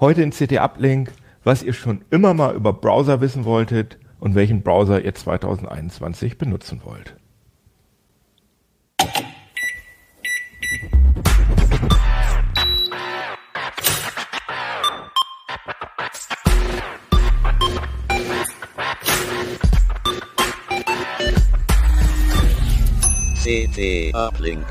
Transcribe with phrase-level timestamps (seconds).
[0.00, 1.10] Heute in CT Uplink,
[1.42, 6.82] was ihr schon immer mal über Browser wissen wolltet und welchen Browser ihr 2021 benutzen
[6.84, 7.16] wollt.
[23.48, 24.66] CT Uplink.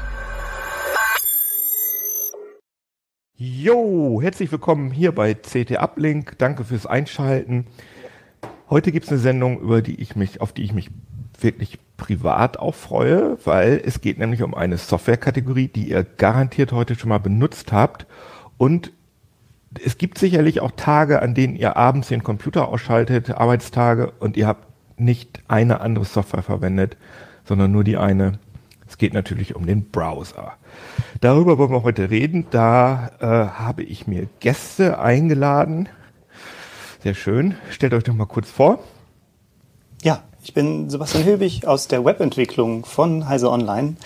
[3.35, 6.37] Jo, herzlich willkommen hier bei CT Uplink.
[6.37, 7.65] Danke fürs Einschalten.
[8.69, 10.91] Heute gibt es eine Sendung, über die ich mich, auf die ich mich
[11.41, 16.93] wirklich privat auch freue, weil es geht nämlich um eine Softwarekategorie, die ihr garantiert heute
[16.93, 18.05] schon mal benutzt habt.
[18.59, 18.91] Und
[19.83, 24.45] es gibt sicherlich auch Tage, an denen ihr abends den Computer ausschaltet, Arbeitstage, und ihr
[24.45, 24.67] habt
[24.99, 26.95] nicht eine andere Software verwendet,
[27.43, 28.37] sondern nur die eine.
[28.97, 30.53] Es geht natürlich um den Browser.
[31.21, 32.47] Darüber wollen wir heute reden.
[32.49, 35.87] Da äh, habe ich mir Gäste eingeladen.
[37.03, 37.53] Sehr schön.
[37.69, 38.79] Stellt euch doch mal kurz vor.
[40.01, 43.97] Ja, ich bin Sebastian Hilbig aus der Webentwicklung von Heise Online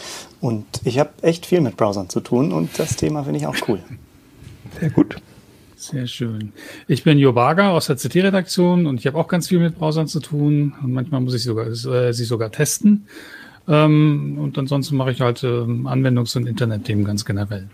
[0.41, 3.55] und ich habe echt viel mit Browsern zu tun und das Thema finde ich auch
[3.69, 3.79] cool.
[4.77, 5.21] Sehr gut.
[5.77, 6.51] Sehr schön.
[6.89, 10.07] Ich bin Jo Barger aus der CT-Redaktion und ich habe auch ganz viel mit Browsern
[10.07, 13.07] zu tun und manchmal muss ich sogar, äh, sie sogar testen.
[13.67, 17.69] Ähm, und ansonsten mache ich halt äh, Anwendungs- und Internetthemen ganz generell.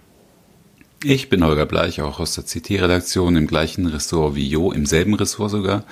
[1.04, 5.14] Ich bin Holger Bleich, auch aus der CT-Redaktion, im gleichen Ressort wie Jo, im selben
[5.14, 5.84] Ressort sogar.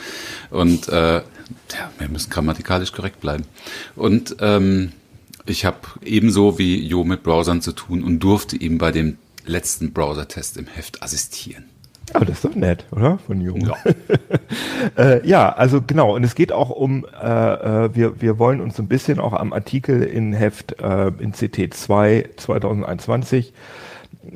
[0.49, 3.43] Und äh, ja, wir müssen grammatikalisch korrekt bleiben.
[3.95, 4.93] Und ähm,
[5.45, 9.93] ich habe ebenso wie Jo mit Browsern zu tun und durfte ihm bei dem letzten
[9.93, 11.65] Browser-Test im Heft assistieren.
[12.13, 13.17] Aber das ist doch nett, oder?
[13.17, 13.61] Von Jung.
[13.61, 13.75] Ja.
[14.97, 16.15] äh, ja, also genau.
[16.15, 19.53] Und es geht auch um, äh, äh, wir, wir wollen uns ein bisschen auch am
[19.53, 23.53] Artikel in Heft äh, in CT2 2021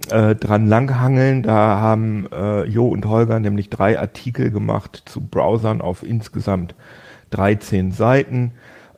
[0.09, 1.43] äh, dran langhangeln.
[1.43, 6.75] Da haben äh, Jo und Holger nämlich drei Artikel gemacht zu Browsern auf insgesamt
[7.31, 8.53] 13 Seiten.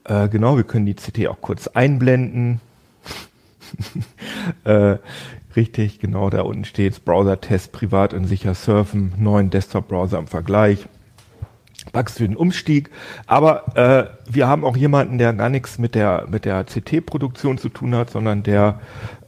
[0.06, 2.62] Äh, genau, wir können die CT auch kurz einblenden.
[4.64, 4.98] äh,
[5.56, 10.88] Richtig, genau, da unten steht Browser-Test privat und sicher surfen, neuen Desktop-Browser im Vergleich.
[11.91, 12.89] Bugs für den Umstieg.
[13.25, 17.69] Aber äh, wir haben auch jemanden, der gar nichts mit der, mit der CT-Produktion zu
[17.69, 18.79] tun hat, sondern der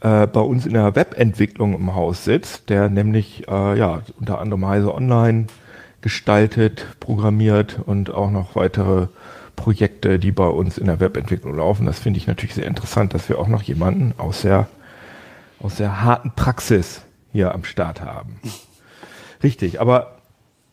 [0.01, 4.65] äh, bei uns in der Webentwicklung im Haus sitzt, der nämlich äh, ja unter anderem
[4.67, 5.47] Heise Online
[6.01, 9.07] gestaltet, programmiert und auch noch weitere
[9.55, 11.85] Projekte, die bei uns in der Webentwicklung laufen.
[11.85, 14.67] Das finde ich natürlich sehr interessant, dass wir auch noch jemanden aus der
[15.63, 17.01] aus der harten Praxis
[17.31, 18.39] hier am Start haben.
[19.41, 20.17] Richtig, aber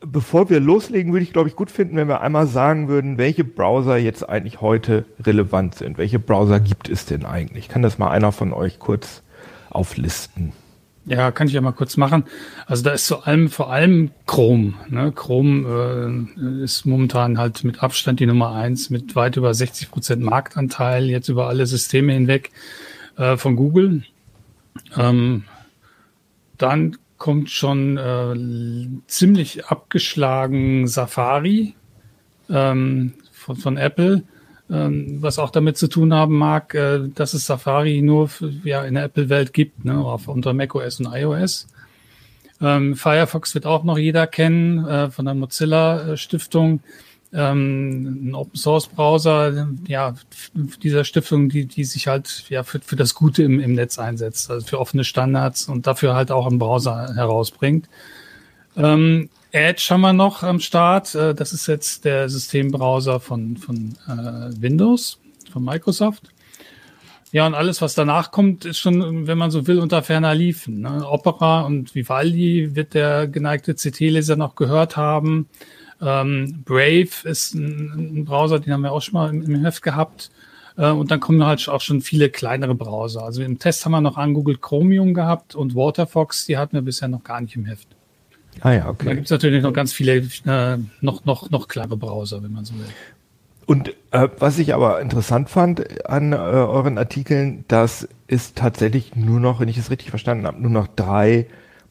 [0.01, 3.45] bevor wir loslegen, würde ich, glaube ich, gut finden, wenn wir einmal sagen würden, welche
[3.45, 5.97] Browser jetzt eigentlich heute relevant sind.
[5.97, 7.69] Welche Browser gibt es denn eigentlich?
[7.69, 9.23] Kann das mal einer von euch kurz
[9.71, 10.53] auflisten?
[11.07, 12.25] Ja, kann ich ja mal kurz machen.
[12.67, 14.75] Also da ist vor allem, vor allem Chrome.
[14.89, 15.13] Ne?
[15.13, 20.23] Chrome äh, ist momentan halt mit Abstand die Nummer eins mit weit über 60 Prozent
[20.23, 22.51] Marktanteil, jetzt über alle Systeme hinweg
[23.17, 24.05] äh, von Google.
[24.97, 25.45] Ähm,
[26.59, 31.75] dann kommt schon äh, ziemlich abgeschlagen Safari
[32.49, 34.25] ähm, von, von Apple,
[34.71, 38.85] ähm, was auch damit zu tun haben mag, äh, dass es Safari nur für, ja,
[38.85, 41.69] in der Apple-Welt gibt, ne, auf, unter macOS und iOS.
[42.63, 46.81] Ähm, Firefox wird auch noch jeder kennen äh, von der Mozilla-Stiftung
[47.33, 50.15] ähm, ein Open Source Browser, ja,
[50.83, 54.51] dieser Stiftung, die, die sich halt ja für, für das Gute im, im Netz einsetzt,
[54.51, 57.89] also für offene Standards und dafür halt auch einen Browser herausbringt.
[58.77, 61.15] Ähm, Edge haben wir noch am Start.
[61.15, 65.19] Äh, das ist jetzt der Systembrowser von, von äh, Windows,
[65.53, 66.33] von Microsoft.
[67.33, 70.81] Ja, und alles, was danach kommt, ist schon, wenn man so will, unter ferner Liefen.
[70.81, 71.09] Ne?
[71.09, 75.49] Opera und Vivaldi wird der geneigte CT-Leser noch gehört haben.
[76.01, 79.83] Ähm, Brave ist ein, ein, Browser, den haben wir auch schon mal im, im Heft
[79.83, 80.31] gehabt.
[80.77, 83.23] Äh, und dann kommen halt auch schon viele kleinere Browser.
[83.23, 87.09] Also im Test haben wir noch angegoogelt Chromium gehabt und Waterfox, die hatten wir bisher
[87.09, 87.89] noch gar nicht im Heft.
[88.63, 89.07] Ah ja, okay.
[89.07, 92.65] Da gibt es natürlich noch ganz viele, äh, noch, noch, noch klare Browser, wenn man
[92.65, 92.87] so will.
[93.67, 99.39] Und äh, was ich aber interessant fand an äh, euren Artikeln, dass es tatsächlich nur
[99.39, 101.47] noch, wenn ich es richtig verstanden habe, nur noch drei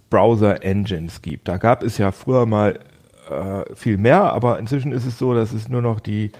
[0.09, 1.47] Browser-Engines gibt.
[1.47, 2.79] Da gab es ja früher mal
[3.29, 6.31] äh, viel mehr, aber inzwischen ist es so, dass es nur noch die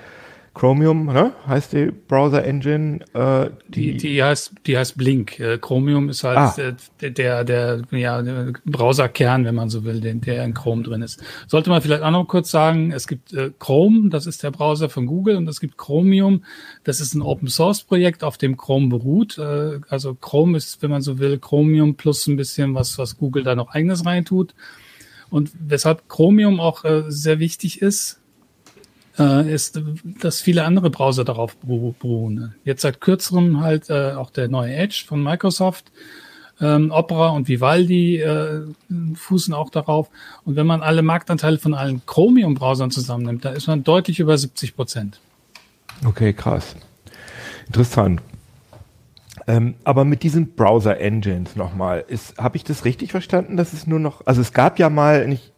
[0.59, 1.31] Chromium, ne?
[1.47, 2.99] heißt die Browser Engine.
[3.13, 5.39] Äh, die, die, die, heißt, die heißt Blink.
[5.39, 6.73] Äh, Chromium ist halt ah.
[7.01, 11.01] der, der, der, ja, der Browserkern, wenn man so will, der, der in Chrome drin
[11.01, 11.23] ist.
[11.47, 14.89] Sollte man vielleicht auch noch kurz sagen, es gibt äh, Chrome, das ist der Browser
[14.89, 16.43] von Google, und es gibt Chromium,
[16.83, 19.37] das ist ein Open Source Projekt, auf dem Chrome beruht.
[19.37, 23.43] Äh, also Chrome ist, wenn man so will, Chromium plus ein bisschen was, was Google
[23.43, 24.53] da noch eigenes reintut.
[25.29, 28.19] Und weshalb Chromium auch äh, sehr wichtig ist,
[29.17, 29.81] äh, ist,
[30.21, 32.55] dass viele andere Browser darauf beruhen.
[32.63, 35.91] Jetzt seit kürzerem halt äh, auch der neue Edge von Microsoft.
[36.61, 38.63] Ähm, Opera und Vivaldi äh,
[39.15, 40.09] fußen auch darauf.
[40.43, 44.75] Und wenn man alle Marktanteile von allen Chromium-Browsern zusammennimmt, da ist man deutlich über 70
[44.75, 45.19] Prozent.
[46.05, 46.75] Okay, krass.
[47.67, 48.21] Interessant.
[49.49, 52.05] Ähm, aber mit diesen Browser-Engines nochmal,
[52.37, 55.53] habe ich das richtig verstanden, dass es nur noch, also es gab ja mal, nicht,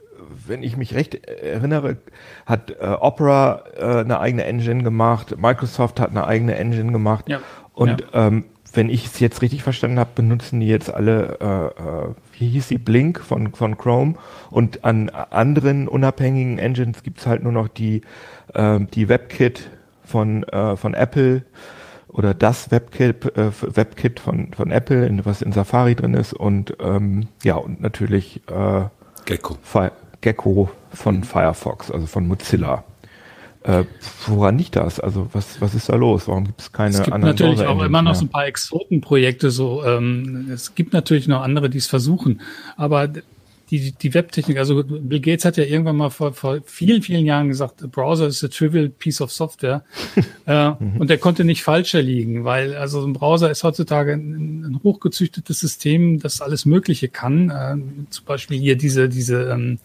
[0.48, 1.98] wenn ich mich recht erinnere,
[2.46, 7.28] hat äh, Opera äh, eine eigene Engine gemacht, Microsoft hat eine eigene Engine gemacht.
[7.28, 7.42] Ja.
[7.74, 8.28] Und ja.
[8.28, 12.48] Ähm, wenn ich es jetzt richtig verstanden habe, benutzen die jetzt alle, äh, äh, wie
[12.48, 14.16] hieß sie, Blink von, von Chrome.
[14.50, 18.04] Und an anderen unabhängigen Engines gibt es halt nur noch die,
[18.54, 19.70] äh, die WebKit
[20.06, 21.44] von, äh, von Apple
[22.12, 26.34] oder das WebKit, äh, WebKit von, von Apple, was in Safari drin ist.
[26.34, 28.86] Und ähm, ja, und natürlich äh,
[29.26, 29.58] Gecko.
[29.62, 29.90] Fi
[30.22, 31.24] Gecko von mhm.
[31.24, 32.84] Firefox, also von Mozilla.
[33.64, 33.84] Äh,
[34.28, 35.00] woran liegt das?
[35.00, 36.28] Also was, was ist da los?
[36.28, 39.52] Warum gibt es keine es gibt anderen natürlich auch immer noch so ein paar Exotenprojekte.
[39.52, 42.42] So, ähm, es gibt natürlich noch andere, die es versuchen,
[42.76, 43.08] aber
[43.72, 47.48] die, die Webtechnik, also Bill Gates hat ja irgendwann mal vor, vor vielen, vielen Jahren
[47.48, 49.86] gesagt, Browser ist a trivial piece of software.
[50.46, 50.98] äh, mhm.
[50.98, 55.62] Und der konnte nicht falscher liegen, weil also ein Browser ist heutzutage ein, ein hochgezüchtetes
[55.62, 57.50] System, das alles Mögliche kann.
[57.50, 59.80] Äh, zum Beispiel hier diese, diese ähm,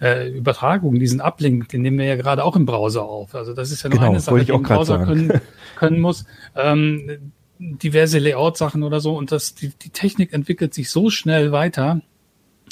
[0.00, 3.36] äh, Übertragung, diesen Uplink, den nehmen wir ja gerade auch im Browser auf.
[3.36, 5.40] Also das ist ja nur genau, eine Sache, die ein Browser können,
[5.76, 6.24] können muss.
[6.56, 9.16] Ähm, diverse Layout-Sachen oder so.
[9.16, 12.00] Und das, die, die Technik entwickelt sich so schnell weiter,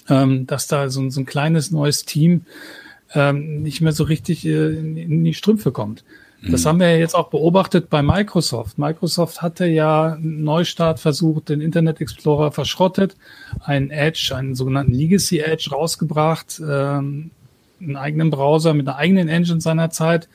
[0.08, 2.43] ähm, dass da so, so ein kleines neues Team
[3.14, 6.05] ähm, nicht mehr so richtig äh, in, in die Strümpfe kommt.
[6.43, 6.69] Das mhm.
[6.69, 8.78] haben wir ja jetzt auch beobachtet bei Microsoft.
[8.78, 13.16] Microsoft hatte ja einen Neustart versucht, den Internet Explorer verschrottet,
[13.60, 17.31] einen Edge, einen sogenannten Legacy Edge rausgebracht, ähm,
[17.81, 20.28] einen eigenen Browser mit einer eigenen Engine seiner Zeit,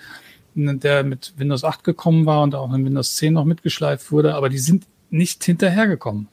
[0.55, 4.49] der mit Windows 8 gekommen war und auch in Windows 10 noch mitgeschleift wurde, aber
[4.49, 6.27] die sind nicht hinterhergekommen.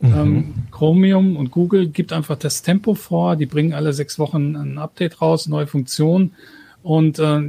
[0.00, 0.14] Mhm.
[0.14, 3.36] Ähm, Chromium und Google gibt einfach das Tempo vor.
[3.36, 6.34] Die bringen alle sechs Wochen ein Update raus, neue Funktionen.
[6.82, 7.40] Und äh,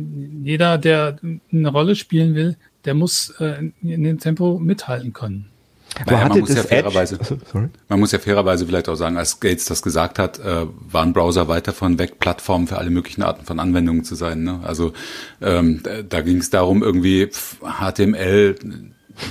[0.44, 1.18] jeder, der
[1.52, 5.48] eine Rolle spielen will, der muss äh, in dem Tempo mithalten können.
[6.06, 7.20] Naja, man, muss ja fairerweise,
[7.90, 11.50] man muss ja fairerweise vielleicht auch sagen, als Gates das gesagt hat, äh, waren Browser
[11.50, 14.44] weit davon weg, Plattformen für alle möglichen Arten von Anwendungen zu sein.
[14.44, 14.62] Ne?
[14.64, 14.94] Also
[15.42, 17.30] ähm, da ging es darum, irgendwie
[17.62, 18.56] HTML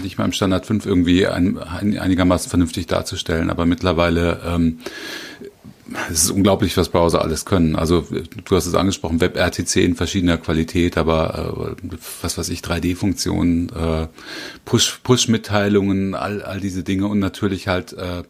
[0.03, 3.50] nicht mal im Standard 5 irgendwie ein, ein, einigermaßen vernünftig darzustellen.
[3.50, 4.79] Aber mittlerweile ähm,
[6.11, 7.77] es ist unglaublich, was Browser alles können.
[7.77, 8.07] Also
[8.45, 14.07] du hast es angesprochen, WebRTC in verschiedener Qualität, aber äh, was weiß ich, 3D-Funktionen, äh,
[14.65, 18.23] Push, Push-Mitteilungen, all, all diese Dinge und natürlich halt äh,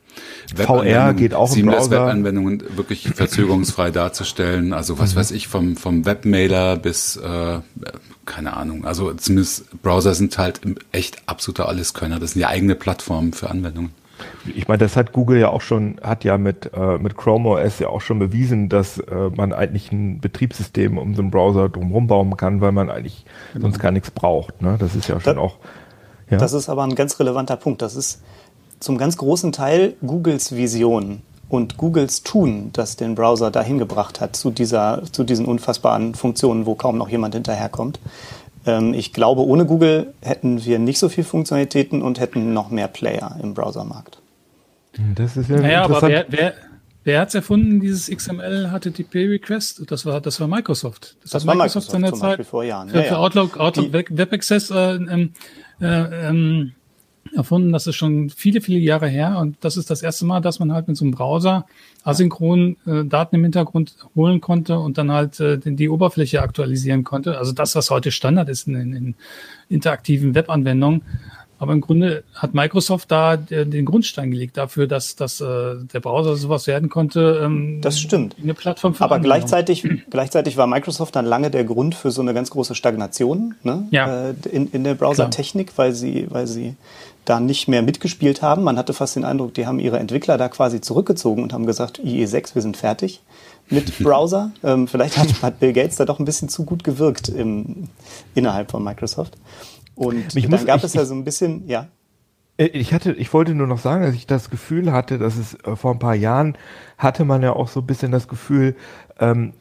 [0.55, 1.91] VR geht auch im Browser.
[1.91, 4.73] Webanwendungen wirklich verzögerungsfrei darzustellen.
[4.73, 5.19] Also was mhm.
[5.19, 7.61] weiß ich, vom, vom Webmailer bis äh,
[8.25, 8.85] keine Ahnung.
[8.85, 10.61] Also zumindest Browser sind halt
[10.93, 12.21] echt absoluter Alleskönner.
[12.21, 13.93] Das sind ja eigene Plattformen für Anwendungen.
[14.55, 17.79] Ich meine, das hat Google ja auch schon, hat ja mit, äh, mit Chrome OS
[17.79, 22.07] ja auch schon bewiesen, dass äh, man eigentlich ein Betriebssystem um so einen Browser drumherum
[22.07, 23.65] bauen kann, weil man eigentlich genau.
[23.65, 24.63] sonst gar nichts braucht.
[24.63, 24.77] Ne?
[24.79, 25.57] Das ist ja schon das, auch.
[26.31, 26.39] Ja.
[26.39, 27.83] Das ist aber ein ganz relevanter Punkt.
[27.83, 28.23] Das ist
[28.79, 34.37] zum ganz großen Teil Googles Vision und Googles Tun, das den Browser dahin gebracht hat
[34.37, 37.99] zu dieser, zu diesen unfassbaren Funktionen, wo kaum noch jemand hinterherkommt.
[38.71, 42.89] Ähm, ich glaube, ohne Google hätten wir nicht so viele Funktionalitäten und hätten noch mehr
[42.89, 44.21] Player im Browsermarkt.
[45.15, 46.55] Das ist ja naja, aber wer, wer,
[47.05, 49.91] wer hat es erfunden, dieses XML HTTP Request?
[49.91, 51.17] Das war, das war Microsoft.
[51.23, 52.89] Das, das war Microsoft, Microsoft seiner Zeit vor Jahren.
[52.89, 53.09] Für, ja, ja.
[53.09, 55.33] für Outlook, Outlook Web, Web Access äh, ähm,
[55.81, 56.73] äh, ähm,
[57.35, 57.73] erfunden.
[57.73, 59.39] Das ist schon viele, viele Jahre her.
[59.39, 61.67] Und das ist das erste Mal, dass man halt mit so einem Browser
[62.05, 67.39] asynchron äh, Daten im Hintergrund holen konnte und dann halt äh, die Oberfläche aktualisieren konnte.
[67.39, 69.15] Also das, was heute Standard ist in, in
[69.69, 71.03] interaktiven Webanwendungen.
[71.61, 76.35] Aber im Grunde hat Microsoft da den Grundstein gelegt dafür, dass, dass äh, der Browser
[76.37, 77.43] sowas werden konnte.
[77.45, 78.35] Ähm, das stimmt.
[78.43, 82.33] Eine Plattform für Aber gleichzeitig, gleichzeitig war Microsoft dann lange der Grund für so eine
[82.33, 83.87] ganz große Stagnation ne?
[83.91, 84.31] ja.
[84.31, 86.77] Äh, in, in der Browsertechnik, weil sie, weil sie
[87.25, 88.63] da nicht mehr mitgespielt haben.
[88.63, 92.01] Man hatte fast den Eindruck, die haben ihre Entwickler da quasi zurückgezogen und haben gesagt,
[92.01, 93.23] IE6, wir sind fertig
[93.69, 94.53] mit Browser.
[94.63, 97.89] ähm, vielleicht hat, hat, Bill Gates da doch ein bisschen zu gut gewirkt im,
[98.35, 99.37] innerhalb von Microsoft.
[99.95, 101.89] Und ich dann muss, gab ich, es ja so ein bisschen, ja.
[102.57, 105.55] Äh, ich hatte, ich wollte nur noch sagen, dass ich das Gefühl hatte, dass es
[105.65, 106.57] äh, vor ein paar Jahren
[106.99, 108.77] hatte man ja auch so ein bisschen das Gefühl,
[109.19, 109.53] ähm,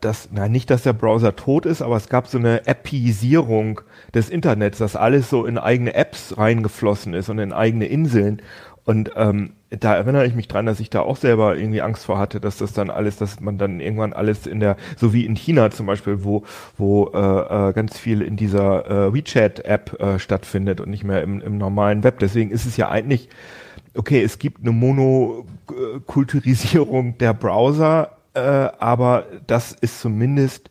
[0.00, 3.80] dass, na, nicht, dass der Browser tot ist, aber es gab so eine Appisierung
[4.14, 8.42] des Internets, dass alles so in eigene Apps reingeflossen ist und in eigene Inseln.
[8.84, 12.18] Und ähm, da erinnere ich mich dran, dass ich da auch selber irgendwie Angst vor
[12.18, 15.36] hatte, dass das dann alles, dass man dann irgendwann alles in der, so wie in
[15.36, 16.42] China zum Beispiel, wo,
[16.76, 21.40] wo äh, äh, ganz viel in dieser äh, WeChat-App äh, stattfindet und nicht mehr im,
[21.40, 22.18] im normalen Web.
[22.18, 23.30] Deswegen ist es ja eigentlich,
[23.94, 30.70] okay, es gibt eine Monokulturisierung der Browser, äh, aber das ist zumindest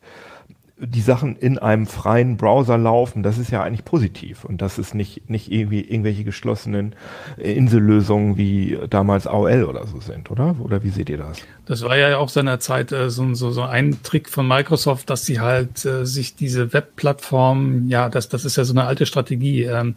[0.76, 4.94] die Sachen in einem freien Browser laufen, das ist ja eigentlich positiv und das ist
[4.94, 6.96] nicht, nicht irgendwie irgendwelche geschlossenen
[7.36, 10.56] Insellösungen wie damals AOL oder so sind, oder?
[10.58, 11.38] Oder wie seht ihr das?
[11.64, 15.38] Das war ja auch seinerzeit äh, so, so, so ein Trick von Microsoft, dass sie
[15.38, 19.94] halt äh, sich diese Webplattform, ja, das, das ist ja so eine alte Strategie, ähm,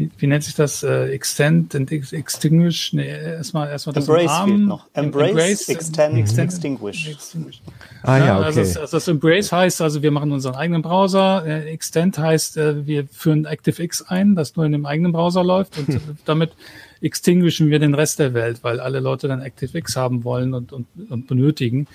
[0.00, 0.82] wie, wie nennt sich das?
[0.82, 2.94] Äh, extend and extinguish?
[2.94, 4.86] Nee, erstmal erstmal das Embrace Arm, fehlt noch.
[4.94, 7.08] Embrace, Embrace extend, extend, extinguish.
[7.08, 7.60] extinguish.
[8.02, 8.46] Ah ja, okay.
[8.46, 11.44] Also, das, also das Embrace heißt, also wir machen unseren eigenen Browser.
[11.46, 15.76] Äh, extend heißt, äh, wir führen ActiveX ein, das nur in dem eigenen Browser läuft
[15.76, 16.00] und hm.
[16.24, 16.52] damit
[17.02, 20.86] extinguishen wir den Rest der Welt, weil alle Leute dann ActiveX haben wollen und, und,
[21.10, 21.86] und benötigen.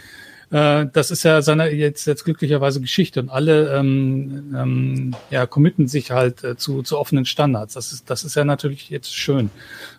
[0.55, 5.89] Äh, das ist ja seine jetzt, jetzt glücklicherweise Geschichte und alle ähm, ähm, ja, committen
[5.89, 7.73] sich halt äh, zu, zu offenen Standards.
[7.73, 9.49] Das ist, das ist ja natürlich jetzt schön.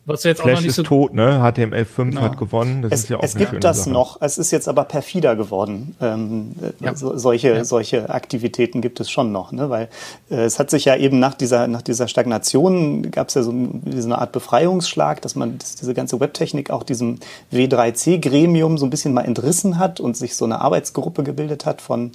[0.06, 1.40] Was jetzt Flash auch noch nicht ist so tot, ne?
[1.42, 2.20] HTML5 genau.
[2.20, 2.82] hat gewonnen.
[2.82, 3.90] Das es, ist ja auch es gibt das Sache.
[3.90, 4.22] noch.
[4.22, 5.96] Es ist jetzt aber perfider geworden.
[6.00, 6.94] Ähm, ja.
[6.94, 7.64] so, solche, ja.
[7.64, 9.68] solche Aktivitäten gibt es schon noch, ne?
[9.68, 9.88] Weil
[10.30, 13.50] äh, es hat sich ja eben nach dieser, nach dieser Stagnation gab es ja so,
[13.50, 17.18] so eine Art Befreiungsschlag, dass man das, diese ganze Webtechnik auch diesem
[17.52, 22.12] W3C-Gremium so ein bisschen mal entrissen hat und sich so eine Arbeitsgruppe gebildet hat von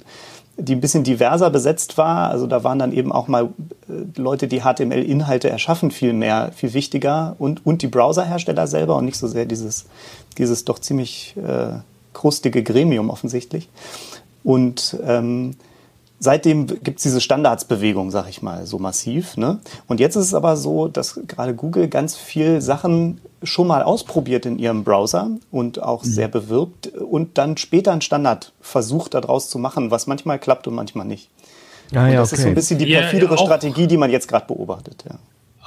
[0.62, 2.30] die ein bisschen diverser besetzt war.
[2.30, 3.50] Also da waren dann eben auch mal
[3.88, 9.04] äh, Leute, die HTML-Inhalte erschaffen, viel mehr, viel wichtiger und, und die Browserhersteller selber und
[9.04, 9.86] nicht so sehr dieses,
[10.38, 11.80] dieses doch ziemlich äh,
[12.12, 13.68] krustige Gremium offensichtlich.
[14.44, 15.56] Und ähm,
[16.22, 19.36] seitdem gibt es diese Standardsbewegung, sag ich mal, so massiv.
[19.36, 19.58] Ne?
[19.88, 24.46] Und jetzt ist es aber so, dass gerade Google ganz viel Sachen schon mal ausprobiert
[24.46, 26.08] in ihrem Browser und auch mhm.
[26.08, 30.74] sehr bewirbt und dann später einen Standard versucht daraus zu machen, was manchmal klappt und
[30.74, 31.28] manchmal nicht.
[31.92, 32.36] Ah, ja, das okay.
[32.36, 35.04] ist so ein bisschen die perfidere ja, Strategie, die man jetzt gerade beobachtet.
[35.08, 35.18] Ja.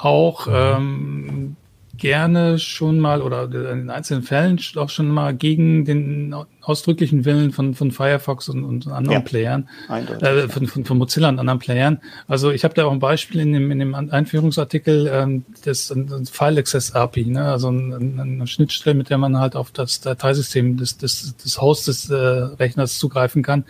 [0.02, 1.58] Auch ähm,
[1.98, 7.74] gerne schon mal oder in einzelnen Fällen auch schon mal gegen den ausdrücklichen Willen von,
[7.74, 12.00] von Firefox und, und anderen ja, Playern, äh, von, von, von Mozilla und anderen Playern.
[12.28, 16.26] Also ich habe da auch ein Beispiel in dem, in dem Einführungsartikel, ähm, das ein
[16.26, 17.52] File Access API, ne?
[17.52, 21.86] also ein, eine Schnittstelle, mit der man halt auf das Dateisystem des, des, des Hosts
[21.86, 23.66] des äh, Rechners zugreifen kann.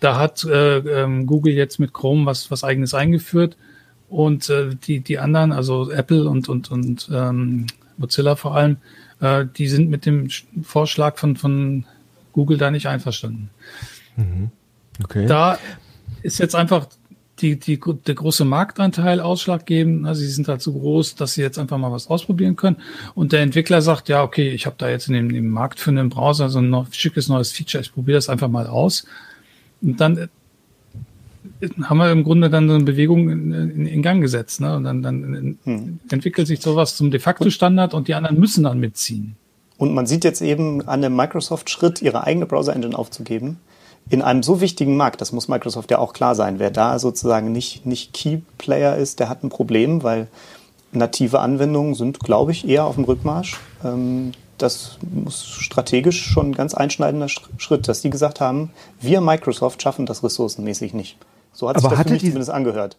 [0.00, 3.56] Da hat äh, ähm, Google jetzt mit Chrome was, was eigenes eingeführt
[4.08, 8.78] und äh, die, die anderen, also Apple und, und, und ähm, Mozilla vor allem,
[9.20, 10.28] äh, die sind mit dem
[10.62, 11.84] Vorschlag von, von
[12.32, 13.50] Google da nicht einverstanden.
[14.16, 14.50] Mhm.
[15.02, 15.26] Okay.
[15.26, 15.58] Da
[16.22, 16.86] ist jetzt einfach
[17.40, 20.06] die, die, der große Marktanteil ausschlaggebend.
[20.06, 22.78] Also sie sind halt so groß, dass sie jetzt einfach mal was ausprobieren können.
[23.14, 25.90] Und der Entwickler sagt, ja, okay, ich habe da jetzt in dem, im Markt für
[25.90, 29.06] einen Browser so ein noch, schickes neues Feature, ich probiere das einfach mal aus.
[29.80, 30.28] Und dann
[31.82, 34.60] haben wir im Grunde dann so eine Bewegung in, in, in Gang gesetzt.
[34.60, 34.76] Ne?
[34.76, 36.00] Und dann, dann hm.
[36.10, 39.36] entwickelt sich sowas zum de facto Standard und die anderen müssen dann mitziehen.
[39.76, 43.58] Und man sieht jetzt eben an dem Microsoft-Schritt, ihre eigene Browser-Engine aufzugeben,
[44.10, 47.52] in einem so wichtigen Markt, das muss Microsoft ja auch klar sein, wer da sozusagen
[47.52, 50.28] nicht, nicht Key-Player ist, der hat ein Problem, weil
[50.92, 53.58] native Anwendungen sind, glaube ich, eher auf dem Rückmarsch.
[53.84, 59.82] Ähm, das muss strategisch schon ein ganz einschneidender Schritt, dass die gesagt haben, wir Microsoft
[59.82, 61.16] schaffen das ressourcenmäßig nicht.
[61.52, 62.98] So hat Aber sich das hatte für mich die, zumindest angehört.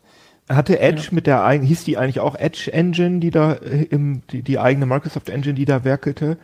[0.49, 1.09] Hatte Edge ja.
[1.11, 4.59] mit der eigenen, hieß die eigentlich auch Edge Engine, die da äh, im, die, die
[4.59, 6.37] eigene Microsoft Engine, die da werkelte?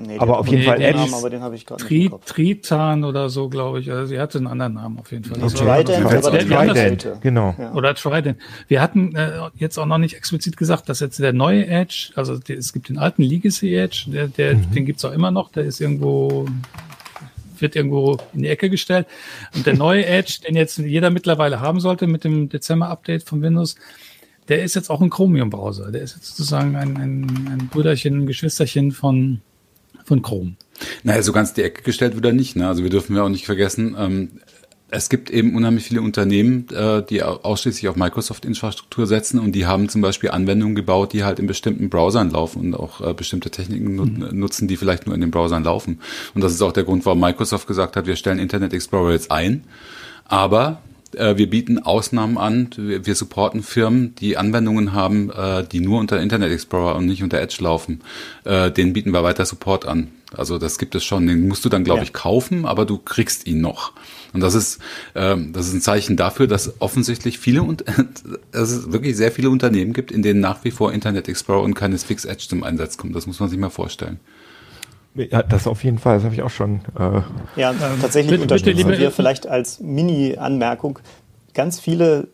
[0.00, 0.98] Nee, aber auf jeden Fall Edge.
[0.98, 3.90] Namen, aber den habe ich gerade Tri Tritan oder so, glaube ich.
[3.90, 5.42] Also sie hatte einen anderen Namen auf jeden Fall.
[5.42, 5.54] Okay.
[5.54, 7.54] Trident, aber Trident, genau.
[7.58, 7.72] Ja.
[7.74, 8.38] Oder Trident.
[8.68, 12.38] Wir hatten äh, jetzt auch noch nicht explizit gesagt, dass jetzt der neue Edge, also
[12.38, 14.70] die, es gibt den alten Legacy Edge, der, der, mhm.
[14.72, 16.46] den gibt's auch immer noch, der ist irgendwo
[17.60, 19.06] wird irgendwo in die Ecke gestellt.
[19.54, 23.76] Und der neue Edge, den jetzt jeder mittlerweile haben sollte mit dem Dezember-Update von Windows,
[24.48, 25.92] der ist jetzt auch ein Chromium-Browser.
[25.92, 29.40] Der ist jetzt sozusagen ein, ein, ein Brüderchen, ein Geschwisterchen von,
[30.04, 30.56] von Chrome.
[31.02, 32.56] Naja, so ganz die Ecke gestellt wieder nicht.
[32.56, 32.66] Ne?
[32.66, 34.30] Also wir dürfen ja auch nicht vergessen, ähm,
[34.90, 39.88] es gibt eben unheimlich viele Unternehmen, äh, die ausschließlich auf Microsoft-Infrastruktur setzen und die haben
[39.88, 43.94] zum Beispiel Anwendungen gebaut, die halt in bestimmten Browsern laufen und auch äh, bestimmte Techniken
[43.94, 44.28] mhm.
[44.38, 46.00] nutzen, die vielleicht nur in den Browsern laufen.
[46.34, 49.30] Und das ist auch der Grund, warum Microsoft gesagt hat, wir stellen Internet Explorer jetzt
[49.30, 49.64] ein,
[50.24, 50.80] aber
[51.14, 52.70] äh, wir bieten Ausnahmen an.
[52.76, 57.40] Wir, supporten Firmen, die Anwendungen haben, äh, die nur unter Internet Explorer und nicht unter
[57.40, 58.00] Edge laufen.
[58.44, 60.08] Äh, denen bieten wir weiter Support an.
[60.36, 61.26] Also das gibt es schon.
[61.26, 62.04] Den musst du dann, glaube ja.
[62.04, 63.92] ich, kaufen, aber du kriegst ihn noch.
[64.32, 64.78] Und das ist,
[65.14, 67.84] ähm, das ist ein Zeichen dafür, dass offensichtlich viele und
[68.52, 71.74] dass es wirklich sehr viele Unternehmen gibt, in denen nach wie vor Internet Explorer und
[71.74, 73.14] keines Fix Edge zum Einsatz kommt.
[73.16, 74.20] Das muss man sich mal vorstellen.
[75.14, 76.82] Ja, das auf jeden Fall, das habe ich auch schon.
[76.96, 77.22] Äh
[77.56, 81.00] ja, tatsächlich bitte, unterstützen bitte, wir vielleicht als Mini-Anmerkung
[81.52, 82.28] ganz viele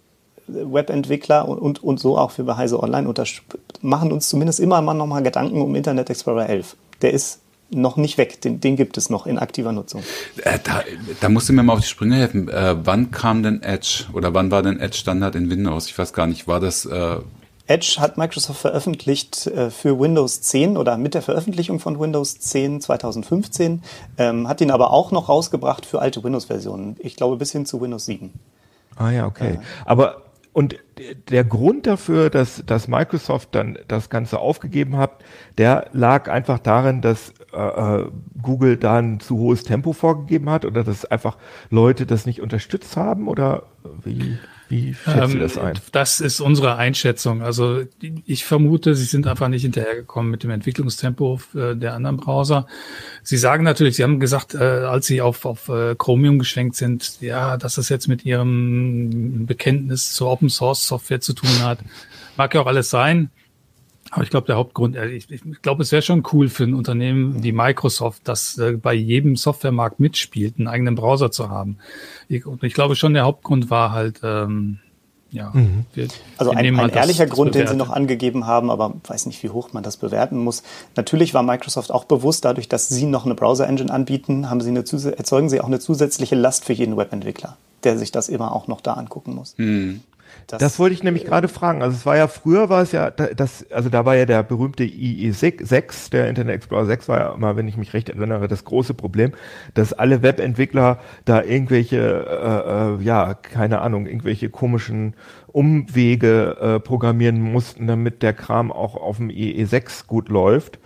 [0.46, 3.12] Webentwickler und, und, und so auch für Heise Online
[3.80, 6.76] machen uns zumindest immer mal nochmal Gedanken um Internet Explorer 11.
[7.02, 10.02] Der ist noch nicht weg, den, den gibt es noch in aktiver Nutzung.
[10.44, 10.82] Äh, da,
[11.20, 12.48] da musst du mir mal auf die Sprünge helfen.
[12.48, 15.86] Äh, wann kam denn Edge oder wann war denn Edge Standard in Windows?
[15.86, 17.16] Ich weiß gar nicht, war das äh,
[17.68, 22.80] Edge hat Microsoft veröffentlicht äh, für Windows 10 oder mit der Veröffentlichung von Windows 10
[22.80, 23.82] 2015,
[24.18, 26.96] ähm, hat ihn aber auch noch rausgebracht für alte Windows-Versionen.
[27.00, 28.32] Ich glaube bis hin zu Windows 7.
[28.94, 29.54] Ah ja, okay.
[29.54, 29.58] Äh.
[29.84, 30.76] Aber und
[31.28, 35.10] der Grund dafür, dass, dass Microsoft dann das Ganze aufgegeben hat,
[35.58, 38.10] der lag einfach darin, dass äh, äh
[38.40, 41.36] Google da ein zu hohes Tempo vorgegeben hat oder dass einfach
[41.70, 43.64] Leute das nicht unterstützt haben oder
[44.04, 44.38] wie?
[44.68, 45.78] Wie schätzt ähm, das ein?
[45.92, 47.40] Das ist unsere Einschätzung.
[47.42, 52.66] Also ich vermute, sie sind einfach nicht hinterhergekommen mit dem Entwicklungstempo äh, der anderen Browser.
[53.22, 57.56] Sie sagen natürlich, sie haben gesagt, äh, als sie auf, auf Chromium geschwenkt sind, ja,
[57.56, 61.78] dass das jetzt mit ihrem Bekenntnis zur Open Source Software zu tun hat.
[62.36, 63.30] Mag ja auch alles sein.
[64.16, 66.72] Aber ich glaube, der Hauptgrund, äh, ich, ich glaube, es wäre schon cool für ein
[66.72, 71.76] Unternehmen wie Microsoft, das äh, bei jedem Softwaremarkt mitspielt, einen eigenen Browser zu haben.
[72.26, 74.78] Ich, und ich glaube schon, der Hauptgrund war halt, ähm,
[75.30, 75.50] ja.
[75.52, 75.84] Mhm.
[75.92, 76.08] Wir,
[76.38, 79.26] also wir ein, ein ehrlicher das, Grund, das den Sie noch angegeben haben, aber weiß
[79.26, 80.62] nicht, wie hoch man das bewerten muss.
[80.96, 84.78] Natürlich war Microsoft auch bewusst, dadurch, dass Sie noch eine Browser-Engine anbieten, haben Sie eine,
[84.78, 88.80] erzeugen Sie auch eine zusätzliche Last für jeden Webentwickler, der sich das immer auch noch
[88.80, 89.54] da angucken muss.
[89.58, 90.00] Mhm.
[90.46, 91.82] Das, das, wollte ich nämlich gerade fragen.
[91.82, 94.84] Also es war ja früher war es ja das also da war ja der berühmte
[94.84, 98.94] IE6, der Internet Explorer 6 war ja immer, wenn ich mich recht erinnere, das große
[98.94, 99.32] Problem,
[99.74, 105.14] dass alle Webentwickler da irgendwelche äh, äh, ja, keine Ahnung, irgendwelche komischen
[105.48, 110.78] Umwege äh, programmieren mussten, damit der Kram auch auf dem IE6 gut läuft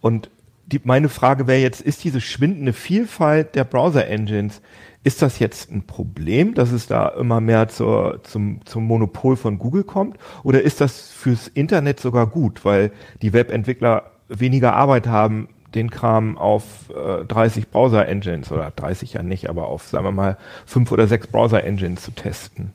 [0.00, 0.28] und
[0.66, 4.62] die, meine Frage wäre jetzt, ist diese schwindende Vielfalt der Browser-Engines,
[5.04, 9.58] ist das jetzt ein Problem, dass es da immer mehr zur, zum, zum Monopol von
[9.58, 10.16] Google kommt?
[10.42, 12.90] Oder ist das fürs Internet sogar gut, weil
[13.22, 19.50] die Webentwickler weniger Arbeit haben, den Kram auf äh, 30 Browser-Engines oder 30 ja nicht,
[19.50, 22.72] aber auf, sagen wir mal, fünf oder sechs Browser-Engines zu testen?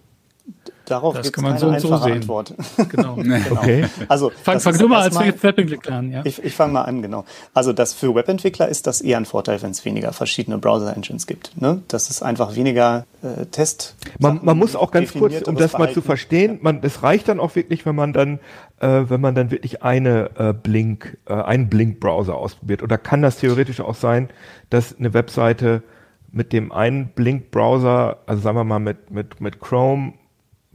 [0.89, 2.13] Darauf das kann man so und so sehen.
[2.13, 2.53] Antwort.
[2.89, 3.15] Genau.
[3.15, 3.35] genau.
[3.51, 3.85] Okay.
[4.07, 6.11] Also, fang, fang du mal als Webentwickler an.
[6.11, 6.21] Ja?
[6.25, 7.25] Ich, ich fange mal an, genau.
[7.53, 11.59] Also das für Webentwickler ist das eher ein Vorteil, wenn es weniger verschiedene Browser-Engines gibt.
[11.61, 11.81] Ne?
[11.87, 13.95] Das ist einfach weniger äh, Test.
[14.17, 17.39] Man, man muss auch ganz kurz, um das mal zu verstehen, man, es reicht dann
[17.39, 18.39] auch wirklich, wenn man dann,
[18.79, 22.81] äh, wenn man dann wirklich eine äh, Blink, äh, einen Blink-Browser ausprobiert.
[22.81, 24.29] Oder kann das theoretisch auch sein,
[24.69, 25.83] dass eine Webseite
[26.31, 30.13] mit dem einen Blink-Browser, also sagen wir mal mit, mit, mit Chrome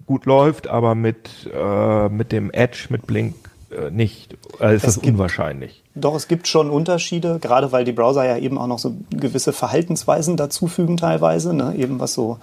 [0.06, 3.34] gut läuft, aber mit, äh, mit dem Edge, mit Blink
[3.70, 4.36] äh, nicht.
[4.60, 5.82] Äh, ist es das gibt, unwahrscheinlich.
[5.94, 9.52] Doch, es gibt schon Unterschiede, gerade weil die Browser ja eben auch noch so gewisse
[9.52, 11.74] Verhaltensweisen dazufügen teilweise, ne?
[11.76, 12.38] eben was so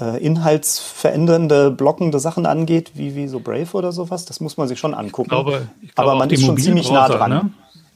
[0.00, 4.24] äh, inhaltsverändernde, blockende Sachen angeht, wie, wie so Brave oder sowas.
[4.24, 5.26] Das muss man sich schon angucken.
[5.26, 7.30] Ich glaube, ich glaube aber man ist schon ziemlich nah dran.
[7.30, 7.50] Ne?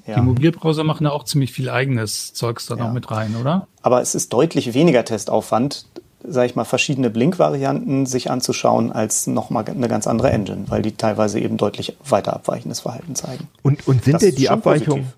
[0.07, 0.15] Ja.
[0.17, 2.85] Die Mobilbrowser machen da auch ziemlich viel eigenes Zeugs da ja.
[2.85, 3.67] noch mit rein, oder?
[3.83, 5.87] Aber es ist deutlich weniger Testaufwand,
[6.23, 10.93] sage ich mal, verschiedene Blink-Varianten sich anzuschauen als nochmal eine ganz andere Engine, weil die
[10.93, 13.49] teilweise eben deutlich weiter abweichendes Verhalten zeigen.
[13.63, 15.13] Und, und sind denn die Abweichungen,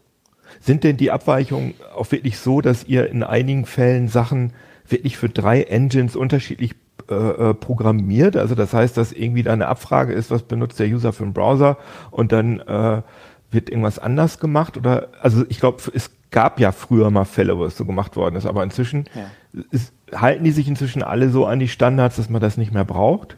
[0.61, 4.52] sind denn die Abweichungen auch wirklich so, dass ihr in einigen Fällen Sachen
[4.88, 6.74] wirklich für drei Engines unterschiedlich
[7.11, 8.37] äh, äh programmiert?
[8.37, 11.32] Also das heißt, dass irgendwie da eine Abfrage ist, was benutzt der User für einen
[11.32, 11.78] Browser
[12.11, 13.02] und dann äh,
[13.50, 14.76] wird irgendwas anders gemacht?
[14.76, 18.37] Oder also ich glaube, es gab ja früher mal Fälle, wo es so gemacht worden
[18.37, 19.62] ist, aber inzwischen ja.
[19.70, 22.85] ist, halten die sich inzwischen alle so an die Standards, dass man das nicht mehr
[22.85, 23.37] braucht?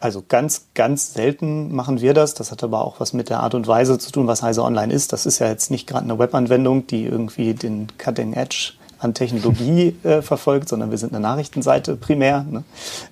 [0.00, 2.34] Also ganz, ganz selten machen wir das.
[2.34, 4.92] Das hat aber auch was mit der Art und Weise zu tun, was Heise Online
[4.92, 5.12] ist.
[5.12, 9.96] Das ist ja jetzt nicht gerade eine Webanwendung, die irgendwie den Cutting Edge an Technologie
[10.02, 12.44] äh, verfolgt, sondern wir sind eine Nachrichtenseite primär.
[12.50, 12.64] Ne?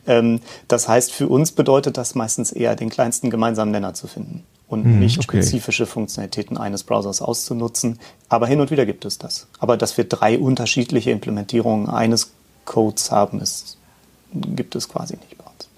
[0.07, 4.45] Ähm, das heißt, für uns bedeutet das meistens eher den kleinsten gemeinsamen Nenner zu finden
[4.71, 5.43] und Hm, nicht okay.
[5.43, 7.99] spezifische Funktionalitäten eines Browsers auszunutzen.
[8.29, 9.49] Aber hin und wieder gibt es das.
[9.59, 12.33] Aber dass wir drei unterschiedliche Implementierungen eines
[12.71, 13.77] Codes haben, ist,
[14.33, 15.69] gibt es quasi nicht bei uns.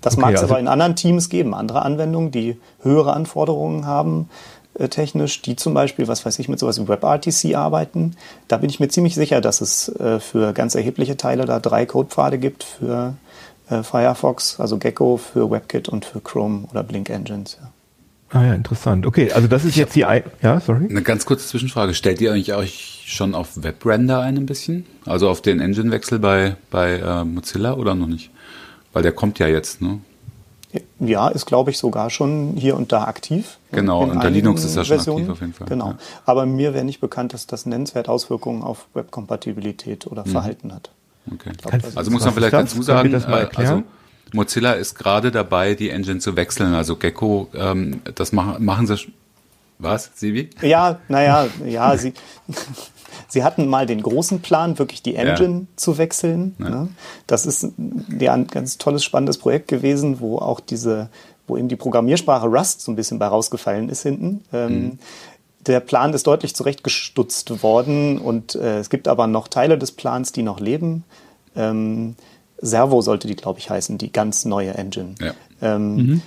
[0.00, 3.84] Das Okay, mag es also- aber in anderen Teams geben, andere Anwendungen, die höhere Anforderungen
[3.86, 4.30] haben
[4.78, 8.14] äh, technisch, die zum Beispiel, was weiß ich, mit sowas wie WebRTC arbeiten.
[8.46, 11.84] Da bin ich mir ziemlich sicher, dass es äh, für ganz erhebliche Teile da drei
[11.84, 13.14] Codepfade gibt für
[13.70, 17.58] äh, Firefox, also Gecko, für WebKit und für Chrome oder Blink Engines.
[17.60, 17.70] Ja.
[18.40, 19.04] Ah ja, interessant.
[19.06, 20.86] Okay, also das ist jetzt die ein ja, sorry.
[20.88, 21.92] Eine ganz kurze Zwischenfrage.
[21.94, 24.84] Stellt ihr eigentlich euch schon auf Webrender ein ein bisschen?
[25.06, 28.30] Also auf den Engine-Wechsel bei, bei äh, Mozilla oder noch nicht?
[28.92, 30.00] Weil der kommt ja jetzt, ne?
[31.00, 33.56] Ja, ist, glaube ich, sogar schon hier und da aktiv.
[33.72, 35.20] Genau, In unter Linux ist er schon Versionen.
[35.20, 35.86] aktiv auf jeden Fall, Genau.
[35.92, 35.98] ja.
[36.26, 40.30] Aber mir wäre nicht bekannt, dass das nennenswert Auswirkungen auf Webkompatibilität oder Mhm.
[40.30, 40.90] Verhalten hat.
[41.32, 41.50] Okay.
[41.56, 42.70] glaub, das Also muss man vielleicht das?
[42.70, 43.68] dazu sagen, das mal äh, erklären?
[43.76, 43.82] also
[44.34, 46.74] Mozilla ist gerade dabei, die Engine zu wechseln.
[46.74, 48.96] Also Gecko, ähm, das machen, machen sie.
[49.78, 50.50] Was, Sibi?
[50.60, 52.12] Ja, naja, ja, sie,
[53.26, 56.54] sie hatten mal den großen Plan, wirklich die Engine zu wechseln.
[56.58, 56.88] Ne?
[57.26, 57.68] Das ist
[58.18, 61.08] ja ein ganz tolles, spannendes Projekt gewesen, wo auch diese,
[61.46, 64.44] wo eben die Programmiersprache Rust so ein bisschen bei rausgefallen ist hinten.
[64.52, 64.98] Ähm,
[65.66, 70.32] Der Plan ist deutlich zurechtgestutzt worden und äh, es gibt aber noch Teile des Plans,
[70.32, 71.04] die noch leben.
[71.56, 72.14] Ähm,
[72.60, 75.14] Servo sollte die, glaube ich, heißen, die ganz neue Engine.
[75.20, 75.34] Ja.
[75.60, 76.22] Ähm,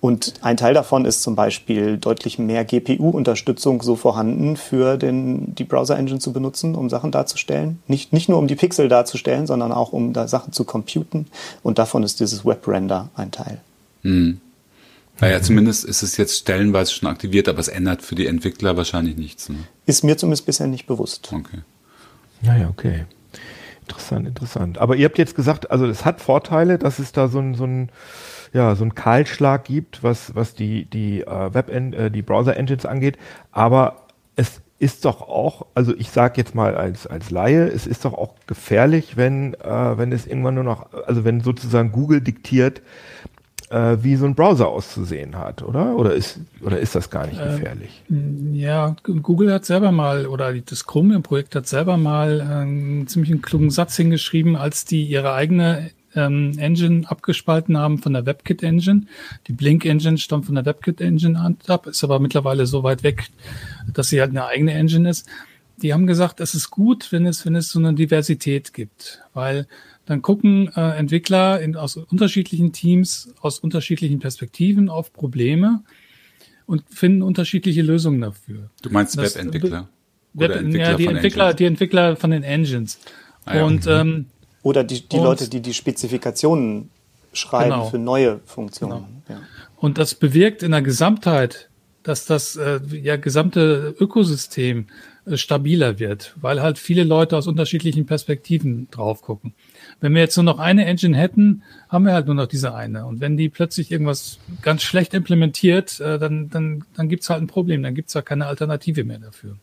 [0.00, 5.64] Und ein Teil davon ist zum Beispiel deutlich mehr GPU-Unterstützung so vorhanden, für den, die
[5.64, 7.80] Browser-Engine zu benutzen, um Sachen darzustellen.
[7.86, 11.26] Nicht, nicht nur um die Pixel darzustellen, sondern auch um da Sachen zu computen.
[11.62, 13.60] Und davon ist dieses Web-Render ein Teil.
[15.20, 19.16] Naja, zumindest ist es jetzt stellenweise schon aktiviert, aber es ändert für die Entwickler wahrscheinlich
[19.16, 19.50] nichts.
[19.50, 19.58] Ne?
[19.84, 21.30] Ist mir zumindest bisher nicht bewusst.
[21.30, 21.58] Okay.
[22.40, 23.04] Naja, okay.
[23.82, 24.78] Interessant, interessant.
[24.78, 27.64] Aber ihr habt jetzt gesagt, also es hat Vorteile, dass es da so ein, so
[27.64, 27.90] ein,
[28.52, 33.16] ja, so ein Kahlschlag gibt, was, was die, die äh, Web, äh, die Browser-Engines angeht.
[33.52, 38.04] Aber es ist doch auch, also ich sage jetzt mal als, als Laie, es ist
[38.04, 42.80] doch auch gefährlich, wenn, äh, wenn es irgendwann nur noch, also wenn sozusagen Google diktiert,
[43.68, 45.96] äh, wie so ein Browser auszusehen hat, oder?
[45.96, 48.02] Oder ist, oder ist das gar nicht gefährlich?
[48.52, 53.96] Ja, Google hat selber mal, oder das Chromium-Projekt hat selber mal einen ziemlich klugen Satz
[53.96, 59.02] hingeschrieben, als die ihre eigene ähm, Engine abgespalten haben von der WebKit-Engine.
[59.46, 63.28] Die Blink-Engine stammt von der WebKit-Engine ab, ist aber mittlerweile so weit weg,
[63.92, 65.26] dass sie halt eine eigene Engine ist.
[65.82, 69.66] Die haben gesagt, es ist gut, wenn es, wenn es so eine Diversität gibt, weil
[70.04, 75.82] dann gucken äh, Entwickler in, aus unterschiedlichen Teams, aus unterschiedlichen Perspektiven auf Probleme
[76.66, 78.70] und finden unterschiedliche Lösungen dafür.
[78.82, 79.88] Du meinst Das- Webentwickler?
[80.32, 81.56] Web, Oder ja, die Entwickler, Engines?
[81.56, 83.00] die Entwickler von den Engines.
[83.46, 83.64] Ah ja.
[83.64, 84.26] Und ähm,
[84.62, 86.90] Oder die, die Und- Leute, die die Spezifikationen
[87.32, 87.86] schreiben Genau.
[87.88, 89.22] für neue Funktionen.
[89.28, 89.40] Ja.
[89.76, 91.68] Und das bewirkt in der Gesamtheit,
[92.02, 94.86] dass das äh, ja, gesamte Ökosystem
[95.26, 99.52] äh, stabiler wird, weil halt viele Leute aus unterschiedlichen Perspektiven drauf gucken.
[100.00, 103.04] Wenn wir jetzt nur noch eine Engine hätten, haben wir halt nur noch diese eine.
[103.06, 107.46] Und wenn die plötzlich irgendwas ganz schlecht implementiert, äh, dann, dann, dann gibt's halt ein
[107.46, 109.56] Problem, dann gibt's ja keine Alternative mehr dafür.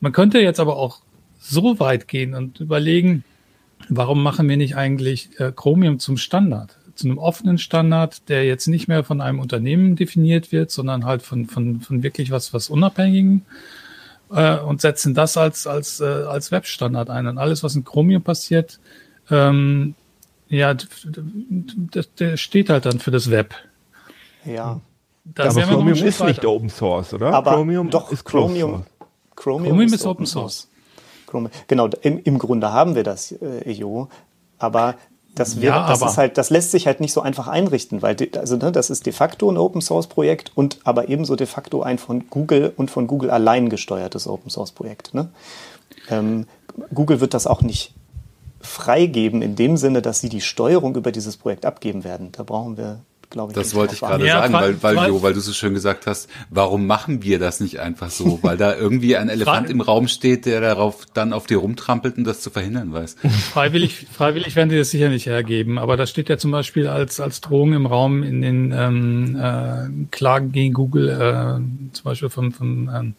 [0.00, 1.00] Man könnte jetzt aber auch
[1.40, 3.22] so weit gehen und überlegen,
[3.88, 6.76] warum machen wir nicht eigentlich äh, Chromium zum Standard?
[6.94, 11.22] Zu einem offenen Standard, der jetzt nicht mehr von einem Unternehmen definiert wird, sondern halt
[11.22, 13.42] von, von, von wirklich was, was Unabhängigem
[14.30, 17.26] äh, und setzen das als, als, äh, als Webstandard ein.
[17.26, 18.78] Und alles, was in Chromium passiert,
[19.30, 19.94] ähm,
[20.48, 23.54] ja, der steht halt dann für das Web.
[24.44, 24.80] ja.
[25.24, 26.50] Da aber sind wir noch einen Chromium ist nicht weiter.
[26.50, 27.32] Open Source, oder?
[27.32, 28.84] Aber Chromium doch, ist Chromium, Source.
[29.36, 30.68] Chromium, Chromium ist, ist Open Open Source.
[31.34, 34.08] Chromium, genau, im, im Grunde haben wir das, äh, EO,
[34.58, 34.94] aber
[35.34, 38.14] das, wäre, Ja, das, ist halt, das lässt sich halt nicht so einfach einrichten, weil
[38.14, 41.46] de, also, ne, das ist de facto ein Open Source Projekt und aber ebenso de
[41.46, 45.12] facto ein von Google und von Google allein gesteuertes Open Source Projekt.
[45.12, 45.28] Ne?
[46.08, 46.46] Ähm,
[46.92, 47.94] Google wird das auch nicht
[48.60, 52.30] freigeben in dem Sinne, dass sie die Steuerung über dieses Projekt abgeben werden.
[52.32, 53.00] Da brauchen wir,
[53.34, 55.74] glaube ich, Das wollte ich gerade Ja, sagen, weil, weil, Jo, weil du so schön
[55.74, 58.38] gesagt hast, warum machen wir das nicht einfach so?
[58.42, 62.24] Weil da irgendwie ein Elefant im Raum steht, der darauf dann auf dir rumtrampelt und
[62.24, 63.16] das zu verhindern weiß.
[63.52, 67.20] Freiwillig, freiwillig werden die das sicher nicht hergeben, aber das steht ja zum Beispiel als,
[67.20, 72.52] als Drohung im Raum in den ähm, äh, Klagen gegen Google, äh, zum Beispiel von,
[72.52, 73.14] von ähm,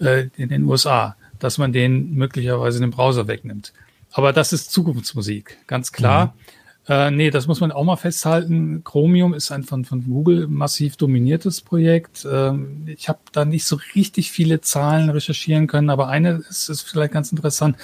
[0.00, 3.72] äh, in den USA, dass man den möglicherweise den Browser wegnimmt.
[4.12, 6.34] Aber das ist Zukunftsmusik, ganz klar.
[6.88, 8.82] Äh, nee, das muss man auch mal festhalten.
[8.82, 12.26] Chromium ist ein von, von Google massiv dominiertes Projekt.
[12.30, 16.82] Ähm, ich habe da nicht so richtig viele Zahlen recherchieren können, aber eine ist, ist
[16.82, 17.76] vielleicht ganz interessant.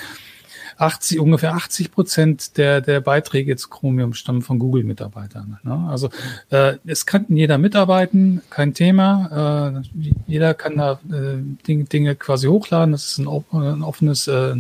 [0.77, 5.59] 80, ungefähr 80 Prozent der, der Beiträge zu Chromium stammen von Google-Mitarbeitern.
[5.63, 5.87] Ne?
[5.89, 6.11] Also
[6.51, 9.83] äh, es kann jeder mitarbeiten, kein Thema.
[9.95, 11.37] Äh, jeder kann da äh,
[11.67, 12.93] Dinge, Dinge quasi hochladen.
[12.93, 14.57] Das ist ein, ein offenes äh,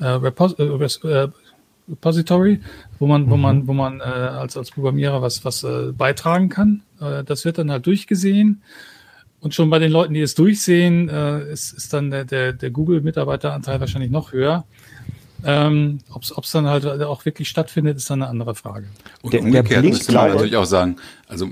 [0.00, 1.28] äh, Repos äh, äh,
[1.90, 2.60] Repository,
[2.98, 6.82] wo man, wo man, wo man äh, als, als Programmierer was, was äh, beitragen kann.
[7.00, 8.62] Äh, das wird dann halt durchgesehen.
[9.40, 12.70] Und schon bei den Leuten, die es durchsehen, äh, ist, ist dann der, der, der
[12.70, 14.64] Google-Mitarbeiteranteil wahrscheinlich noch höher.
[15.44, 18.86] Ähm, Ob es dann halt auch wirklich stattfindet, ist dann eine andere Frage.
[19.22, 20.96] Und der, umgekehrt der müsste man natürlich auch sagen,
[21.28, 21.48] also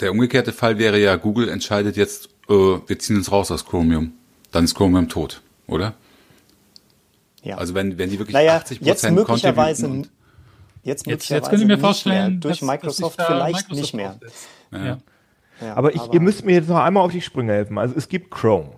[0.00, 4.12] der umgekehrte Fall wäre ja, Google entscheidet jetzt, äh, wir ziehen uns raus aus Chromium.
[4.52, 5.94] Dann ist Chromium tot, oder?
[7.42, 7.56] Ja.
[7.56, 10.10] Also wenn, wenn die wirklich naja, 80 Prozent möglicherweise und
[10.82, 14.18] jetzt, jetzt, jetzt können Sie mir vorstellen, durch Microsoft dass vielleicht Microsoft nicht mehr.
[14.72, 14.98] Ja.
[15.60, 17.78] Ja, aber, ich, aber ihr müsst mir jetzt noch einmal auf die Sprünge helfen.
[17.78, 18.70] Also es gibt Chrome.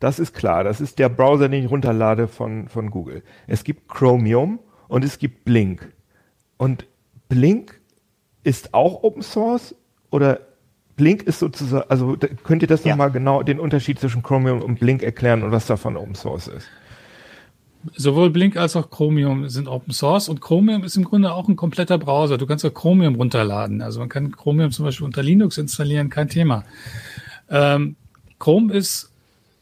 [0.00, 0.62] Das ist klar.
[0.64, 3.22] Das ist der Browser, den ich runterlade von, von Google.
[3.46, 5.92] Es gibt Chromium und es gibt Blink.
[6.56, 6.86] Und
[7.28, 7.80] Blink
[8.44, 9.74] ist auch Open Source
[10.10, 10.40] oder
[10.96, 12.92] Blink ist sozusagen, also könnt ihr das ja.
[12.92, 16.66] nochmal genau, den Unterschied zwischen Chromium und Blink erklären und was davon Open Source ist?
[17.94, 21.56] Sowohl Blink als auch Chromium sind Open Source und Chromium ist im Grunde auch ein
[21.56, 22.36] kompletter Browser.
[22.36, 23.82] Du kannst auch Chromium runterladen.
[23.82, 26.64] Also man kann Chromium zum Beispiel unter Linux installieren, kein Thema.
[27.48, 27.96] Ähm,
[28.38, 29.10] Chrome ist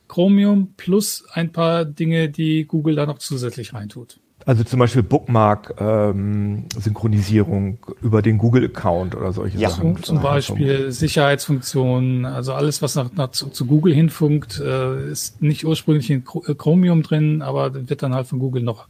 [0.09, 4.18] Chromium plus ein paar Dinge, die Google da noch zusätzlich reintut.
[4.46, 10.00] Also zum Beispiel Bookmark-Synchronisierung ähm, über den Google-Account oder solche ja, Sachen.
[10.04, 15.66] Zum Beispiel Sicherheitsfunktionen, also alles, was nach, nach zu, zu, Google hinfunkt, äh, ist nicht
[15.66, 18.87] ursprünglich in äh, Chromium drin, aber wird dann halt von Google noch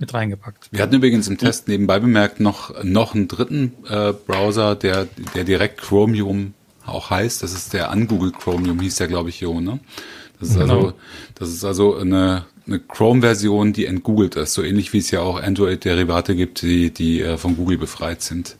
[0.00, 0.68] mit reingepackt.
[0.72, 5.06] Wir hatten übrigens im Test nebenbei bemerkt noch, noch einen dritten äh, Browser, der,
[5.36, 7.44] der direkt Chromium auch heißt.
[7.44, 9.78] Das ist der Angoogle Chromium, hieß der, glaube ich, hier, ne?
[10.40, 10.74] Das ist genau.
[10.74, 10.92] also,
[11.36, 15.42] das ist also eine, eine Chrome-Version, die entgoogelt ist, so ähnlich wie es ja auch
[15.42, 18.56] Android-Derivate gibt, die, die äh, von Google befreit sind.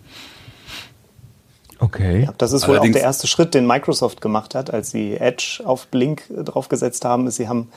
[1.81, 2.25] Okay.
[2.25, 5.15] Ja, das ist Allerdings, wohl auch der erste Schritt, den Microsoft gemacht hat, als sie
[5.15, 7.31] Edge auf Blink äh, draufgesetzt haben.
[7.31, 7.69] Sie haben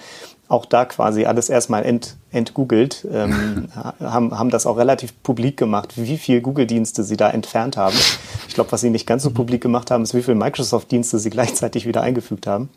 [0.47, 3.67] auch da quasi alles erstmal ent, entgoogelt, ähm,
[3.99, 7.95] haben, haben das auch relativ publik gemacht, wie viel Google-Dienste sie da entfernt haben.
[8.47, 11.29] Ich glaube, was sie nicht ganz so publik gemacht haben, ist, wie viele Microsoft-Dienste sie
[11.29, 12.69] gleichzeitig wieder eingefügt haben.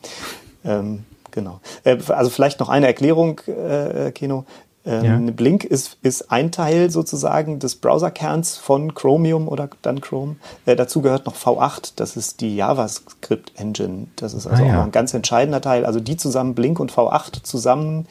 [0.64, 1.61] Ähm, Genau.
[1.83, 4.47] Äh, also vielleicht noch eine Erklärung, äh, Keno.
[4.87, 5.33] Ähm, ja.
[5.33, 10.37] Blink ist, ist ein Teil sozusagen des Browserkerns von Chromium oder dann Chrome.
[10.66, 14.09] Äh, dazu gehört noch V8, das ist die JavaScript-Engine.
[14.16, 14.81] Das ist also ah, ja.
[14.81, 15.87] auch ein ganz entscheidender Teil.
[15.87, 18.07] Also die zusammen, Blink und V8 zusammen,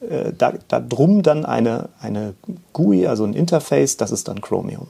[0.00, 2.34] äh, da, da drum dann eine, eine
[2.72, 4.88] GUI, also ein Interface, das ist dann Chromium.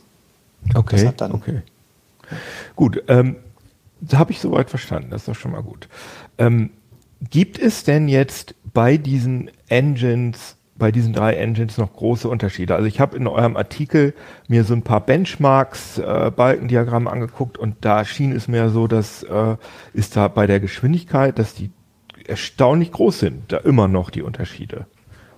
[0.74, 1.62] Okay, okay.
[2.76, 3.36] Gut, ähm,
[4.00, 5.88] da habe ich soweit verstanden, das ist doch schon mal gut.
[6.38, 6.70] Ähm,
[7.30, 12.74] Gibt es denn jetzt bei diesen Engines, bei diesen drei Engines noch große Unterschiede?
[12.74, 14.14] Also ich habe in eurem Artikel
[14.48, 19.22] mir so ein paar Benchmarks, äh, Balkendiagramme angeguckt und da schien es mir so, dass
[19.22, 19.56] äh,
[19.92, 21.70] ist da bei der Geschwindigkeit, dass die
[22.26, 24.86] erstaunlich groß sind, da immer noch die Unterschiede.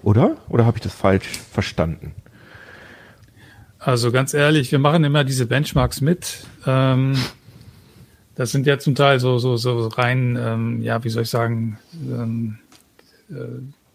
[0.02, 0.36] Oder?
[0.48, 2.14] Oder habe ich das falsch verstanden?
[3.78, 6.46] Also ganz ehrlich, wir machen immer diese Benchmarks mit.
[6.66, 7.16] Ähm,
[8.36, 11.78] das sind ja zum Teil so, so, so rein, ähm, ja, wie soll ich sagen,
[12.04, 12.58] ähm,
[13.30, 13.34] äh,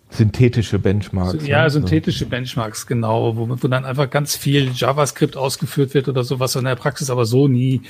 [0.09, 1.45] synthetische Benchmarks.
[1.47, 1.69] Ja, ne?
[1.69, 6.55] synthetische Benchmarks, genau, wo, wo dann einfach ganz viel JavaScript ausgeführt wird oder so, was
[6.55, 7.81] in der Praxis aber so nie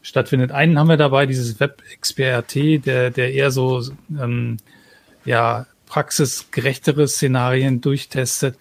[0.00, 0.52] stattfindet.
[0.52, 3.82] Einen haben wir dabei, dieses WebXPRT, der, der eher so
[4.18, 4.56] ähm,
[5.24, 8.56] ja, praxisgerechtere Szenarien durchtestet.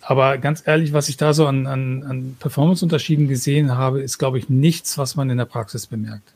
[0.00, 4.38] Aber ganz ehrlich, was ich da so an, an, an Performance-Unterschieden gesehen habe, ist, glaube
[4.38, 6.32] ich, nichts, was man in der Praxis bemerkt.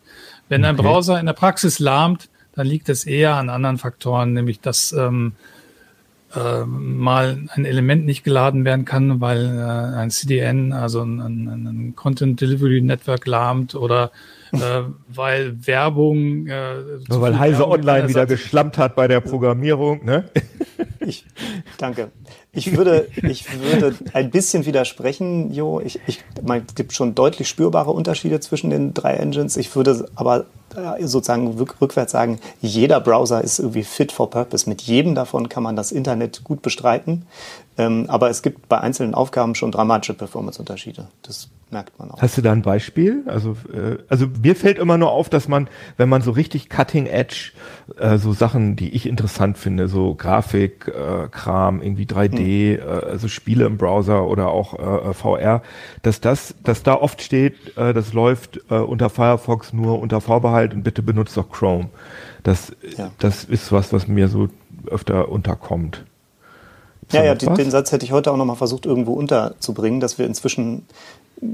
[0.48, 4.60] Wenn ein Browser in der Praxis lahmt, dann liegt es eher an anderen Faktoren, nämlich
[4.60, 5.32] dass ähm,
[6.34, 11.66] äh, mal ein Element nicht geladen werden kann, weil äh, ein CDN, also ein, ein,
[11.66, 14.10] ein Content Delivery Network lahmt oder
[14.52, 16.46] äh, weil Werbung.
[16.46, 16.76] Äh,
[17.08, 20.24] weil Heise Online wieder geschlampt hat bei der Programmierung, ne?
[21.06, 21.26] Ich,
[21.76, 22.10] danke.
[22.54, 25.80] Ich würde, ich würde ein bisschen widersprechen, Jo.
[25.80, 29.56] Ich, ich, man, gibt schon deutlich spürbare Unterschiede zwischen den drei Engines.
[29.56, 31.48] Ich würde aber äh, sozusagen
[31.80, 34.68] rückwärts sagen, jeder Browser ist irgendwie fit for purpose.
[34.68, 37.26] Mit jedem davon kann man das Internet gut bestreiten.
[37.76, 41.08] Ähm, aber es gibt bei einzelnen Aufgaben schon dramatische Performance-Unterschiede.
[41.22, 42.22] Das merkt man auch.
[42.22, 43.24] Hast du da ein Beispiel?
[43.26, 47.06] Also, äh, also mir fällt immer nur auf, dass man, wenn man so richtig cutting
[47.06, 47.52] edge,
[47.98, 52.88] äh, so Sachen, die ich interessant finde, so Grafik, äh, Kram, irgendwie 3D, hm.
[52.88, 55.62] äh, also Spiele im Browser oder auch äh, VR,
[56.02, 60.74] dass das, dass da oft steht, äh, das läuft äh, unter Firefox nur unter Vorbehalt
[60.74, 61.90] und bitte benutzt doch Chrome.
[62.44, 63.10] Das, ja.
[63.18, 64.48] das ist was, was mir so
[64.86, 66.04] öfter unterkommt.
[67.14, 70.26] Ja, ja, den, den Satz hätte ich heute auch nochmal versucht, irgendwo unterzubringen, dass wir
[70.26, 70.86] inzwischen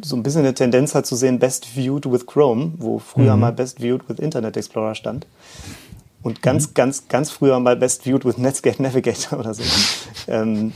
[0.02, 3.40] so ein bisschen eine Tendenz hat zu sehen, Best Viewed with Chrome, wo früher Mhm.
[3.40, 5.26] mal Best Viewed with Internet Explorer stand.
[6.22, 9.62] Und ganz, ganz, ganz früher mal Best Viewed with Netscape Navigator oder so.
[10.28, 10.72] ähm,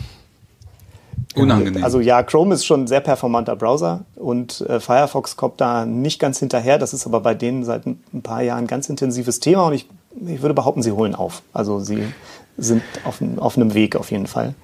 [1.37, 1.83] Unangenehm.
[1.83, 6.21] also ja, Chrome ist schon ein sehr performanter Browser und äh, Firefox kommt da nicht
[6.21, 6.79] ganz hinterher.
[6.79, 9.73] Das ist aber bei denen seit ein ein paar Jahren ein ganz intensives Thema und
[9.75, 9.89] ich,
[10.27, 11.43] ich würde behaupten, sie holen auf.
[11.53, 12.05] Also sie
[12.57, 14.55] sind auf, auf einem Weg auf jeden Fall.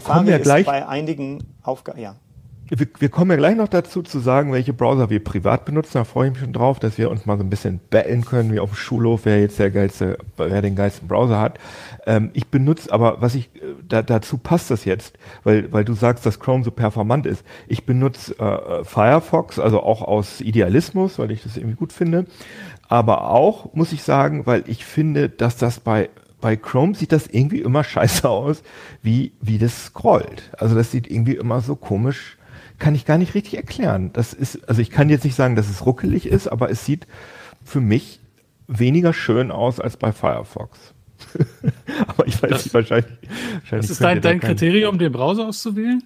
[0.00, 2.16] kommen ja gleich- bei einigen Aufgaben, ja.
[2.70, 5.92] Wir, wir kommen ja gleich noch dazu zu sagen, welche Browser wir privat benutzen.
[5.94, 8.52] Da freue ich mich schon drauf, dass wir uns mal so ein bisschen betteln können,
[8.52, 11.58] wie auf dem Schulhof, wer jetzt der geilste, wer den geilsten Browser hat.
[12.06, 15.94] Ähm, ich benutze aber, was ich, äh, da, dazu passt das jetzt, weil, weil du
[15.94, 17.42] sagst, dass Chrome so performant ist.
[17.68, 22.26] Ich benutze äh, Firefox, also auch aus Idealismus, weil ich das irgendwie gut finde.
[22.86, 27.26] Aber auch, muss ich sagen, weil ich finde, dass das bei bei Chrome sieht das
[27.26, 28.62] irgendwie immer scheiße aus,
[29.02, 30.50] wie, wie das scrollt.
[30.56, 32.36] Also das sieht irgendwie immer so komisch,
[32.78, 34.10] kann ich gar nicht richtig erklären.
[34.12, 37.06] Das ist, also ich kann jetzt nicht sagen, dass es ruckelig ist, aber es sieht
[37.64, 38.20] für mich
[38.68, 40.78] weniger schön aus als bei Firefox.
[42.06, 43.10] aber ich weiß Das- nicht, wahrscheinlich.
[43.60, 46.02] wahrscheinlich Das ist dein, da dein Kriterium, den Browser auszuwählen?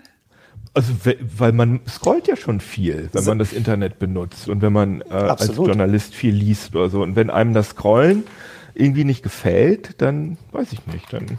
[0.75, 4.73] Also we- weil man scrollt ja schon viel, wenn man das Internet benutzt und wenn
[4.73, 5.55] man äh, als.
[5.55, 7.03] Journalist viel liest oder so.
[7.03, 8.25] Und wenn einem das Scrollen
[8.74, 11.38] irgendwie nicht gefällt, dann weiß ich nicht, dann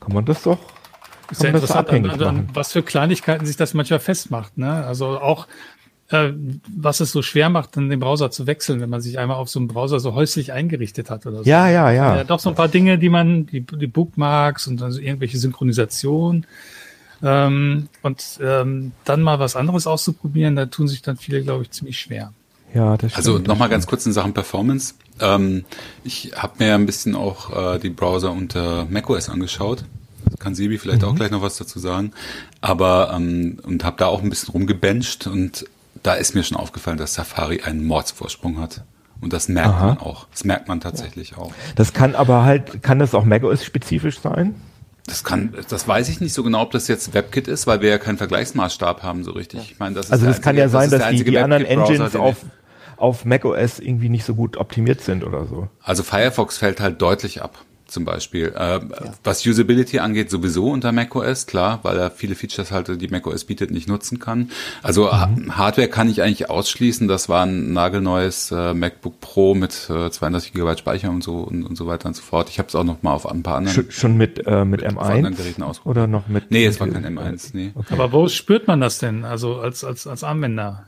[0.00, 0.58] kann man das doch
[1.30, 2.48] Ist kann ja man das interessant, an, abhängig an, an machen.
[2.54, 4.58] was für Kleinigkeiten sich das manchmal festmacht.
[4.58, 4.84] Ne?
[4.84, 5.46] Also auch,
[6.10, 6.32] äh,
[6.76, 9.48] was es so schwer macht, dann den Browser zu wechseln, wenn man sich einmal auf
[9.48, 11.48] so einem Browser so häuslich eingerichtet hat oder so.
[11.48, 12.16] Ja, ja, ja.
[12.16, 15.38] Ja, doch so ein paar Dinge, die man, die, die Bookmarks und dann so irgendwelche
[15.38, 16.46] Synchronisation.
[17.22, 21.70] Ähm, und ähm, dann mal was anderes auszuprobieren, da tun sich dann viele, glaube ich,
[21.70, 22.32] ziemlich schwer.
[22.74, 24.94] Ja, das Also stimmt, nochmal das ganz kurz in Sachen Performance.
[25.20, 25.64] Ähm,
[26.02, 29.84] ich habe mir ein bisschen auch äh, die Browser unter macOS angeschaut.
[30.38, 31.08] Kann Sebi vielleicht Mhm.
[31.08, 32.12] auch gleich noch was dazu sagen.
[32.60, 35.66] Aber ähm, und habe da auch ein bisschen rumgebencht und
[36.02, 38.82] da ist mir schon aufgefallen, dass Safari einen Mordsvorsprung hat.
[39.20, 39.86] Und das merkt Aha.
[39.86, 40.26] man auch.
[40.32, 41.52] Das merkt man tatsächlich auch.
[41.76, 44.54] Das kann aber halt, kann das auch macOS-spezifisch sein?
[45.06, 47.90] Das kann, das weiß ich nicht so genau, ob das jetzt WebKit ist, weil wir
[47.90, 49.70] ja keinen Vergleichsmaßstab haben so richtig.
[49.72, 51.64] Ich meine, das ist Also das kann einzige- ja sein, ist dass die, die anderen
[51.64, 52.36] Engines auf,
[52.96, 55.68] auf macOS irgendwie nicht so gut optimiert sind oder so.
[55.82, 58.52] Also Firefox fällt halt deutlich ab, zum Beispiel.
[58.56, 58.80] Äh,
[59.22, 63.70] Was Usability angeht, sowieso unter macOS, klar, weil er viele Features halt, die macOS bietet,
[63.70, 64.50] nicht nutzen kann.
[64.82, 67.06] Also Ha- Hardware kann ich eigentlich ausschließen.
[67.08, 71.62] Das war ein nagelneues äh, MacBook Pro mit äh, 32 GB Speicher und so und,
[71.64, 72.48] und so weiter und so fort.
[72.48, 73.74] Ich habe es auch noch mal auf ein paar anderen.
[73.74, 75.96] Schon, schon mit, äh, mit Mit anderen M1 Geräten ausprobiert.
[75.98, 76.50] oder noch mit?
[76.50, 77.72] Nee, es war kein M1, nee.
[77.90, 79.24] Aber wo spürt man das denn?
[79.24, 80.84] Also als, als, als Anwender?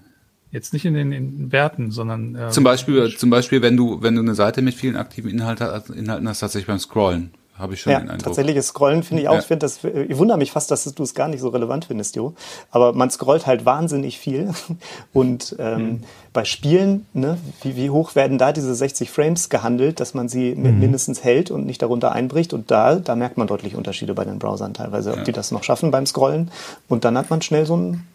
[0.57, 4.15] Jetzt nicht in den in Werten, sondern äh, Zum Beispiel, zum Beispiel, wenn du, wenn
[4.15, 5.61] du eine Seite mit vielen aktiven Inhalt,
[5.95, 8.25] Inhalten hast, tatsächlich beim Scrollen, habe ich schon Ja, den Eindruck.
[8.29, 9.35] tatsächliches Scrollen finde ich auch.
[9.35, 9.39] Ja.
[9.41, 12.17] Ich, finde das, ich wundere mich fast, dass du es gar nicht so relevant findest,
[12.17, 12.35] Jo.
[12.71, 14.51] Aber man scrollt halt wahnsinnig viel.
[15.13, 16.01] Und ähm, Mhm.
[16.33, 20.55] bei Spielen, ne, wie, wie hoch werden da diese 60 Frames gehandelt, dass man sie
[20.55, 22.53] mi- mindestens hält und nicht darunter einbricht?
[22.53, 25.65] Und da, da merkt man deutlich Unterschiede bei den Browsern teilweise, ob die das noch
[25.65, 26.51] schaffen beim Scrollen.
[26.89, 28.07] Und dann hat man schnell so ein,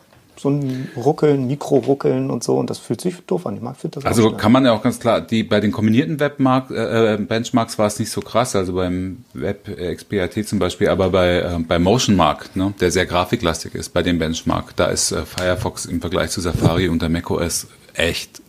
[0.41, 2.57] so ein Ruckeln, Mikro-Ruckeln und so.
[2.57, 3.55] Und das fühlt sich doof an.
[3.55, 4.37] Ich mag das Also schnell.
[4.39, 7.99] kann man ja auch ganz klar, die bei den kombinierten Webmark, äh, Benchmarks war es
[7.99, 12.73] nicht so krass, also beim Web XPAT zum Beispiel, aber bei, äh, bei Motionmark, ne,
[12.79, 16.89] der sehr grafiklastig ist, bei dem Benchmark, da ist äh, Firefox im Vergleich zu Safari
[16.89, 18.41] unter macOS echt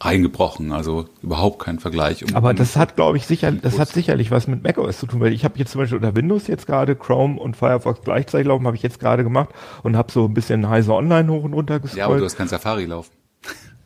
[0.00, 2.24] eingebrochen, also überhaupt kein Vergleich.
[2.24, 5.20] Um, Aber das hat, glaube ich, sicher, das hat sicherlich was mit macOS zu tun,
[5.20, 8.66] weil ich habe jetzt zum Beispiel unter Windows jetzt gerade Chrome und Firefox gleichzeitig laufen,
[8.66, 9.50] habe ich jetzt gerade gemacht
[9.82, 11.98] und habe so ein bisschen heiser online hoch und runter gescrollt.
[11.98, 13.19] ja, aber du hast kein Safari laufen.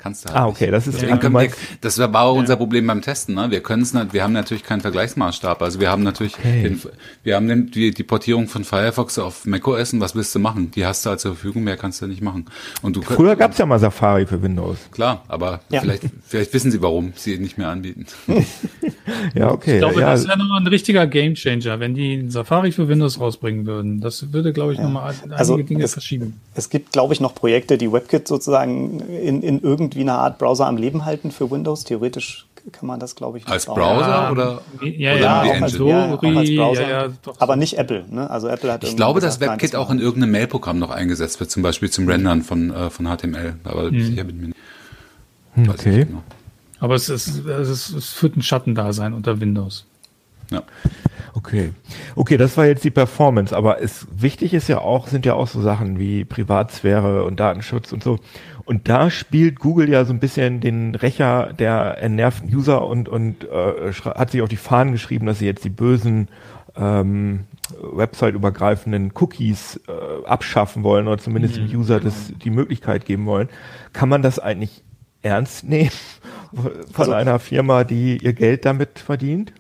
[0.05, 0.75] Kannst du halt ah, okay, nicht.
[0.75, 1.49] das ist, Deswegen du können wir,
[1.81, 3.35] das war auch unser Problem beim Testen.
[3.37, 3.51] Ne?
[3.51, 5.62] Wir können es, wir haben natürlich keinen Vergleichsmaßstab.
[5.62, 6.62] Also wir haben natürlich, Okay.
[6.62, 6.81] den,
[7.23, 10.71] wir haben den, die, die Portierung von Firefox auf macOS und was willst du machen?
[10.73, 12.45] Die hast du halt zur Verfügung, mehr kannst du nicht machen.
[12.83, 14.77] Und du früher gab's ja mal Safari für Windows.
[14.93, 15.81] klar, aber Ja.
[15.81, 18.05] vielleicht, vielleicht wissen sie, warum sie ihn nicht mehr anbieten.
[19.35, 19.75] Ja, okay.
[19.75, 23.67] Ich glaube, ja, das wäre nochmal ein richtiger Gamechanger, wenn die Safari für Windows rausbringen
[23.67, 24.01] würden.
[24.01, 26.40] Das würde, glaube ich, nochmal einige Also, Dinge es- verschieben.
[26.55, 30.67] Es gibt, glaube ich, noch Projekte, die WebKit sozusagen in, in irgendwie einer Art Browser
[30.67, 31.85] am Leben halten für Windows.
[31.85, 33.77] Theoretisch kann man das, glaube ich, Als bauen.
[33.77, 34.61] Browser Ja, oder?
[34.83, 35.79] Ja, oder ja, auch als?
[35.79, 36.89] Ja, auch als Browser.
[36.89, 37.09] ja.
[37.39, 38.05] Aber nicht Apple.
[38.11, 38.29] Ne?
[38.31, 40.91] Also Apple hat Ich irgendwie glaube, dass nein, WebKit das auch in irgendeinem Mail-Programm noch
[40.91, 43.57] eingesetzt wird, zum Beispiel zum Rendern von, äh, von HTML.
[43.65, 45.69] Aber sicher bin ich mir nicht.
[45.69, 45.97] okay.
[45.97, 46.23] nicht genau.
[46.81, 49.87] Aber es, ist, es, ist, es führt ein Schattendasein unter Windows.
[50.51, 50.63] Ja.
[51.35, 51.73] Okay.
[52.15, 55.49] Okay, das war jetzt die Performance, aber es wichtig ist ja auch, sind ja auch
[55.49, 58.21] so Sachen wie Privatsphäre und Datenschutz und so.
[58.65, 63.44] Und da spielt Google ja so ein bisschen den Rächer der entnervten User und, und
[63.44, 66.29] äh, hat sich auf die Fahnen geschrieben, dass sie jetzt die bösen
[66.77, 67.44] ähm,
[67.81, 73.48] website-übergreifenden Cookies äh, abschaffen wollen oder zumindest dem User das, die Möglichkeit geben wollen,
[73.92, 74.83] kann man das eigentlich
[75.23, 75.90] ernst nehmen
[76.54, 79.52] von Also- einer Firma, die ihr Geld damit verdient?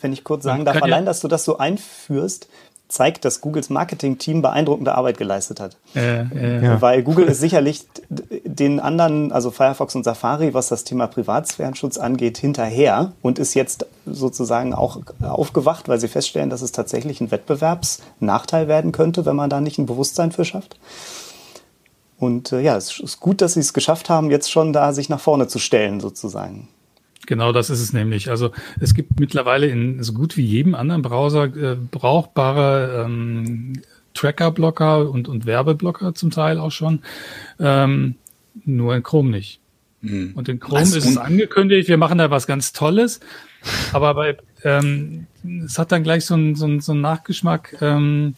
[0.00, 2.50] Wenn ich kurz sagen darf, allein, dass du das so einführst,
[2.88, 5.76] zeigt, dass Googles Marketing-Team beeindruckende Arbeit geleistet hat.
[5.94, 6.80] Äh, äh, Ja.
[6.80, 12.38] Weil Google ist sicherlich den anderen, also Firefox und Safari, was das Thema Privatsphärenschutz angeht,
[12.38, 18.68] hinterher und ist jetzt sozusagen auch aufgewacht, weil sie feststellen, dass es tatsächlich ein Wettbewerbsnachteil
[18.68, 20.78] werden könnte, wenn man da nicht ein Bewusstsein für schafft.
[22.18, 25.08] Und äh, ja, es ist gut, dass sie es geschafft haben, jetzt schon da sich
[25.08, 26.68] nach vorne zu stellen, sozusagen.
[27.26, 28.28] Genau das ist es nämlich.
[28.30, 28.50] Also
[28.80, 33.80] es gibt mittlerweile in so gut wie jedem anderen Browser äh, brauchbare ähm,
[34.14, 37.00] Tracker-Blocker und, und Werbeblocker zum Teil auch schon.
[37.58, 38.16] Ähm,
[38.64, 39.60] nur in Chrome nicht.
[40.02, 40.94] Und in Chrome Was?
[40.94, 43.18] ist es angekündigt, wir machen da was ganz Tolles.
[43.92, 45.26] Aber bei, ähm,
[45.64, 47.76] es hat dann gleich so einen so einen- so einen Nachgeschmack.
[47.80, 48.34] Ähm,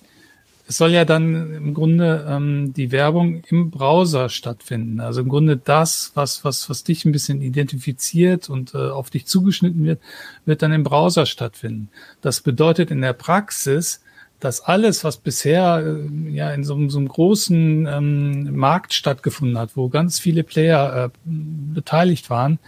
[0.69, 5.01] es soll ja dann im Grunde ähm, die Werbung im Browser stattfinden.
[5.01, 9.25] Also im Grunde das, was, was, was dich ein bisschen identifiziert und äh, auf dich
[9.27, 9.99] zugeschnitten wird,
[10.45, 11.89] wird dann im Browser stattfinden.
[12.21, 14.03] Das bedeutet in der Praxis,
[14.41, 19.57] dass alles, was bisher äh, ja in so, einem- so einem großen ähm, Markt stattgefunden
[19.59, 22.59] hat, wo ganz viele Player äh, beteiligt waren,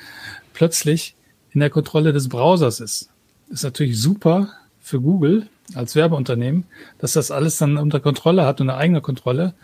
[0.55, 1.15] plötzlich
[1.53, 3.11] in der Kontrolle des Browsers ist.
[3.51, 4.49] Ist natürlich super
[4.81, 6.65] für Google als Werbeunternehmen,
[6.99, 9.55] dass das alles dann unter Kontrolle hat und eine eigene Kontrolle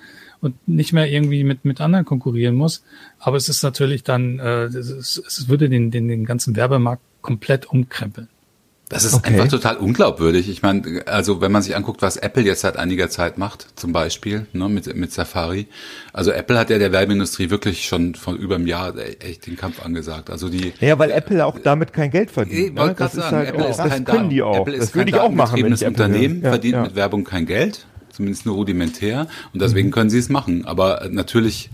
[0.41, 2.85] und nicht mehr irgendwie mit, mit anderen konkurrieren muss.
[3.19, 7.67] Aber es ist natürlich dann, äh, es, es würde den, den, den ganzen Werbemarkt komplett
[7.67, 8.29] umkrempeln.
[8.89, 9.32] Das ist Okay.
[9.34, 10.49] einfach total unglaubwürdig.
[10.49, 13.93] Ich meine, also wenn man sich anguckt, was Apple jetzt seit einiger Zeit macht, zum
[13.93, 15.66] Beispiel ne, mit, mit Safari.
[16.12, 19.84] Also Apple hat ja der Werbeindustrie wirklich schon von über einem Jahr echt den Kampf
[19.84, 20.30] angesagt.
[20.30, 22.59] Also die Ja, weil Apple auch damit kein Geld verdient.
[22.59, 22.95] Ich wollte ne?
[22.95, 24.61] gerade Das ist sagen, halt Apple ist das kein können die auch.
[24.61, 26.05] Apple ist das würde ich auch machen, wenn ich Apple.
[26.05, 26.82] Unternehmen, Ja, verdient ja.
[26.82, 29.26] mit Werbung kein Geld, zumindest nur rudimentär.
[29.53, 30.64] Und deswegen können sie es machen.
[30.64, 31.70] Aber natürlich,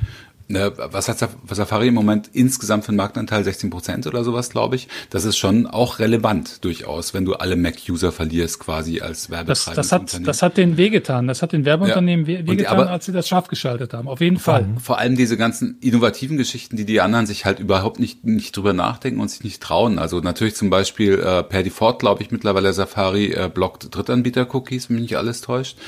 [0.53, 1.18] ne, was hat
[1.50, 3.42] Safari im Moment insgesamt für einen Marktanteil?
[3.44, 4.88] 16 Prozent oder sowas, glaube ich.
[5.11, 9.88] Das ist schon auch relevant durchaus, wenn du alle Mac-User verlierst quasi als Das, werbetreibendes
[9.88, 11.26] das, hat, das hat den wehgetan.
[11.26, 12.46] Das hat den Werbeunternehmen Ja.
[12.46, 14.07] wehgetan, aber- als sie das scharf geschaltet haben.
[14.09, 14.66] Auf jeden Fall.
[14.82, 18.72] Vor allem diese ganzen innovativen Geschichten, die die anderen sich halt überhaupt nicht, nicht drüber
[18.72, 19.98] nachdenken und sich nicht trauen.
[19.98, 24.96] Also natürlich zum Beispiel äh, per Default, glaube ich, mittlerweile Safari äh, blockt Drittanbieter-Cookies, wenn
[24.96, 25.78] mich nicht alles täuscht.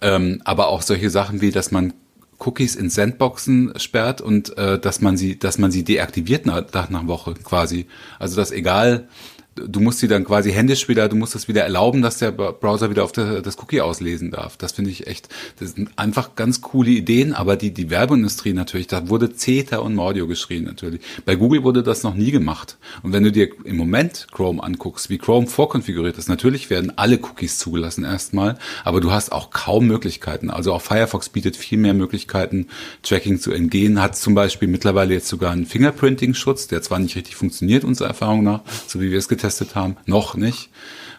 [0.00, 1.92] Ähm, aber auch solche Sachen wie, dass man
[2.44, 6.88] Cookies in Sandboxen sperrt und äh, dass man sie, dass man sie deaktiviert nach, nach
[6.88, 7.86] einer Woche quasi.
[8.18, 9.08] Also dass egal,
[9.54, 12.90] du musst sie dann quasi händisch wieder, du musst es wieder erlauben, dass der Browser
[12.90, 14.56] wieder auf der, das Cookie auslesen darf.
[14.56, 15.28] Das finde ich echt,
[15.58, 19.94] das sind einfach ganz coole Ideen, aber die, die Werbeindustrie natürlich, da wurde Zeta und
[19.94, 21.02] Mordio geschrien natürlich.
[21.24, 22.78] Bei Google wurde das noch nie gemacht.
[23.02, 27.18] Und wenn du dir im Moment Chrome anguckst, wie Chrome vorkonfiguriert ist, natürlich werden alle
[27.18, 30.50] Cookies zugelassen erstmal, aber du hast auch kaum Möglichkeiten.
[30.50, 32.68] Also auch Firefox bietet viel mehr Möglichkeiten,
[33.02, 37.36] Tracking zu entgehen, hat zum Beispiel mittlerweile jetzt sogar einen Fingerprinting-Schutz, der zwar nicht richtig
[37.36, 40.70] funktioniert, unserer Erfahrung nach, so wie wir es getestet haben, noch nicht.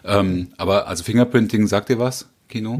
[0.04, 2.78] Ähm, aber also Fingerprinting, sagt ihr was, Kino?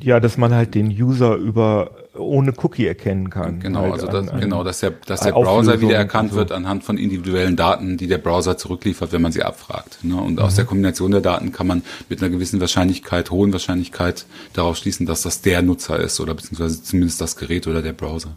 [0.00, 3.58] Ja, dass man halt den User über ohne Cookie erkennen kann.
[3.58, 6.36] Genau, halt also das, an- genau, dass der, dass der Browser wieder erkannt so.
[6.36, 9.98] wird anhand von individuellen Daten, die der Browser zurückliefert, wenn man sie abfragt.
[10.04, 10.14] Ne?
[10.16, 10.38] Und Mhm.
[10.38, 15.04] aus der Kombination der Daten kann man mit einer gewissen Wahrscheinlichkeit, hohen Wahrscheinlichkeit darauf schließen,
[15.06, 18.36] dass das der Nutzer ist oder beziehungsweise zumindest das Gerät oder der Browser.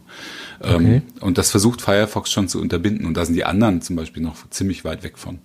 [0.62, 1.02] Ähm, Okay.
[1.20, 4.36] und das versucht Firefox schon zu unterbinden und da sind die anderen zum Beispiel noch
[4.50, 5.38] ziemlich weit weg von.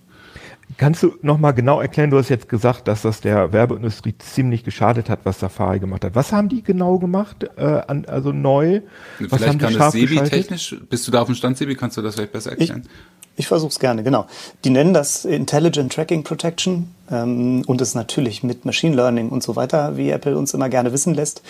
[0.78, 4.64] Kannst du noch mal genau erklären, du hast jetzt gesagt, dass das der Werbeindustrie ziemlich
[4.64, 6.14] geschadet hat, was Safari gemacht hat.
[6.14, 8.80] Was haben die genau gemacht, äh, an, also neu?
[9.18, 10.32] Was Vielleicht haben die kann das scharf Sebi geschaltet?
[10.32, 12.88] technisch, bist du da auf dem Stand, Sebi, kannst du das vielleicht besser Ich, erklären?
[13.36, 14.26] ich versuche es gerne, genau.
[14.64, 19.56] Die nennen das Intelligent Tracking Protection ähm, und ist natürlich mit Machine Learning und so
[19.56, 21.42] weiter, wie Apple uns immer gerne wissen lässt.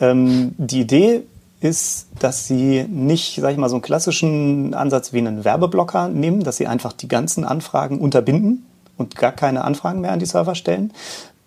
[0.00, 1.22] Ähm, die Idee
[1.64, 6.44] ist, dass sie nicht, sag ich mal, so einen klassischen Ansatz wie einen Werbeblocker nehmen,
[6.44, 8.66] dass sie einfach die ganzen Anfragen unterbinden
[8.98, 10.92] und gar keine Anfragen mehr an die Server stellen,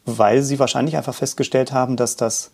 [0.06, 2.52] weil sie wahrscheinlich einfach festgestellt haben, dass das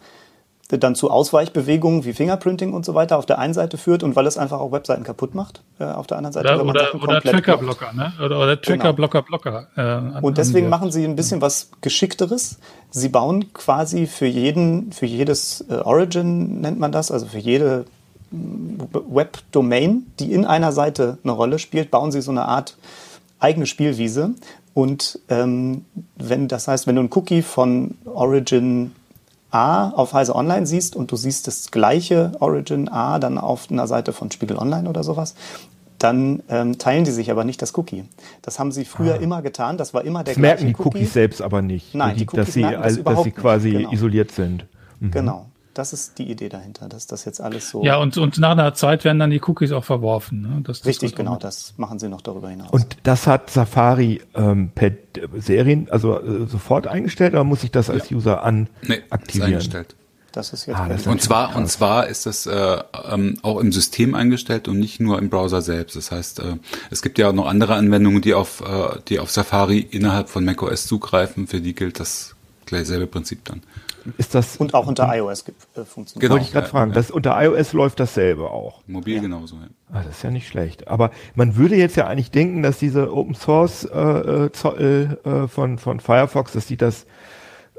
[0.70, 4.26] dann zu Ausweichbewegungen wie Fingerprinting und so weiter auf der einen Seite führt und weil
[4.26, 5.62] es einfach auch Webseiten kaputt macht.
[5.80, 7.22] Äh, auf der anderen Seite, Oder, wenn man oder, oder.
[7.22, 8.14] Trackerblocker, ne?
[8.24, 9.68] Oder, oder Tracker, Blocker, Blocker.
[9.76, 12.58] Äh, an- Und deswegen machen sie ein bisschen was Geschickteres.
[12.92, 17.86] Sie bauen quasi für jeden, für jedes äh, Origin nennt man das, also für jede
[18.32, 22.78] mm, Webdomain, die in einer Seite eine Rolle spielt, bauen sie so eine Art
[23.40, 24.32] eigene Spielwiese.
[24.74, 25.86] Und ähm,
[26.16, 28.96] wenn das heißt, wenn du ein Cookie von Origin
[29.54, 33.88] A auf Heise Online siehst und du siehst das gleiche Origin A dann auf einer
[33.88, 35.36] Seite von Spiegel Online oder sowas,
[36.00, 38.04] dann ähm, teilen die sich aber nicht das Cookie.
[38.42, 39.78] Das haben sie früher immer getan.
[39.78, 40.36] Das war immer der Ah.
[40.36, 41.94] Das merken gleiche die Cookies selbst aber nicht.
[41.96, 43.92] Nein, die die, Cookies dass sie, merken das dass sie quasi Genau.
[43.92, 44.66] isoliert sind.
[45.00, 45.46] Genau.
[45.74, 48.74] Das ist die Idee dahinter, dass das jetzt alles so Ja, und, und nach einer
[48.76, 50.42] Zeit werden dann die Cookies auch verworfen.
[50.42, 50.62] Ne?
[50.64, 51.36] Das, das richtig genau.
[51.38, 52.70] Das machen sie noch darüber hinaus.
[52.72, 54.92] Und das hat Safari ähm, per
[55.38, 59.48] Serien, also äh, sofort eingestellt oder muss ich das als User an Nee, ist aktivieren?
[59.54, 59.96] eingestellt.
[60.32, 61.56] das ist jetzt Ah, das ist Und zwar, Krass.
[61.58, 62.78] und zwar ist das äh,
[63.12, 65.96] ähm, auch im System eingestellt und nicht nur im Browser selbst.
[65.96, 66.58] Das heißt, äh,
[66.92, 70.46] es gibt ja auch noch andere Anwendungen, die auf, äh, die auf Safari innerhalb von
[70.46, 71.48] macOS zugreifen.
[71.48, 72.36] Für die gilt das
[72.68, 73.62] gleich selbe Prinzip dann.
[74.18, 76.22] Ist das, und auch unter iOS gibt, äh, funktioniert.
[76.22, 76.34] Genau.
[76.34, 76.96] wollte ich gerade ja, fragen, ja.
[76.96, 78.82] das unter iOS läuft dasselbe auch.
[78.86, 79.56] Mobil genauso.
[79.56, 79.68] Ja.
[79.92, 80.88] Ah, das ist ja nicht schlecht.
[80.88, 85.48] Aber man würde jetzt ja eigentlich denken, dass diese Open Source äh, äh, Zoll, äh,
[85.48, 87.04] von, von Firefox, dass die das,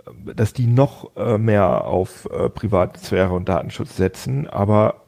[0.07, 4.49] äh, dass die noch äh, mehr auf äh, Privatsphäre und Datenschutz setzen.
[4.49, 5.03] Aber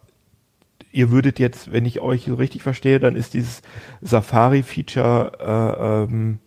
[0.93, 3.63] ihr würdet jetzt, wenn ich euch so richtig verstehe, dann ist dieses
[4.03, 6.41] Safari-Feature äh, ähm,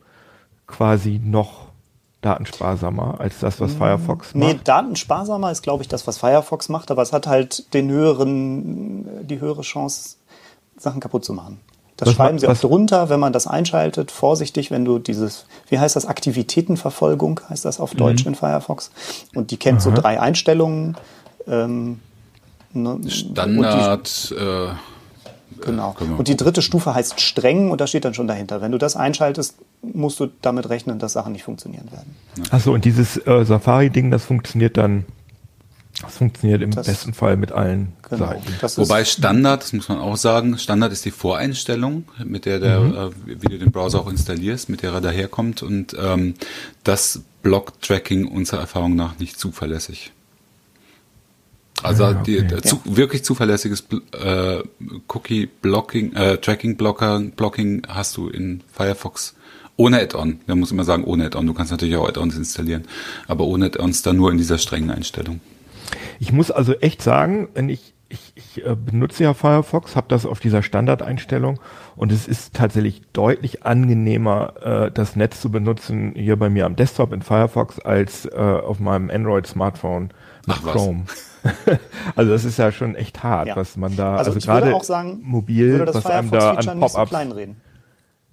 [0.67, 1.68] quasi noch
[2.22, 4.67] datensparsamer als das, was Firefox Nee, macht.
[4.67, 9.39] datensparsamer ist, glaube ich, das, was Firefox macht, aber es hat halt den höheren, die
[9.39, 10.17] höhere Chance,
[10.78, 11.59] Sachen kaputt zu machen.
[11.97, 14.11] Das Was schreiben sie auch drunter, wenn man das einschaltet.
[14.11, 18.91] Vorsichtig, wenn du dieses, wie heißt das, Aktivitätenverfolgung, heißt das auf Deutsch in Firefox.
[19.36, 20.95] Und die kennt so drei Einstellungen.
[21.45, 21.99] Ähm,
[22.72, 24.67] ne, und die- Standard, äh,
[25.61, 25.93] Genau.
[25.99, 28.61] wir Und die dritte Stufe heißt streng und da steht dann schon dahinter.
[28.61, 32.16] Wenn du das einschaltest, musst du damit rechnen, dass Sachen nicht funktionieren werden.
[32.52, 35.06] Achso, und dieses äh, Safari-Ding, das funktioniert dann,
[36.02, 38.28] das funktioniert im Das- besten Fall mit allen Genau.
[38.28, 38.54] Seiten.
[38.62, 42.78] Das Wobei Standard, das muss man auch sagen, Standard ist die Voreinstellung, mit der der,
[42.80, 46.34] äh, wie du den Browser auch installierst, mit der er daherkommt und ähm,
[46.84, 50.12] das Block-Tracking unserer Erfahrung nach nicht zuverlässig.
[51.84, 52.48] Also Ah, die, okay.
[52.48, 54.64] der zu, wirklich zuverlässiges äh,
[55.08, 59.36] Cookie-Blocking, äh, Tracking-Blocker, Blocking hast du in Firefox
[59.78, 60.42] ohne Add-on.
[60.46, 61.48] Man muss immer sagen ohne Add-on.
[61.48, 62.84] Du kannst natürlich auch Add-ons installieren,
[63.28, 65.40] aber ohne Add-ons dann nur in dieser strengen Einstellung.
[66.20, 70.26] Ich muss also echt sagen, wenn ich, ich, ich äh, benutze ja Firefox, habe das
[70.26, 71.60] auf dieser Standardeinstellung
[71.96, 76.76] und es ist tatsächlich deutlich angenehmer, äh, das Netz zu benutzen hier bei mir am
[76.76, 80.10] Desktop in Firefox als äh, auf meinem Android-Smartphone
[80.50, 80.74] mit Ach was.
[80.74, 81.04] Chrome.
[82.16, 83.56] also das ist ja schon echt hart, Ja.
[83.56, 86.72] was man da, also, also, gerade auch sagen, mobil, würde das was einem da Firefox-Feature
[86.72, 87.56] an so Pop-ups kleinreden.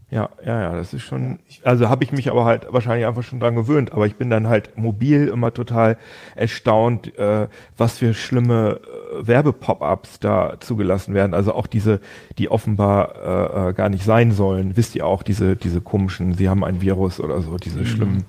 [0.08, 3.40] Ja, ja, ja, das ist schon, also habe ich mich aber halt wahrscheinlich einfach schon
[3.40, 5.98] dran gewöhnt, aber ich bin dann halt mobil immer total
[6.36, 8.80] erstaunt, äh, was für schlimme
[9.18, 11.34] äh, Werbepop-ups da zugelassen werden.
[11.34, 11.98] Also auch diese,
[12.38, 14.76] die offenbar äh, äh, gar nicht sein sollen.
[14.76, 18.26] Wisst ihr auch, diese, diese komischen, sie haben ein Virus oder so, diese schlimmen,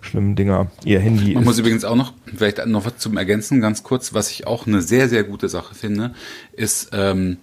[0.00, 0.70] schlimmen Dinger.
[0.84, 4.14] Ihr Handy Man ist, muss übrigens auch noch, vielleicht noch was zum Ergänzen, ganz kurz,
[4.14, 6.14] was ich auch eine sehr, sehr gute Sache finde,
[6.52, 7.38] ist, ähm,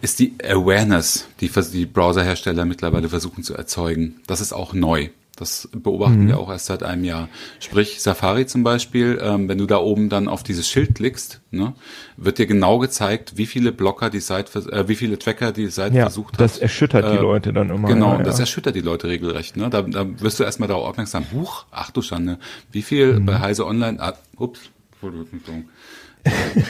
[0.00, 4.20] ist die Awareness, die die Browserhersteller mittlerweile versuchen zu erzeugen.
[4.26, 5.08] Das ist auch neu.
[5.38, 7.28] Das beobachten wir auch erst seit einem Jahr.
[7.60, 11.74] Sprich, Safari zum Beispiel, ähm, wenn du da oben dann auf dieses Schild klickst, ne,
[12.16, 15.96] wird dir genau gezeigt, wie viele Blocker die Seite, äh, wie viele Tracker die Seite
[15.96, 16.40] ja, versucht hat.
[16.40, 17.88] das erschüttert die Äh, Leute dann immer.
[17.88, 18.42] Genau, ja, und das ja.
[18.42, 19.56] erschüttert die Leute regelrecht.
[19.56, 19.70] Ne?
[19.70, 21.26] Da, da wirst du erstmal darauf aufmerksam.
[21.32, 22.38] Huch, ach du Schande,
[22.72, 23.26] wie viel Mhm.
[23.26, 24.60] bei Heise Online, ah, ups,
[25.00, 25.68] Entschuldigung.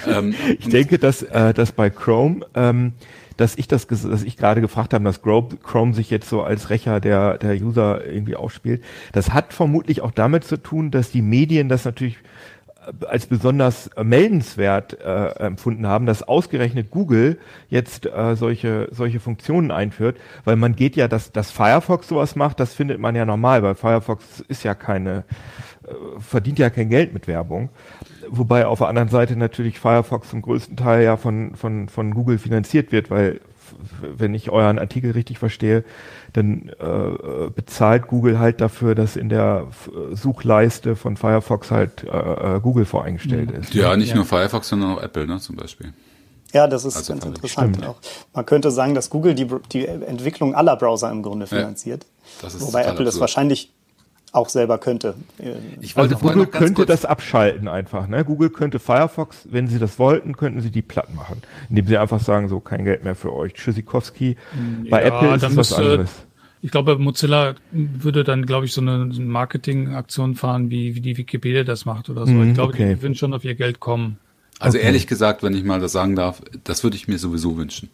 [0.06, 2.92] ähm, Ich denke, dass, äh, dass bei Chrome, ähm,
[3.38, 7.00] dass ich das, dass ich gerade gefragt habe, dass Chrome, sich jetzt so als Rächer
[7.00, 8.82] der, der User irgendwie aufspielt.
[9.12, 12.18] Das hat vermutlich auch damit zu tun, dass die Medien das natürlich
[12.84, 17.38] äh, als besonders meldenswert äh, empfunden haben, dass ausgerechnet Google
[17.70, 22.58] jetzt äh, solche solche Funktionen einführt, weil man geht ja, dass dass Firefox sowas macht,
[22.58, 25.24] das findet man ja normal, weil Firefox ist ja keine
[25.84, 27.70] äh, verdient ja kein Geld mit Werbung.
[28.30, 32.38] Wobei auf der anderen Seite natürlich Firefox zum größten Teil ja von, von, von Google
[32.38, 33.74] finanziert wird, weil f-
[34.18, 35.84] wenn ich euren Artikel richtig verstehe,
[36.32, 42.08] dann äh, bezahlt Google halt dafür, dass in der F- Suchleiste von Firefox halt äh,
[42.56, 43.74] äh, Google voreingestellt ist.
[43.74, 45.92] ja, nicht nur Firefox, sondern auch Apple, ne, zum Beispiel.
[46.52, 47.76] Ja, das ist Also ganz interessant.
[47.76, 47.88] stimmt.
[47.88, 47.96] Auch.
[48.34, 52.06] Man könnte sagen, dass Google die, die Entwicklung aller Browser im Grunde finanziert.
[52.40, 53.20] das ist Wobei Apple das absurd.
[53.20, 53.72] wahrscheinlich
[54.32, 55.14] auch selber könnte.
[55.80, 58.08] Ich Also Google könnte das abschalten einfach.
[58.08, 58.24] Ne?
[58.24, 61.42] Google könnte Firefox, wenn sie das wollten, könnten sie die platt machen.
[61.70, 63.54] Indem sie einfach sagen, so kein Geld mehr für euch.
[63.54, 64.36] Tschüssikowski.
[64.90, 66.10] Bei Ja, Apple ist es was anderes.
[66.60, 71.00] Ich glaube, Mozilla würde dann, glaube ich, so eine so eine Marketingaktion fahren, wie, wie
[71.00, 72.32] die Wikipedia das macht oder so.
[72.32, 72.94] Mhm, ich glaube, okay.
[72.96, 74.18] die würden schon auf ihr Geld kommen.
[74.58, 74.86] Also Okay.
[74.86, 77.90] ehrlich gesagt, wenn ich mal das sagen darf, das würde ich mir sowieso wünschen.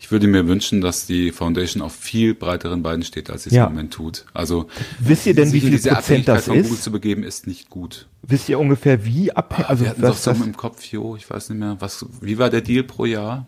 [0.00, 3.54] Ich würde mir wünschen, dass die Foundation auf viel breiteren Beinen steht, als sie es
[3.56, 3.66] Ja.
[3.66, 4.24] im Moment tut.
[4.34, 4.66] Also
[4.98, 6.82] Wisst ihr denn, wie viel diese Prozent das von Google ist?
[6.82, 8.06] zu begeben, ist nicht gut.
[8.22, 9.68] Wisst ihr ungefähr wie abhängig?
[9.68, 12.04] Also Wir hatten doch was so das, im Kopf, jo, ich weiß nicht mehr, was,
[12.20, 13.46] wie war der Deal pro Jahr?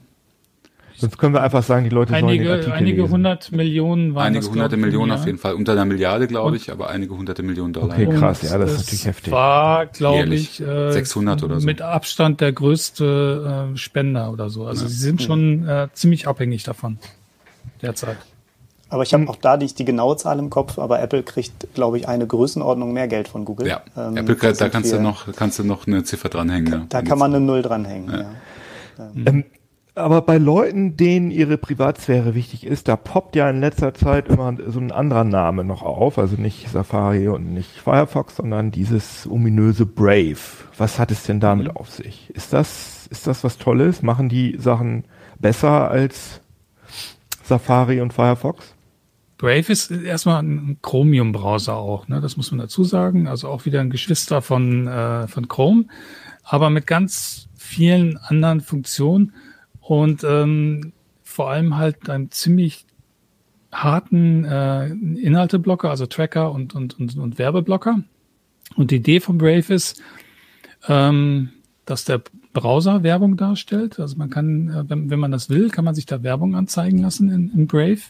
[1.04, 3.12] Sonst können wir einfach sagen, die Leute sollen den Einige, Artikel einige lesen.
[3.12, 5.14] hundert Millionen waren Einige das, hunderte Millionen ja.
[5.16, 5.54] auf jeden Fall.
[5.54, 7.90] Unter einer Milliarde, glaube ich, aber einige hunderte Millionen Dollar.
[7.90, 9.32] Okay, krass, ja, das ist natürlich heftig.
[9.32, 11.66] War, glaube ich, äh, 600 oder so.
[11.66, 14.66] mit Abstand der größte äh, Spender oder so.
[14.66, 16.98] Also sie sind schon äh, ziemlich abhängig davon
[17.82, 18.16] derzeit.
[18.88, 21.98] Aber ich habe auch da nicht die genaue Zahl im Kopf, aber Apple kriegt, glaube
[21.98, 23.66] ich, eine Größenordnung mehr Geld von Google.
[23.66, 26.72] Ja, Ähm, Apple, da kannst du noch, kannst du noch eine Ziffer dranhängen.
[26.72, 26.86] ja.
[26.88, 28.10] Da kann man eine Null dranhängen.
[28.10, 29.10] Ja.
[29.26, 29.44] Ähm,
[29.96, 34.56] aber bei Leuten, denen ihre Privatsphäre wichtig ist, da poppt ja in letzter Zeit immer
[34.66, 36.18] so ein anderer Name noch auf.
[36.18, 40.38] Also nicht Safari und nicht Firefox, sondern dieses ominöse Brave.
[40.76, 42.30] Was hat es denn damit auf sich?
[42.34, 44.02] Ist das, ist das was Tolles?
[44.02, 45.04] Machen die Sachen
[45.38, 46.40] besser als
[47.44, 48.74] Safari und Firefox?
[49.38, 52.20] Brave ist erstmal ein Chromium-Browser auch, ne?
[52.20, 53.28] das muss man dazu sagen.
[53.28, 55.84] Also auch wieder ein Geschwister von, äh, von Chrome,
[56.42, 59.32] aber mit ganz vielen anderen Funktionen
[59.86, 62.86] und ähm, vor allem halt einem ziemlich
[63.72, 68.02] harten äh, Inhalteblocker, also Tracker und, und, und, und Werbeblocker.
[68.76, 70.00] Und die Idee von Brave ist,
[70.88, 71.50] ähm,
[71.84, 72.22] dass der
[72.52, 73.98] Browser Werbung darstellt.
[73.98, 76.98] Also man kann, äh, wenn, wenn man das will, kann man sich da Werbung anzeigen
[76.98, 78.00] lassen in, in Brave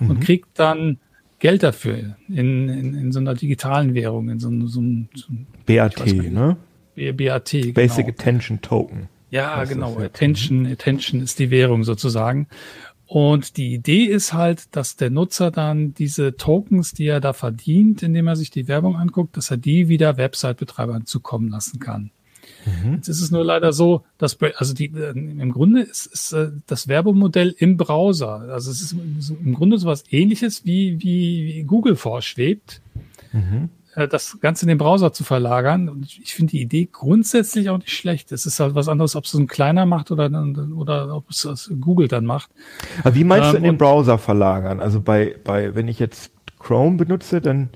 [0.00, 0.98] und kriegt dann
[1.38, 4.80] Geld dafür in, in, in so einer digitalen Währung, in so, einem- so,
[5.14, 6.56] so einem BAT, ne?
[6.96, 7.74] BAT.
[7.74, 8.08] Basic genau.
[8.18, 9.08] Attention Token.
[9.30, 9.92] Ja, genau.
[9.92, 10.06] das, ja.
[10.06, 12.48] Attention, Attention ist die Währung sozusagen.
[13.06, 18.02] Und die Idee ist halt, dass der Nutzer dann diese Tokens, die er da verdient,
[18.02, 22.10] indem er sich die Werbung anguckt, dass er die wieder Website-Betreibern zukommen lassen kann.
[22.92, 26.50] Jetzt ist es nur leider so, dass also die äh, im Grunde ist, ist äh,
[26.66, 28.40] das Werbemodell im Browser.
[28.50, 28.92] Also es ist
[29.30, 32.82] im Grunde sowas ähnliches wie, wie, wie Google vorschwebt,
[33.32, 33.68] äh,
[34.06, 35.88] das Ganze in den Browser zu verlagern.
[35.88, 38.30] Und ich- finde die Idee grundsätzlich auch nicht schlecht.
[38.32, 40.30] Es ist halt was anderes, ob es so ein kleiner macht oder,
[40.76, 42.50] oder ob es das Google dann macht.
[43.02, 44.80] Aber wie meinst du Ähm, in den Browser verlagern?
[44.80, 47.70] Also bei, bei, wenn ich jetzt Chrome benutze, dann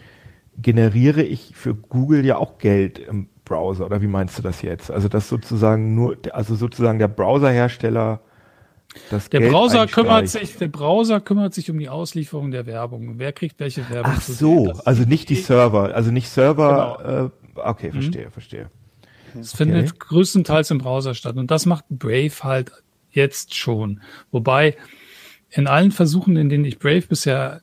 [0.60, 3.86] generiere ich für Google ja auch Geld im Browser.
[3.86, 4.90] Oder wie meinst du das jetzt?
[4.90, 8.20] Also das sozusagen nur, also sozusagen der Browserhersteller
[9.10, 13.18] das Der Geld Browser kümmert sich, der Browser kümmert sich um die Auslieferung der Werbung.
[13.18, 14.12] Wer kriegt welche Werbung?
[14.16, 17.32] Ach so, also nicht die Server, also nicht Server.
[17.56, 18.70] Äh, okay, verstehe, verstehe.
[19.34, 21.36] Das findet größtenteils im Browser statt.
[21.36, 22.72] Und das macht Brave halt
[23.10, 24.00] jetzt schon.
[24.30, 24.76] Wobei
[25.50, 27.62] in allen Versuchen, in denen ich Brave bisher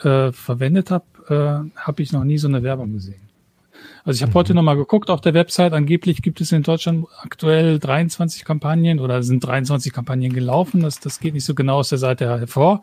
[0.00, 3.29] äh, verwendet habe, äh, habe ich noch nie so eine Werbung gesehen.
[4.04, 5.72] Also ich habe heute noch mal geguckt auf der Website.
[5.72, 10.80] Angeblich gibt es in Deutschland aktuell 23 Kampagnen oder sind 23 Kampagnen gelaufen.
[10.82, 12.82] Das, das geht nicht so genau aus der Seite hervor.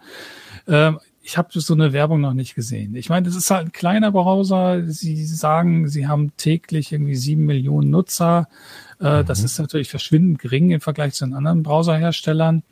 [0.67, 2.95] Ähm, ich habe so eine Werbung noch nicht gesehen.
[2.95, 4.83] Ich meine, das ist halt ein kleiner Browser.
[4.85, 8.47] Sie sagen, sie haben täglich irgendwie sieben Millionen Nutzer.
[8.99, 12.63] Äh, Das ist natürlich verschwindend gering im Vergleich zu den anderen Browserherstellern.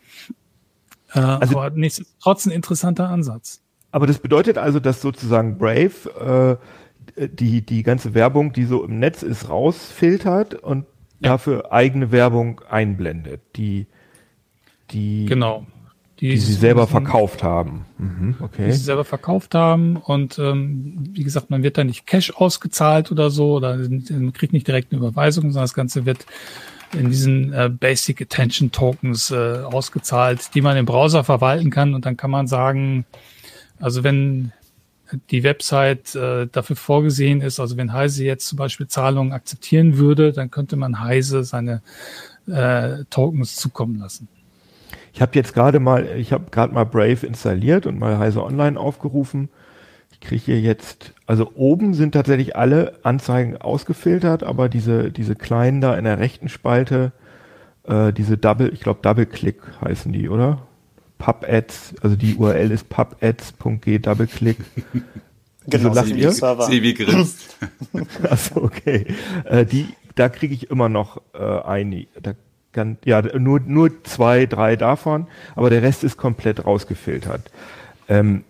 [1.12, 3.60] Äh, Also- aber nichtsdestotrotz ein interessanter Ansatz.
[3.92, 6.85] Aber das bedeutet also, dass sozusagen Brave äh,
[7.16, 10.86] die, die ganze Werbung, die so im Netz ist, rausfiltert und
[11.20, 13.86] dafür eigene Werbung einblendet, die,
[14.90, 15.66] die, Genau.
[16.20, 17.86] die sie selber verkauft haben.
[17.98, 18.70] Mhm, die okay.
[18.70, 19.96] sie selber verkauft haben.
[19.96, 24.52] Und ähm, wie gesagt, man wird da nicht Cash ausgezahlt oder so, oder man kriegt
[24.52, 26.26] nicht direkt eine Überweisung, sondern das Ganze wird
[26.92, 31.94] in diesen äh, Basic Attention Tokens äh, ausgezahlt, die man im Browser verwalten kann.
[31.94, 33.04] Und dann kann man sagen,
[33.80, 34.52] also wenn
[35.30, 40.32] die Website äh, dafür vorgesehen ist, also wenn Heise jetzt zum Beispiel Zahlungen akzeptieren würde,
[40.32, 41.82] dann könnte man Heise seine
[42.46, 44.28] äh, Tokens zukommen lassen.
[45.12, 48.78] Ich habe jetzt gerade mal, ich habe gerade mal Brave installiert und mal Heise Online
[48.78, 49.48] aufgerufen.
[50.12, 55.80] Ich kriege hier jetzt, also oben sind tatsächlich alle Anzeigen ausgefiltert, aber diese, diese kleinen
[55.80, 57.12] da in der rechten Spalte,
[57.84, 60.66] äh, diese Double, ich glaube Double Click heißen die, oder?
[61.18, 64.58] PubAds, also die URL ist pubads.g Double Click.
[65.66, 66.32] Genau, lacht sind ihr?
[66.32, 67.56] Sebi grinst.
[68.22, 69.06] Achso, okay.
[69.44, 72.06] Äh, die, da kriege ich immer noch äh, eine.
[72.20, 72.34] Da
[72.72, 77.50] kann, ja, nur, nur zwei, drei davon, aber der Rest ist komplett rausgefiltert.
[78.08, 78.44] Ähm,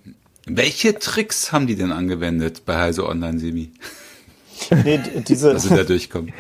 [0.46, 3.70] Welche Tricks haben die denn angewendet bei Heise Online, Sebi,
[4.84, 6.32] Nee, diese, dass sie da durchkommen?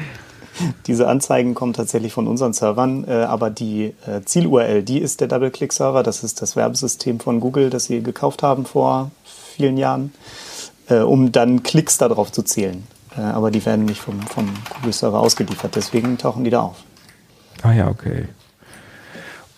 [0.86, 5.28] Diese Anzeigen kommen tatsächlich von unseren Servern, äh, aber die äh, Ziel-URL, die ist der
[5.28, 6.02] Double-Click-Server.
[6.02, 10.12] Das ist das Werbesystem von Google, das sie gekauft haben vor vielen Jahren,
[10.88, 12.86] äh, um dann Klicks darauf zu zählen.
[13.16, 16.76] Äh, aber die werden nicht vom, vom Google-Server ausgeliefert, deswegen tauchen die da auf.
[17.62, 18.28] ah ja, okay.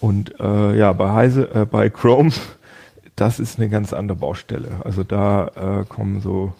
[0.00, 2.32] Und äh, ja, bei Heise, äh, bei Chrome,
[3.16, 4.68] das ist eine ganz andere Baustelle.
[4.84, 6.52] Also da kommen so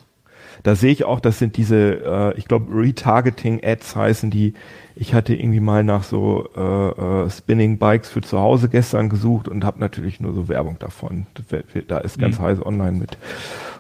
[0.63, 4.55] Da sehe ich auch, das sind diese, äh, ich glaube, Retargeting-Ads heißen die.
[4.95, 9.49] Ich hatte irgendwie mal nach so äh, äh, Spinning Bikes für zu Hause gestern gesucht
[9.49, 11.27] und habe natürlich nur so Werbung davon.
[11.87, 13.17] Da ist ganz heiß online mit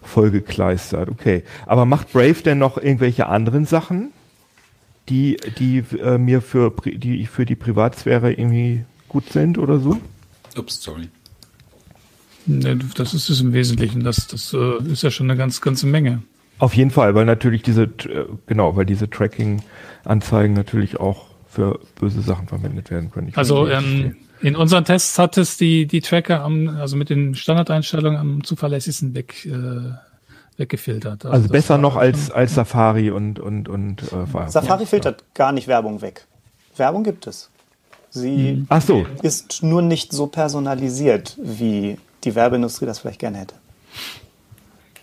[0.02, 1.08] vollgekleistert.
[1.08, 4.12] Okay, aber macht Brave denn noch irgendwelche anderen Sachen,
[5.08, 9.98] die die äh, mir für die für die Privatsphäre irgendwie gut sind oder so?
[10.56, 11.08] Ups, sorry.
[12.48, 14.04] Ne, Das ist es im Wesentlichen.
[14.04, 16.22] Das, das äh, ist ja schon eine ganz, ganze Menge.
[16.58, 22.20] Auf jeden Fall, weil natürlich diese, äh, genau, weil diese Tracking-Anzeigen natürlich auch für böse
[22.20, 23.28] Sachen verwendet werden können.
[23.28, 27.34] Ich Also ähm, in unseren Tests hat es die, die Tracker am, also mit den
[27.34, 29.92] Standardeinstellungen am zuverlässigsten weg, äh,
[30.56, 31.24] weggefiltert.
[31.24, 34.52] also das besser noch als, als Safari und, und, und äh, Firefox.
[34.52, 36.26] Safari filtert gar nicht Werbung weg.
[36.76, 37.50] Werbung gibt es.
[38.10, 43.54] Sie Ach so, ist nur nicht so personalisiert, wie die Werbeindustrie das vielleicht gerne hätte.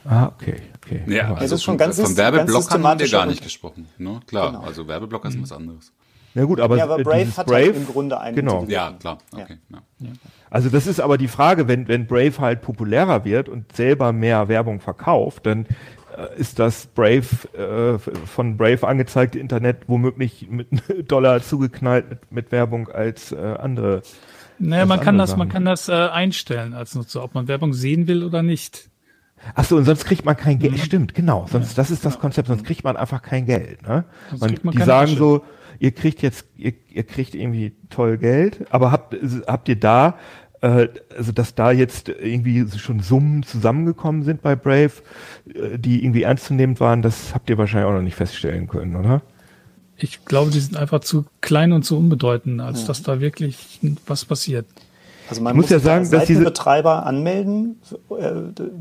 [0.06, 1.04] Ah, okay, okay.
[1.08, 3.88] Ja, also ist schon ganz von ganz haben wir gar nicht gesprochen.
[3.98, 4.20] Ne?
[4.28, 4.64] Klar, Genau.
[4.64, 5.92] also Werbeblocker sind was anderes.
[6.36, 8.66] Na gut, aber, Ja, aber Brave hat Brave, halt im Grunde einen Genau.
[8.68, 9.20] Ja, klar.
[9.32, 9.58] Okay.
[9.70, 10.10] Ja.
[10.50, 14.50] Also das ist aber die Frage, wenn, wenn Brave halt populärer wird und selber mehr
[14.50, 15.66] Werbung verkauft, dann
[16.16, 17.98] äh, ist das Brave, äh,
[18.28, 20.68] von Brave angezeigte Internet womöglich mit
[21.12, 24.02] Dollar zugeknallt mit, mit Werbung als äh, andere.
[24.60, 27.74] Naja, das man kann das, man kann das äh, einstellen als Nutzer, ob man Werbung
[27.74, 28.90] sehen will oder nicht.
[29.54, 30.62] Ach so, und sonst kriegt man kein Mhm.
[30.62, 30.80] Geld.
[30.80, 31.46] Stimmt, genau.
[31.52, 32.48] Sonst, das ist das Konzept.
[32.48, 33.82] Sonst kriegt man einfach kein Geld.
[33.88, 34.06] Ne?
[34.32, 35.18] Sonst kriegt man die sagen Asche.
[35.18, 35.44] so,
[35.80, 39.16] ihr kriegt jetzt, ihr, ihr kriegt irgendwie toll Geld, aber habt,
[39.48, 40.18] habt ihr da,
[40.62, 44.92] äh, also dass da jetzt irgendwie schon Summen zusammengekommen sind bei Brave,
[45.54, 49.22] äh, die irgendwie ernstzunehmend waren, das habt ihr wahrscheinlich auch noch nicht feststellen können, oder?
[49.98, 54.26] Ich glaube, die sind einfach zu klein und zu unbedeutend, als dass da wirklich was
[54.26, 54.66] passiert.
[55.30, 57.80] Also man Ich muss muss, ja sich sagen, dass diese- Seitenbetreiber anmelden
[58.18, 58.32] äh,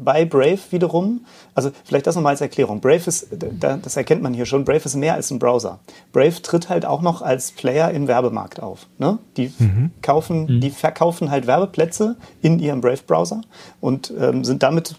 [0.05, 1.25] bei Brave wiederum.
[1.55, 2.81] Also vielleicht das nochmal als Erklärung.
[2.81, 3.29] Brave ist,
[3.61, 5.79] da- das erkennt man hier schon, Brave ist mehr als ein Browser.
[6.13, 8.87] Brave tritt halt auch noch als Player im Werbemarkt auf.
[8.99, 9.19] Ne?
[9.37, 9.53] Die
[10.03, 13.41] kaufen, die verkaufen halt Werbeplätze in ihrem Brave-Browser
[13.81, 14.97] und ähm, sind damit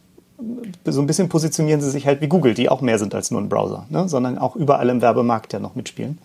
[0.85, 3.39] so ein bisschen positionieren sie sich halt wie Google, die auch mehr sind als nur
[3.39, 4.09] ein Browser, ne?
[4.09, 6.17] sondern auch überall im Werbemarkt ja noch mitspielen.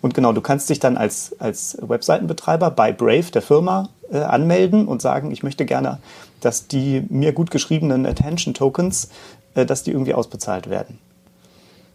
[0.00, 4.86] Und genau, du kannst dich dann als, als Webseitenbetreiber bei Brave, der Firma, äh, anmelden
[4.88, 5.98] und sagen, ich möchte gerne,
[6.40, 9.10] dass die mir gut geschriebenen Attention Tokens,
[9.54, 10.98] äh, dass die irgendwie ausbezahlt werden.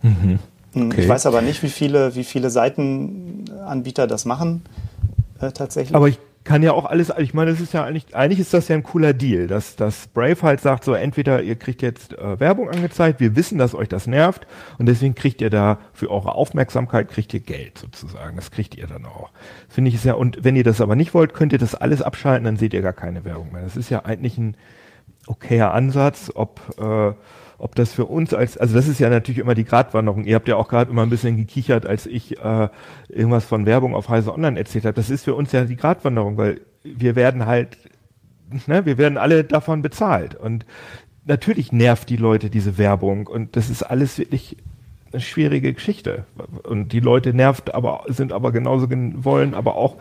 [0.01, 0.39] Hm,
[0.73, 1.01] Okay.
[1.01, 4.61] Ich weiß aber nicht, wie viele, wie viele Seitenanbieter das machen
[5.41, 5.93] äh, tatsächlich.
[5.93, 8.67] Aber ich kann ja auch alles, ich meine, das ist ja eigentlich, eigentlich ist das
[8.67, 12.39] ja ein cooler Deal, dass, dass Brave halt sagt, so entweder ihr kriegt jetzt äh,
[12.39, 14.47] Werbung angezeigt, wir wissen, dass euch das nervt
[14.79, 18.35] und deswegen kriegt ihr da für eure Aufmerksamkeit kriegt ihr Geld sozusagen.
[18.35, 19.29] Das kriegt ihr dann auch.
[19.69, 22.01] Finde ich es ja, und wenn ihr das aber nicht wollt, könnt ihr das alles
[22.01, 23.61] abschalten, dann seht ihr gar keine Werbung mehr.
[23.61, 24.57] Das ist ja eigentlich ein
[25.27, 27.13] okayer Ansatz, ob, äh,
[27.61, 30.23] ob das für uns als, also das ist ja natürlich immer die Gratwanderung.
[30.25, 32.69] Ihr habt ja auch gerade immer ein bisschen gekichert, als ich äh,
[33.09, 34.95] irgendwas von Werbung auf Heise Online erzählt habe.
[34.95, 37.77] Das ist für uns ja die Gratwanderung, weil wir werden halt,
[38.65, 40.33] ne, wir werden alle davon bezahlt.
[40.33, 40.65] Und
[41.25, 44.57] natürlich nervt die Leute diese Werbung und das ist alles wirklich
[45.13, 46.25] eine schwierige Geschichte.
[46.63, 49.97] Und die Leute nervt, aber sind aber genauso gen- wollen, aber auch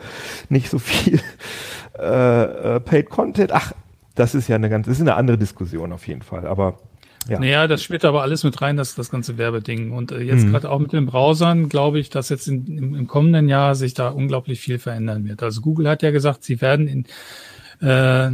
[0.49, 1.19] nicht so viel
[1.99, 2.43] äh,
[2.75, 3.51] äh, Paid Content.
[3.51, 3.73] Ach,
[4.15, 6.47] das ist ja eine ganz, das ist eine andere Diskussion auf jeden Fall.
[6.47, 6.79] Aber
[7.27, 7.39] ja.
[7.39, 9.91] Naja, das spielt aber alles mit rein, das, das ganze Werbeding.
[9.91, 10.51] Und äh, jetzt Mhm.
[10.51, 13.93] gerade auch mit den Browsern glaube ich, dass jetzt in, im, im kommenden Jahr sich
[13.93, 15.43] da unglaublich viel verändern wird.
[15.43, 17.05] Also Google hat ja gesagt, sie werden in,
[17.87, 18.31] äh,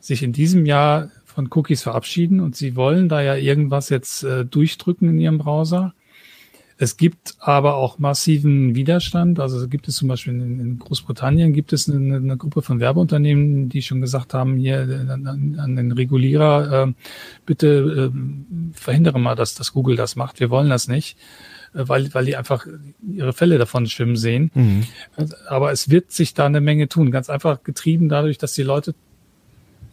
[0.00, 4.44] sich in diesem Jahr von Cookies verabschieden und sie wollen da ja irgendwas jetzt äh,
[4.44, 5.92] durchdrücken in ihrem Browser.
[6.78, 9.40] Es gibt aber auch massiven Widerstand.
[9.40, 13.80] Also gibt es zum Beispiel in, Großbritannien gibt es eine, eine Gruppe von Werbeunternehmen, die
[13.80, 16.92] schon gesagt haben, hier an, an den Regulierer, äh,
[17.46, 20.38] bitte äh, verhindere mal, dass, dass Google das macht.
[20.38, 21.16] Wir wollen das nicht,
[21.72, 22.66] äh, weil, weil die einfach
[23.10, 24.50] ihre Fälle davon schwimmen sehen.
[24.52, 24.84] Mhm.
[25.48, 27.10] Aber es wird sich da eine Menge tun.
[27.10, 28.94] Ganz einfach getrieben dadurch, dass die Leute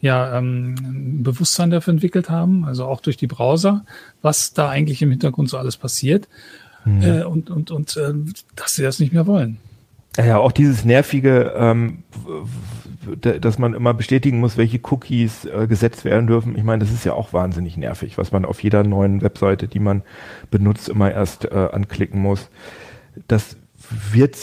[0.02, 3.86] ja ähm, ein Bewusstsein dafür entwickelt haben, also auch durch die Browser,
[4.20, 6.28] was da eigentlich im Hintergrund so alles passiert
[6.86, 8.12] äh, und und und äh,
[8.56, 9.58] dass sie das nicht mehr wollen.
[10.16, 12.04] Ja, ja, auch dieses nervige, ähm,
[13.20, 16.56] dass man immer bestätigen muss, welche Cookies äh, gesetzt werden dürfen.
[16.56, 19.80] Ich meine, das ist ja auch wahnsinnig nervig, was man auf jeder neuen Webseite, die
[19.80, 20.02] man
[20.50, 22.48] benutzt, immer erst äh, anklicken muss.
[23.26, 23.56] Das
[24.12, 24.38] wird,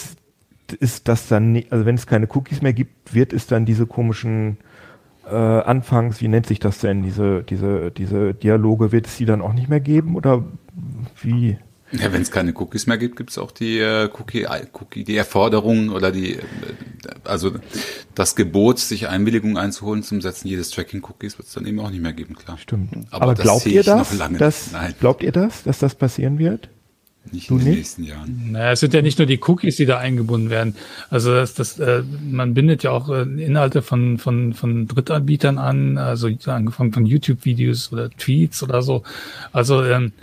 [0.79, 3.85] ist das dann, nicht, also wenn es keine Cookies mehr gibt, wird es dann diese
[3.85, 4.57] komischen
[5.25, 9.41] äh, Anfangs, wie nennt sich das denn, diese, diese, diese Dialoge, wird es die dann
[9.41, 10.43] auch nicht mehr geben oder
[11.21, 11.57] wie?
[11.93, 15.17] Ja, wenn es keine Cookies mehr gibt, gibt es auch die äh, Cookie, Cookie, die
[15.17, 16.41] Erforderung oder die, äh,
[17.23, 17.51] also
[18.15, 22.01] das Gebot, sich Einwilligung einzuholen zum Setzen jedes Tracking-Cookies, wird es dann eben auch nicht
[22.01, 22.57] mehr geben, klar.
[22.57, 22.93] Stimmt.
[23.11, 24.17] Aber Aber, das glaubt sehe ihr ich noch das?
[24.17, 24.93] lange Dass, Nein.
[24.99, 26.69] Glaubt ihr das, dass das passieren wird?
[27.31, 27.77] Nicht Du in den nicht?
[27.77, 28.51] nächsten Jahren.
[28.51, 30.75] Naja, es sind ja nicht nur die Cookies, die da eingebunden werden.
[31.11, 35.99] Also das, das, äh, man bindet ja auch äh, Inhalte von, von, von Drittanbietern an,
[35.99, 39.03] also angefangen von YouTube-Videos oder Tweets oder so.
[39.51, 40.13] Also ähm,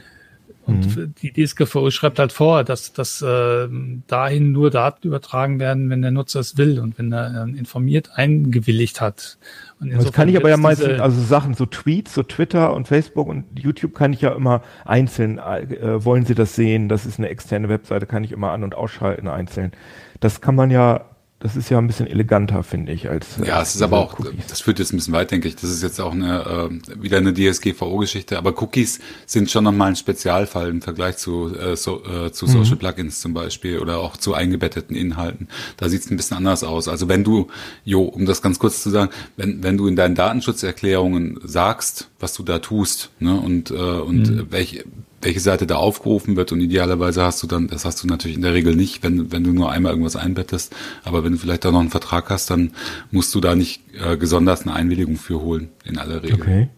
[0.68, 3.68] und die DSGVO schreibt halt vor, dass, dass äh,
[4.06, 8.10] dahin nur Daten übertragen werden, wenn der Nutzer es will und wenn er äh, informiert
[8.14, 9.38] eingewilligt hat.
[9.80, 13.28] Und Das kann ich aber ja meistens, also Sachen, so Tweets, so Twitter und Facebook
[13.28, 17.30] und YouTube kann ich ja immer einzeln, äh, wollen Sie das sehen, das ist eine
[17.30, 19.72] externe Webseite, kann ich immer an- und ausschalten einzeln.
[20.20, 21.06] Das kann man ja,
[21.40, 23.36] das ist ja ein bisschen eleganter, finde ich, als.
[23.44, 24.46] Ja, als es ist aber auch, Cookies.
[24.48, 25.54] das führt jetzt ein bisschen weit, denke ich.
[25.54, 28.36] Das ist jetzt auch eine, äh, wieder eine DSGVO-Geschichte.
[28.38, 32.74] Aber Cookies sind schon nochmal ein Spezialfall im Vergleich zu, äh, so, äh, zu Social
[32.74, 35.46] Plugins zum Beispiel oder auch zu eingebetteten Inhalten.
[35.76, 36.88] Da sieht es ein bisschen anders aus.
[36.88, 37.46] Also wenn du,
[37.84, 42.34] Jo, um das ganz kurz zu sagen, wenn, wenn du in deinen Datenschutzerklärungen sagst, was
[42.34, 44.84] du da tust, ne, und, äh, und welche,
[45.20, 48.42] welche Seite da aufgerufen wird und idealerweise hast du dann, das hast du natürlich in
[48.42, 51.70] der Regel nicht, wenn, wenn du nur einmal irgendwas einbettest, aber wenn du vielleicht da
[51.72, 52.72] noch einen Vertrag hast, dann
[53.10, 56.40] musst du da nicht äh, gesondert eine Einwilligung für holen, in aller Regel.
[56.40, 56.68] Okay.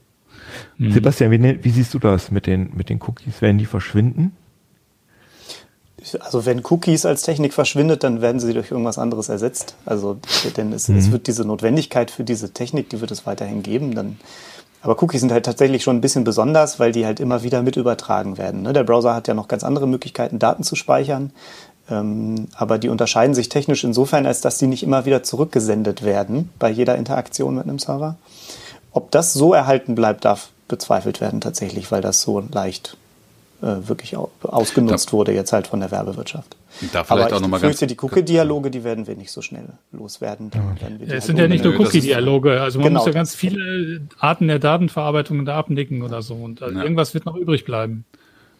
[0.79, 3.41] Sebastian, wie, ne- wie siehst du das mit den, mit den Cookies?
[3.43, 4.33] Werden die verschwinden?
[6.21, 9.77] Also wenn Cookies als Technik verschwindet, dann werden sie durch irgendwas anderes ersetzt.
[9.85, 10.19] Also
[10.57, 13.95] denn es, es wird diese Notwendigkeit für diese Technik, die wird es weiterhin geben.
[13.95, 14.19] Dann,
[14.83, 17.77] aber Cookies sind halt tatsächlich schon ein bisschen besonders, weil die halt immer wieder mit
[17.77, 18.63] übertragen werden.
[18.63, 18.73] Ne?
[18.73, 21.33] Der Browser hat ja noch ganz andere Möglichkeiten, Daten zu speichern.
[21.91, 26.51] Ähm, aber die unterscheiden sich technisch insofern, als dass sie nicht immer wieder zurückgesendet werden
[26.59, 28.17] bei jeder Interaktion mit einem Server.
[28.93, 32.97] Ob das so erhalten bleibt, darf bezweifelt werden tatsächlich, weil das so leicht
[33.61, 36.57] äh, wirklich au ausgenutzt wurde jetzt halt von der Werbewirtschaft.
[36.93, 39.33] Da vielleicht Aber auch ich noch mal ganz- fürchte, die Cookie-Dialoge, die werden wir nicht
[39.33, 40.51] so schnell loswerden.
[40.51, 43.01] Dann werden wir die Es halt sind ja nicht nur Cookie-Dialoge, also man Genau.
[43.01, 46.83] muss ja ganz viele Arten der Datenverarbeitung da abnicken oder so und äh, Ja.
[46.83, 48.05] irgendwas wird noch übrig bleiben.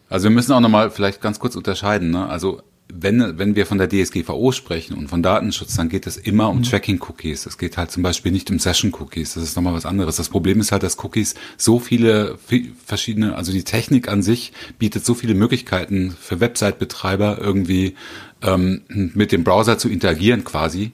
[0.09, 2.11] Also wir müssen auch nochmal vielleicht ganz kurz unterscheiden.
[2.11, 2.29] Ne?
[2.29, 2.63] Also
[2.93, 6.63] wenn, wenn wir von der DSGVO sprechen und von Datenschutz, dann geht es immer um
[6.63, 7.47] Tracking-Cookies.
[7.47, 9.35] Es geht halt zum Beispiel nicht um Session-Cookies.
[9.35, 10.17] Das ist nochmal was anderes.
[10.17, 14.53] Das Problem ist halt, dass Cookies so viele vi- verschiedene, also die Technik an sich
[14.79, 17.95] bietet so viele Möglichkeiten für Website-Betreiber irgendwie
[18.43, 20.93] ähm, mit dem Browser zu interagieren quasi.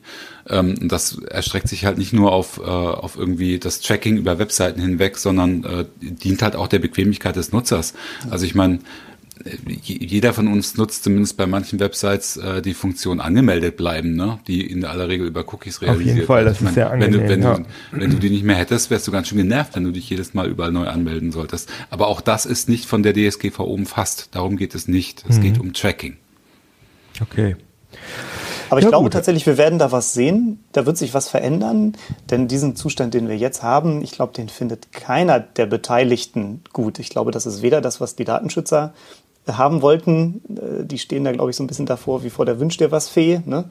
[0.48, 4.80] Ähm, das erstreckt sich halt nicht nur auf, äh, auf irgendwie das Tracking über Webseiten
[4.80, 7.94] hinweg, sondern äh, dient halt auch der Bequemlichkeit des Nutzers.
[8.30, 8.80] Also ich meine,
[9.82, 14.38] jeder von uns nutzt zumindest bei manchen Websites äh, die Funktion angemeldet bleiben, ne?
[14.46, 16.56] die in aller Regel über Cookies jeden realisiert Fall, wird.
[16.56, 17.54] das ist sehr wenn du, angenehm, wenn, ja.
[17.58, 20.08] du, wenn du die nicht mehr hättest, wärst du ganz schön genervt, wenn du dich
[20.08, 21.68] jedes Mal überall neu anmelden solltest.
[21.90, 24.28] Aber auch das ist nicht von der DSGVO umfasst.
[24.32, 25.24] Darum geht es nicht.
[25.28, 25.42] Es Mhm.
[25.42, 26.16] geht um Tracking.
[27.20, 27.56] Okay.
[28.68, 29.12] Aber ich Ja, glaube gut.
[29.12, 30.64] tatsächlich, wir werden da was sehen.
[30.72, 31.92] Da wird sich was verändern.
[32.30, 36.98] Denn diesen Zustand, den wir jetzt haben, ich glaube, den findet keiner der Beteiligten gut.
[36.98, 38.92] Ich glaube, das ist weder das, was die Datenschützer
[39.46, 40.40] haben wollten.
[40.48, 42.90] Äh, Die stehen da, glaube ich, so ein bisschen davor wie vor der Wünsch dir
[42.90, 43.40] was Fee.
[43.44, 43.64] Ne?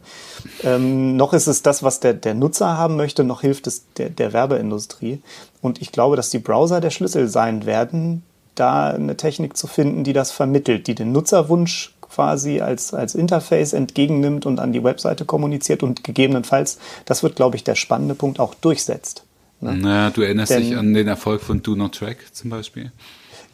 [0.64, 4.10] Ähm, noch ist es das, was der, der Nutzer haben möchte, noch hilft es der,
[4.10, 5.22] der Werbeindustrie.
[5.62, 8.24] Und ich glaube, dass die Browser der Schlüssel sein werden,
[8.56, 13.74] da eine Technik zu finden, die das vermittelt, die den Nutzerwunsch quasi als, als Interface
[13.74, 18.40] entgegennimmt und an die Webseite kommuniziert und gegebenenfalls, das wird, glaube ich, der spannende Punkt,
[18.40, 19.24] auch durchsetzt.
[19.60, 19.76] Ne?
[19.76, 22.94] Naja, du erinnerst Denn- dich an den Erfolg von Do Not Track zum Beispiel?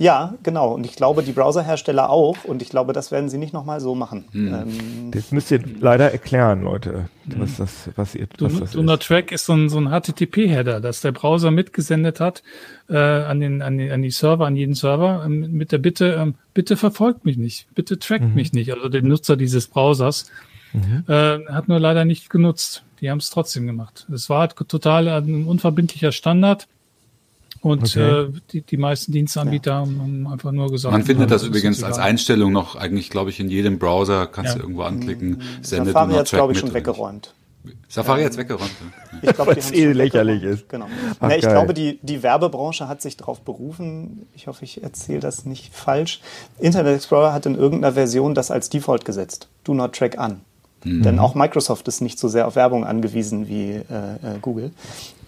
[0.01, 0.73] Ja, genau.
[0.73, 2.43] Und ich glaube, die Browserhersteller auch.
[2.43, 4.25] Und ich glaube, das werden sie nicht nochmal so machen.
[4.33, 9.01] Ähm, Das müsst ihr leider erklären, Leute, was das, was ihr, was das Do Not
[9.01, 9.07] ist.
[9.07, 12.41] Track ist so ein, so ein HTTP-Header, das der Browser mitgesendet hat
[12.89, 16.15] äh, an, den, an, den, an die Server, an jeden Server, ähm, mit der Bitte,
[16.19, 20.31] ähm, bitte verfolgt mich nicht, bitte trackt mich nicht, also den Nutzer dieses Browsers.
[21.07, 22.83] Äh, hat nur leider nicht genutzt.
[23.01, 24.07] Die haben es trotzdem gemacht.
[24.11, 26.67] Es war halt total ein unverbindlicher Standard.
[27.61, 28.23] Und Okay.
[28.23, 30.91] äh, die, die meisten Dienstanbieter haben einfach nur gesagt.
[30.91, 31.99] Man findet das übrigens als.
[31.99, 34.55] Einstellung noch eigentlich, glaube ich, in jedem Browser kannst Ja.
[34.57, 35.41] du irgendwo anklicken.
[35.61, 37.35] Sende Do Safari hat es, glaube ich, schon mit oder weggeräumt.
[37.63, 37.77] nicht.
[37.87, 38.71] Safari hat's weggeräumt.
[39.21, 39.29] ja.
[39.29, 40.59] Ich glaube, es eh lächerlich weggeräumt.
[40.61, 40.69] ist.
[40.69, 40.87] Genau.
[41.19, 41.51] Ach, Na, ich geil.
[41.53, 44.25] glaube, die, die Werbebranche hat sich darauf berufen.
[44.33, 46.21] Ich hoffe, ich erzähle das nicht falsch.
[46.57, 49.49] Internet Explorer hat in irgendeiner Version das als Default gesetzt.
[49.63, 50.41] Do not track an.
[50.83, 54.71] Denn auch Microsoft ist nicht so sehr auf Werbung angewiesen wie äh, äh, Google.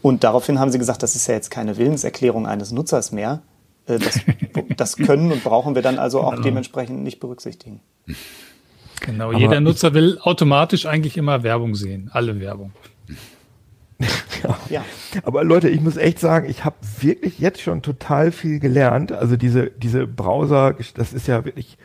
[0.02, 3.42] Und daraufhin haben sie gesagt, das ist ja jetzt keine Willenserklärung eines Nutzers mehr.
[3.86, 4.20] Äh, das,
[4.78, 7.82] das können und brauchen wir dann also auch dementsprechend nicht berücksichtigen.
[9.02, 12.10] Genau, Aber jeder Nutzer will automatisch eigentlich immer Werbung sehen.
[12.14, 12.72] Alle Werbung.
[14.70, 14.84] Ja.
[15.24, 19.12] Aber Leute, ich muss echt sagen, ich habe wirklich jetzt schon total viel gelernt.
[19.12, 21.78] Also diese, diese Browser, das ist ja wirklich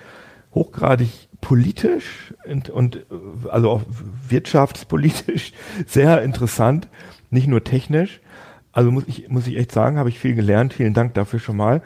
[0.54, 3.82] hochgradig politisch und, und äh, also auch
[4.28, 5.52] wirtschaftspolitisch
[5.86, 6.88] sehr interessant,
[7.30, 8.20] nicht nur technisch.
[8.72, 10.74] Also muss ich, muss ich echt sagen, habe ich viel gelernt.
[10.74, 11.82] Vielen Dank dafür schon mal.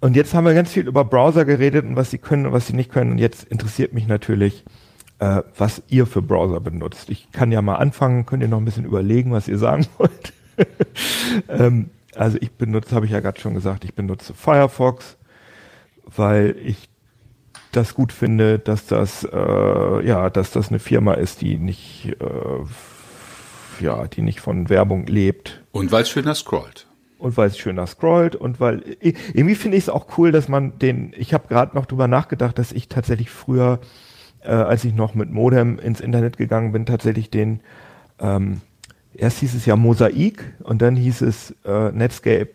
[0.00, 2.66] Und jetzt haben wir ganz viel über Browser geredet und was sie können und was
[2.66, 3.12] sie nicht können.
[3.12, 4.64] Und jetzt interessiert mich natürlich,
[5.18, 7.08] äh, was ihr für Browser benutzt.
[7.10, 10.32] Ich kann ja mal anfangen, könnt ihr noch ein bisschen überlegen, was ihr sagen wollt.
[11.48, 15.16] ähm, also ich benutze, habe ich ja gerade schon gesagt, ich benutze Firefox,
[16.04, 16.88] weil ich
[17.76, 23.82] das gut finde, dass das äh, ja, dass das eine Firma ist, die nicht äh,
[23.84, 25.62] ja, die nicht von Werbung lebt.
[25.72, 26.86] Und weil es schöner scrollt.
[27.18, 30.78] Und weil es schöner scrollt und weil irgendwie finde ich es auch cool, dass man
[30.78, 31.12] den.
[31.16, 33.80] Ich habe gerade noch drüber nachgedacht, dass ich tatsächlich früher,
[34.42, 37.60] äh, als ich noch mit Modem ins Internet gegangen bin, tatsächlich den
[38.20, 38.60] ähm,
[39.14, 42.50] erst hieß es ja Mosaik und dann hieß es äh, Netscape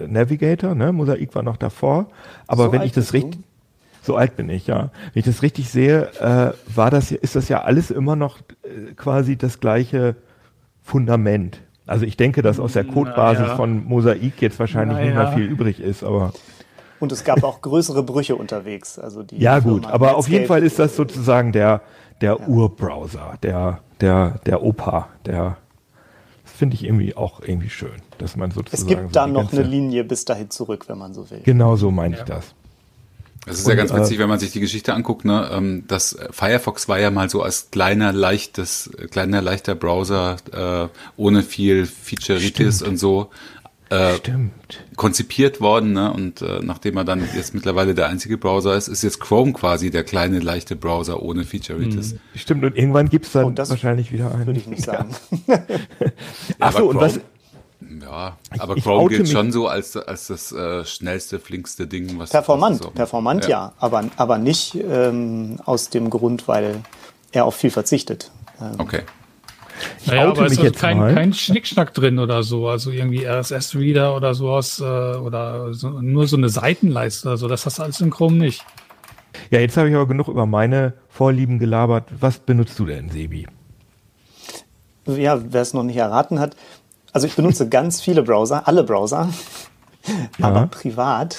[0.00, 0.92] äh, Navigator, ne?
[0.92, 2.08] Mosaik war noch davor.
[2.46, 3.40] Aber So wenn ich das richtig,
[4.02, 4.90] so alt bin ich, ja.
[5.12, 8.94] Wenn ich das richtig sehe, äh, war das, ist das ja alles immer noch äh,
[8.96, 10.16] quasi das gleiche
[10.82, 11.60] Fundament.
[11.86, 13.56] Also ich denke, dass aus der Codebasis Naja.
[13.56, 16.32] von Mosaik jetzt wahrscheinlich nicht mehr viel übrig ist, aber
[17.00, 18.98] Und es gab auch größere Brüche unterwegs.
[18.98, 21.82] Also die ja Firma gut, aber auf jeden Netscape- Fall ist das sozusagen der,
[22.20, 25.56] der Urbrowser, der, der, der Opa, der,
[26.44, 28.86] das finde ich irgendwie auch irgendwie schön, dass man Es sozusagen.
[28.88, 31.40] gibt so da noch eine Linie bis dahin zurück, wenn man so will.
[31.44, 32.54] Genau so meine ich das.
[33.46, 35.84] Es ist ja Und, ganz witzig, äh, wenn man sich die Geschichte anguckt, ne, ähm,
[35.88, 41.86] das Firefox war ja mal so als kleiner, leichtes, kleiner, leichter Browser, äh, ohne viel
[41.86, 42.90] Featureitis Stimmt.
[42.90, 43.30] und so,
[43.88, 44.52] äh, Stimmt.
[44.94, 46.12] konzipiert worden, ne?
[46.12, 49.90] Und äh, nachdem er dann jetzt mittlerweile der einzige Browser ist, ist jetzt Chrome quasi
[49.90, 52.14] der kleine, leichte Browser ohne Featureitis.
[52.36, 54.46] Stimmt, und irgendwann gibt es dann Oh, das wahrscheinlich wieder einen.
[54.46, 55.14] Würde ich nicht sagen.
[56.60, 57.20] Ach so, und was,
[58.02, 62.30] Ja, aber ich Chrome gilt schon so als, als das äh, schnellste, flinkste Ding, was
[62.30, 66.82] Performant, was performant ja, aber, aber nicht ähm, aus dem Grund, weil
[67.32, 68.30] er auf viel verzichtet.
[68.60, 69.02] Ähm, Okay.
[70.06, 71.14] Naja, oute aber es ist jetzt kein, mal.
[71.14, 72.68] kein Schnickschnack drin oder so.
[72.68, 77.48] Also irgendwie RSS-Reader oder sowas äh, oder so, nur so eine Seitenleiste oder so.
[77.48, 78.64] Das hast du alles in Chrome nicht.
[79.50, 82.08] ja, jetzt habe ich aber genug über meine Vorlieben gelabert.
[82.20, 83.46] Was benutzt du denn, Sebi?
[85.06, 86.56] Ja, wer es noch nicht erraten hat,
[87.12, 89.28] also ich benutze ganz viele Browser, alle Browser,
[90.40, 91.36] aber privat.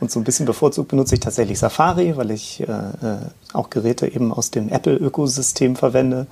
[0.00, 3.18] Und so ein bisschen bevorzugt benutze ich tatsächlich Safari, weil ich äh, äh,
[3.52, 6.26] auch Geräte eben aus dem Apple-Ökosystem verwende.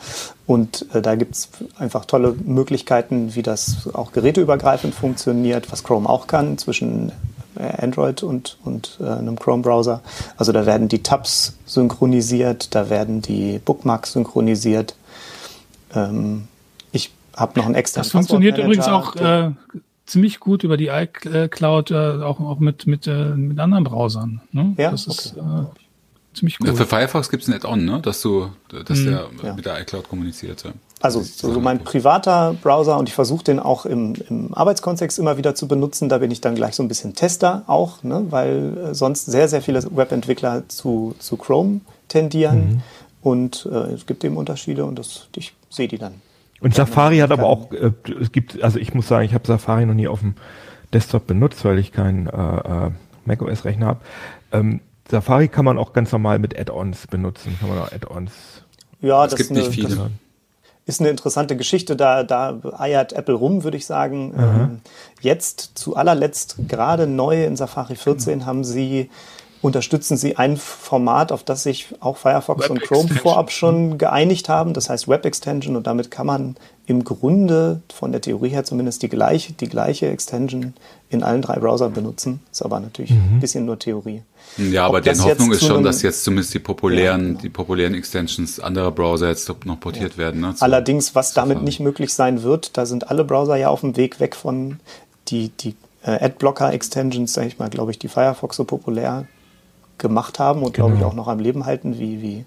[0.47, 6.09] Und äh, da gibt es einfach tolle Möglichkeiten, wie das auch geräteübergreifend funktioniert, was Chrome
[6.09, 7.13] auch kann, zwischen
[7.59, 10.01] Android und, und äh, einem Chrome-Browser.
[10.37, 14.95] Also da werden die Tabs synchronisiert, da werden die Bookmarks synchronisiert.
[15.95, 16.49] Ähm,
[17.37, 19.51] habe noch einen extra Das funktioniert übrigens auch äh,
[20.07, 24.41] ziemlich gut über die iCloud, äh, auch, auch mit, mit, äh, mit anderen Browsern.
[24.53, 24.75] Ne?
[24.79, 25.65] Ja, das ist okay.
[25.65, 26.77] äh, ziemlich Ja, cool.
[26.77, 28.01] Für Firefox gibt es ein Add-on, ne?
[28.01, 29.55] dass du, dass der ja.
[29.55, 30.65] mit der iCloud kommuniziert.
[30.65, 30.73] Ja.
[31.01, 31.89] Also ist so so mein gut.
[31.89, 36.09] privater Browser und ich versuche den auch im, im Arbeitskontext immer wieder zu benutzen.
[36.09, 38.27] Da bin ich dann gleich so ein bisschen Tester auch, ne?
[38.31, 42.83] weil äh, sonst sehr, sehr viele Webentwickler zu, zu Chrome tendieren.
[43.21, 46.15] Und äh, es gibt eben Unterschiede und das, ich sehe die dann.
[46.67, 49.47] Und Ja, Safari hat aber auch, äh, es gibt, also ich muss sagen, ich habe
[49.47, 50.35] Safari noch nie auf dem
[50.93, 52.91] Desktop benutzt, weil ich keinen äh, äh,
[53.25, 54.01] macOS-Rechner habe.
[54.51, 57.57] Ähm, Safari kann man auch ganz normal mit Add-ons benutzen.
[57.61, 58.33] Kann man auch Add-ons.
[59.01, 60.11] Ja, Es das gibt ist eine, nicht viele.
[60.87, 61.95] Das ist eine interessante Geschichte.
[61.95, 64.35] Da, da eiert Apple rum, würde ich sagen.
[64.37, 64.81] Ähm,
[65.21, 69.09] jetzt, zu allerletzt, gerade neu in Safari 14 haben sie
[69.67, 73.23] unterstützen sie ein Format, auf das sich auch Firefox Web und Chrome Extension.
[73.23, 74.73] vorab schon geeinigt haben.
[74.75, 76.57] Das heißt Web Extension und damit kann man
[76.87, 80.73] im Grunde von der Theorie her zumindest die gleiche, die gleiche Extension
[81.11, 82.41] in allen drei Browsern benutzen.
[82.53, 84.23] Ist aber natürlich ein bisschen nur Theorie.
[84.57, 87.41] Ja, aber Ob das Hoffnung ist schon, dass jetzt zumindest die populären, Ja, genau.
[87.41, 90.41] die populären Extensions anderer Browser jetzt noch portiert werden.
[90.41, 90.55] Ne?
[90.55, 91.65] Zu- Allerdings, was damit Safari.
[91.65, 94.79] nicht möglich sein wird, da sind alle Browser ja auf dem Weg weg von
[95.29, 99.27] die, die äh, Adblocker-Extensions, sage ich mal, glaube ich, die Firefox so populär
[99.99, 101.11] gemacht haben und glaube ich Genau.
[101.11, 102.45] auch noch am Leben halten, wie, wie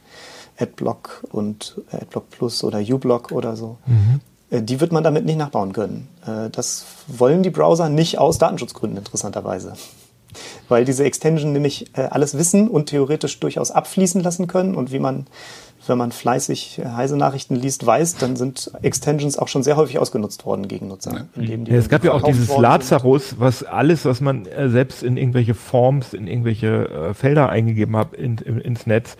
[0.60, 3.78] Adblock und äh, Adblock Plus oder uBlock oder so.
[4.50, 6.08] Äh, Die wird man damit nicht nachbauen können.
[6.26, 9.74] Äh, Das wollen die Browser nicht aus Datenschutzgründen interessanterweise.
[10.70, 14.76] Weil diese Extension nämlich äh, alles wissen und theoretisch durchaus abfließen lassen können.
[14.76, 15.28] Und wie man,
[15.88, 19.99] wenn man fleißig äh, heise Nachrichten liest, weiß, dann sind Extensions auch schon sehr häufig
[19.99, 21.26] ausgenutzt worden gegen Nutzer.
[21.36, 22.55] indem die Ja, es gab ja auch dieses.
[22.55, 27.97] Lazarus, was alles, was man äh, selbst in irgendwelche Forms, in irgendwelche äh, Felder eingegeben
[27.97, 29.17] hat in, in, ins Netz,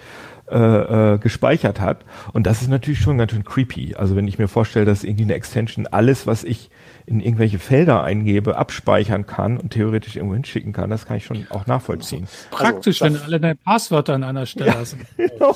[0.51, 1.99] äh, äh, gespeichert hat.
[2.33, 3.93] Und das ist natürlich schon ganz schön creepy.
[3.95, 6.71] Also wenn ich mir vorstelle, dass irgendwie eine Extension alles, was ich
[7.10, 11.47] in irgendwelche Felder eingebe, abspeichern kann und theoretisch irgendwo hinschicken kann, das kann ich schon
[11.49, 12.28] auch nachvollziehen.
[12.51, 14.95] Praktisch, Also, wenn du alle deine Passwörter an einer Stelle hast.
[15.18, 15.55] Genau.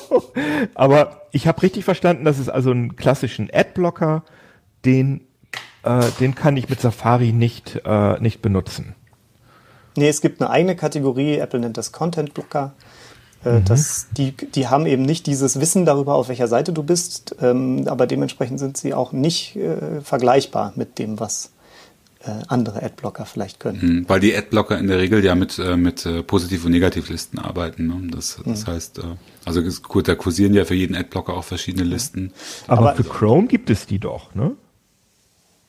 [0.73, 4.23] Aber ich habe richtig verstanden, dass es also einen klassischen Adblocker,
[4.83, 5.21] den,
[5.83, 8.95] äh, den kann ich mit Safari nicht, äh, nicht benutzen.
[9.95, 12.73] Nee, es gibt eine eigene Kategorie, Apple nennt das Content Blocker.
[13.43, 17.35] Äh, Das, die, die haben eben nicht dieses Wissen darüber, auf welcher Seite du bist,
[17.41, 21.51] ähm, aber dementsprechend sind sie auch nicht äh, vergleichbar mit dem, was
[22.25, 23.81] äh, andere Adblocker vielleicht können.
[23.81, 27.37] Hm, Weil die Adblocker in der Regel ja mit, äh, mit äh, Positiv- und Negativlisten
[27.39, 27.87] arbeiten.
[27.87, 28.07] Ne?
[28.11, 29.01] Das, das heißt, äh,
[29.45, 32.31] also gut, da kursieren ja für jeden Adblocker auch verschiedene Listen.
[32.67, 34.51] Aber, Aber- für Chrome gibt es die doch, ne?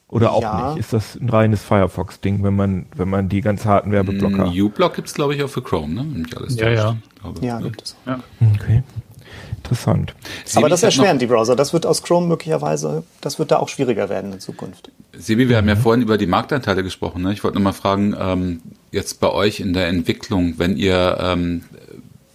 [0.07, 0.69] Oder auch Ja.
[0.69, 0.79] nicht?
[0.79, 4.51] Ist das ein reines Firefox-Ding, wenn man, wenn man die ganz harten Werbeblocker.
[4.51, 6.05] uBlock gibt's glaube ich, auch für Chrome, ne?
[6.11, 6.97] Wenn mich alles Ja, ja.
[7.21, 7.65] glaube, Ja, ne?
[7.65, 7.95] gibt es.
[8.55, 8.83] Okay.
[9.57, 10.13] Interessant.
[10.45, 11.55] Sebi, Aber das erschweren die Browser.
[11.55, 14.91] Das wird aus Chrome möglicherweise, das wird da auch schwieriger werden in Zukunft.
[15.17, 17.23] Sebi, wir haben ja vorhin über die Marktanteile gesprochen.
[17.23, 17.33] Ne?
[17.33, 21.63] Ich wollte noch mal fragen, ähm, jetzt bei euch in der Entwicklung, wenn ihr, ähm,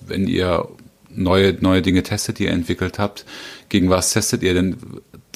[0.00, 0.66] wenn ihr
[1.08, 3.24] neue, neue Dinge testet, die ihr entwickelt habt,
[3.68, 4.76] gegen was testet ihr denn?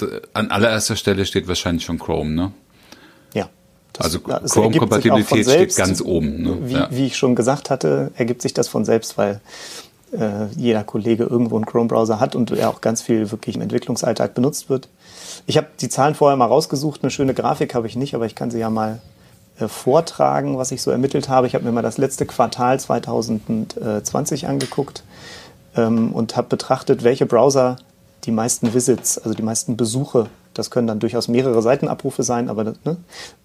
[0.07, 2.53] D- An allererster Stelle steht wahrscheinlich schon Chrome, ne?
[3.35, 3.49] Ja.
[3.93, 6.43] Das- Also Chrome-Kompatibilität steht ganz oben.
[6.43, 6.59] Ne?
[6.65, 6.89] Wie, Ja.
[6.91, 9.41] wie ich schon gesagt hatte, ergibt sich das von selbst, weil
[10.13, 14.33] äh, jeder Kollege irgendwo einen Chrome-Browser hat und er auch ganz viel wirklich im Entwicklungsalltag
[14.35, 14.89] benutzt wird.
[15.47, 18.37] Ich habe die Zahlen vorher mal rausgesucht, eine schöne Grafik habe ich nicht, aber ich
[18.37, 19.01] kann sie ja mal
[19.59, 21.49] äh, vortragen, was ich so ermittelt habe.
[21.49, 25.03] Ich habe mir mal das letzte Quartal 2020 angeguckt
[25.77, 27.77] ähm, und habe betrachtet, welche Browser
[28.25, 32.65] die meisten Visits, also die meisten Besuche, das können dann durchaus mehrere Seitenabrufe sein, aber
[32.65, 32.97] das, ne?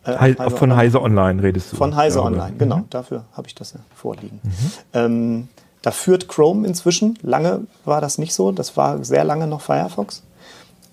[0.06, 1.76] Äh, Hei- also von Heise Online redest du.
[1.78, 2.22] von Heise.
[2.24, 2.82] Online, genau.
[2.90, 4.40] Dafür habe ich das ja vorliegen.
[4.94, 5.48] Ähm,
[5.82, 7.18] da führt Chrome inzwischen.
[7.22, 8.52] Lange war das nicht so.
[8.52, 10.24] Das war sehr lange noch Firefox.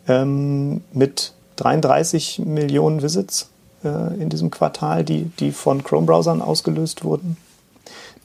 [0.09, 3.49] Ähm, mit 33 Millionen Visits
[3.85, 3.89] äh,
[4.21, 7.37] in diesem Quartal, die, die von Chrome-Browsern ausgelöst wurden.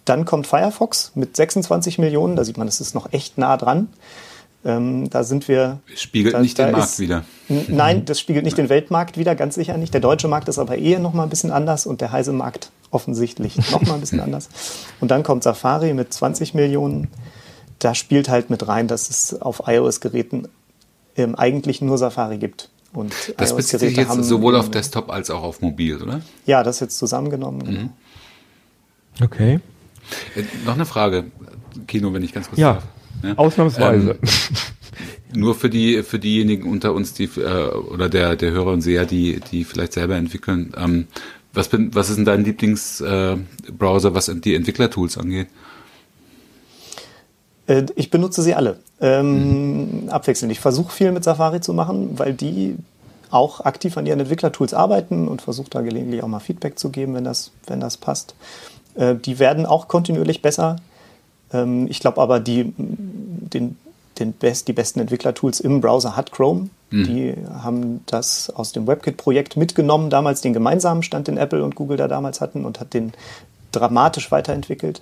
[0.05, 2.36] Dann kommt Firefox mit 26 Millionen.
[2.36, 3.88] Da sieht man, es ist noch echt nah dran.
[4.64, 5.80] Ähm, da sind wir.
[5.95, 7.24] Spiegelt da- nicht den da Markt ist- wieder.
[7.68, 9.93] Nein, das spiegelt nicht den Weltmarkt wieder, ganz sicher nicht.
[9.93, 12.70] Der deutsche Markt ist aber eher noch mal ein bisschen anders und der heiße Markt
[12.91, 14.49] offensichtlich noch mal ein bisschen anders.
[14.99, 17.07] Und dann kommt Safari mit 20 Millionen.
[17.80, 20.47] Da spielt halt mit rein, dass es auf iOS-Geräten
[21.18, 22.70] ähm, eigentlich nur Safari gibt.
[22.93, 26.22] Und Das bezieht sich jetzt haben- sowohl auf Desktop als auch auf Mobil, oder?
[26.45, 27.64] Ja, das jetzt zusammengenommen.
[27.64, 27.89] genau.
[29.22, 29.59] Okay.
[30.36, 31.26] Äh, noch eine Frage,
[31.88, 32.84] Kino, wenn ich ganz kurz Ja, darf.
[33.24, 33.38] Ja.
[33.38, 34.11] ausnahmsweise.
[34.11, 34.19] Ähm,
[35.34, 39.05] Nur für die für diejenigen unter uns, die äh, oder der der Hörer und Seher,
[39.05, 40.74] die die vielleicht selber entwickeln.
[40.76, 41.07] Ähm,
[41.53, 45.47] was bin was ist denn dein Lieblingsbrowser, äh, was die Entwicklertools angeht?
[47.67, 48.80] Äh, Ich benutze sie alle.
[48.99, 50.51] Ähm, Abwechselnd.
[50.51, 52.76] Ich versuche viel mit Safari zu machen, weil die
[53.30, 57.13] auch aktiv an ihren Entwicklertools arbeiten und versuche da gelegentlich auch mal Feedback zu geben,
[57.13, 58.36] wenn das, wenn das passt.
[58.95, 60.76] Äh, die werden auch kontinuierlich besser.
[61.54, 63.78] Ähm, ich glaube aber, die, den,
[64.20, 66.70] den best, die besten Entwicklertools im Browser hat Chrome.
[66.91, 71.95] Die haben das aus dem WebKit-Projekt mitgenommen, damals den gemeinsamen Stand, den Apple und Google
[71.95, 73.14] da damals hatten und hat den
[73.72, 75.02] dramatisch weiterentwickelt.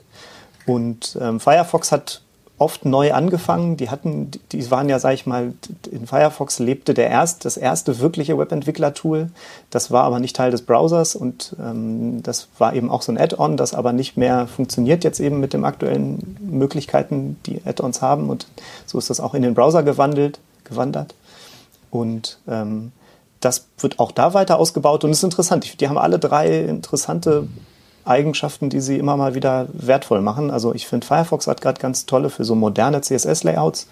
[0.68, 2.22] Und ähm, Firefox hat
[2.60, 3.78] oft neu angefangen.
[3.78, 5.54] Die hatten, die- waren ja, sag ich mal,
[5.90, 9.32] in Firefox lebte der erst, das erste wirkliche Webentwickler-Tool.
[9.72, 13.18] Das war aber nicht Teil des Browsers und ähm, das war eben auch so ein
[13.18, 18.30] Add-on, das aber nicht mehr funktioniert jetzt eben mit den aktuellen Möglichkeiten, die Add-ons haben.
[18.30, 18.46] Und
[18.86, 21.16] so ist das auch in den Browser gewandelt, gewandert.
[21.90, 22.92] Und ähm,
[23.40, 25.80] das wird auch da weiter ausgebaut und ist interessant.
[25.80, 27.48] Die haben alle drei interessante
[28.10, 30.52] Eigenschaften, die sie immer mal wieder wertvoll machen.
[30.52, 33.88] Also ich finde, Firefox hat gerade ganz tolle für so moderne CSS-Layouts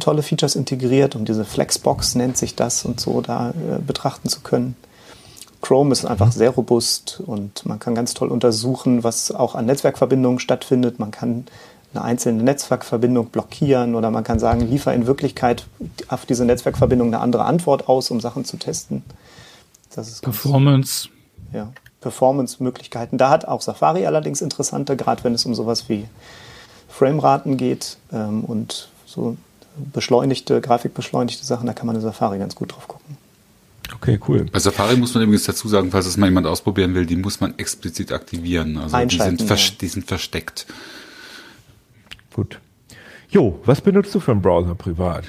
[0.00, 4.40] tolle Features integriert, um diese Flexbox nennt sich das und so da äh, betrachten zu
[4.40, 4.76] können.
[5.62, 10.38] Chrome ist einfach sehr robust und man kann ganz toll untersuchen, was auch an Netzwerkverbindungen
[10.38, 10.98] stattfindet.
[10.98, 11.46] Man kann
[11.92, 15.66] eine einzelne Netzwerkverbindung blockieren oder man kann sagen, liefer in Wirklichkeit
[16.08, 19.02] auf diese Netzwerkverbindung eine andere Antwort aus, um Sachen zu testen.
[19.94, 21.08] Das ist ganz, Performance.
[21.52, 23.18] ja, Performance-Möglichkeiten.
[23.18, 26.06] Da hat auch Safari allerdings interessante, gerade wenn es um sowas wie
[26.88, 29.36] Frameraten geht ähm, und so
[29.92, 33.16] beschleunigte, grafikbeschleunigte Sachen, da kann man in Safari ganz gut drauf gucken.
[33.94, 34.46] Okay, cool.
[34.50, 37.40] Bei Safari muss man übrigens dazu sagen, falls es mal jemand ausprobieren will, die muss
[37.40, 38.78] man explizit aktivieren.
[38.78, 39.56] Also die sind, ja.
[39.80, 40.66] die sind versteckt.
[42.34, 42.60] Gut.
[43.30, 45.24] Jo, was benutzt du für einen Browser privat?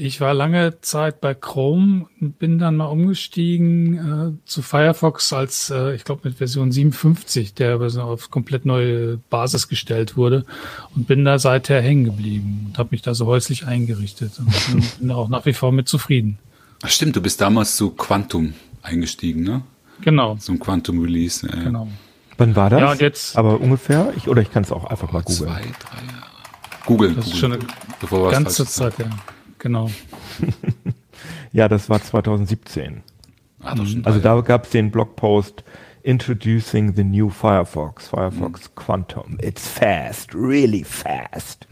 [0.00, 5.70] Ich war lange Zeit bei Chrome und bin dann mal umgestiegen äh, zu Firefox als,
[5.70, 10.44] äh, ich glaube, mit Version 57, der auf komplett neue Basis gestellt wurde
[10.94, 15.10] und bin da seither hängen geblieben und habe mich da so häuslich eingerichtet und bin
[15.10, 16.38] auch nach wie vor mit zufrieden.
[16.82, 19.62] Ach stimmt, du bist damals zu Quantum eingestiegen, ne?
[20.02, 20.36] Genau.
[20.36, 21.44] Zum Quantum Release.
[21.44, 21.60] Ja.
[21.60, 21.88] Genau.
[22.36, 22.80] Wann war das?
[22.80, 24.12] Ja, und jetzt- Aber ungefähr?
[24.16, 25.74] Ich, oder ich kann es auch einfach mal Zwei, googeln.
[25.80, 26.26] drei Jahre.
[26.86, 27.14] Google.
[27.16, 27.40] Das ist Google.
[27.40, 27.52] schon
[28.22, 28.64] eine ganze.
[28.64, 29.06] Zeit, ja.
[29.58, 29.90] Genau.
[31.52, 33.02] Ja, das war 2017.
[33.62, 33.74] Ah,
[34.04, 35.64] Also da gab es den Blogpost
[36.08, 39.36] Introducing the new Firefox, Firefox Quantum.
[39.42, 41.66] It's fast, really fast.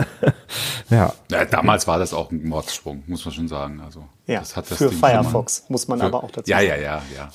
[0.90, 3.80] ja, Ja, damals war das auch ein Mordsprung, muss man schon sagen.
[3.84, 6.58] Also, Ja, das hat das für Ding Firefox muss man Für- aber auch dazu Ja,
[6.58, 6.68] sagen.
[6.68, 7.28] ja, ja, ja.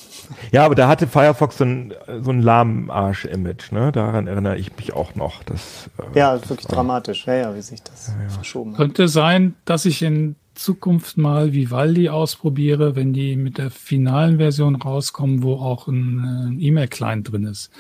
[0.53, 3.91] ja, aber da hatte Firefox so ein, so ein Lahmarsch-Image, ne?
[3.91, 5.43] Daran erinnere ich mich auch noch.
[5.43, 7.27] Das, äh, Ja, wirklich dramatisch.
[7.27, 8.77] Ja, ja, wie sich das verschoben hat.
[8.77, 14.75] Könnte sein, dass ich in Zukunft mal Vivaldi ausprobiere, wenn die mit der finalen Version
[14.75, 17.71] rauskommen, wo auch ein, äh, E-Mail-Client drin ist.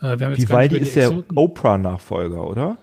[0.00, 2.78] Äh, Vivaldi ist der Oprah-Nachfolger, oder?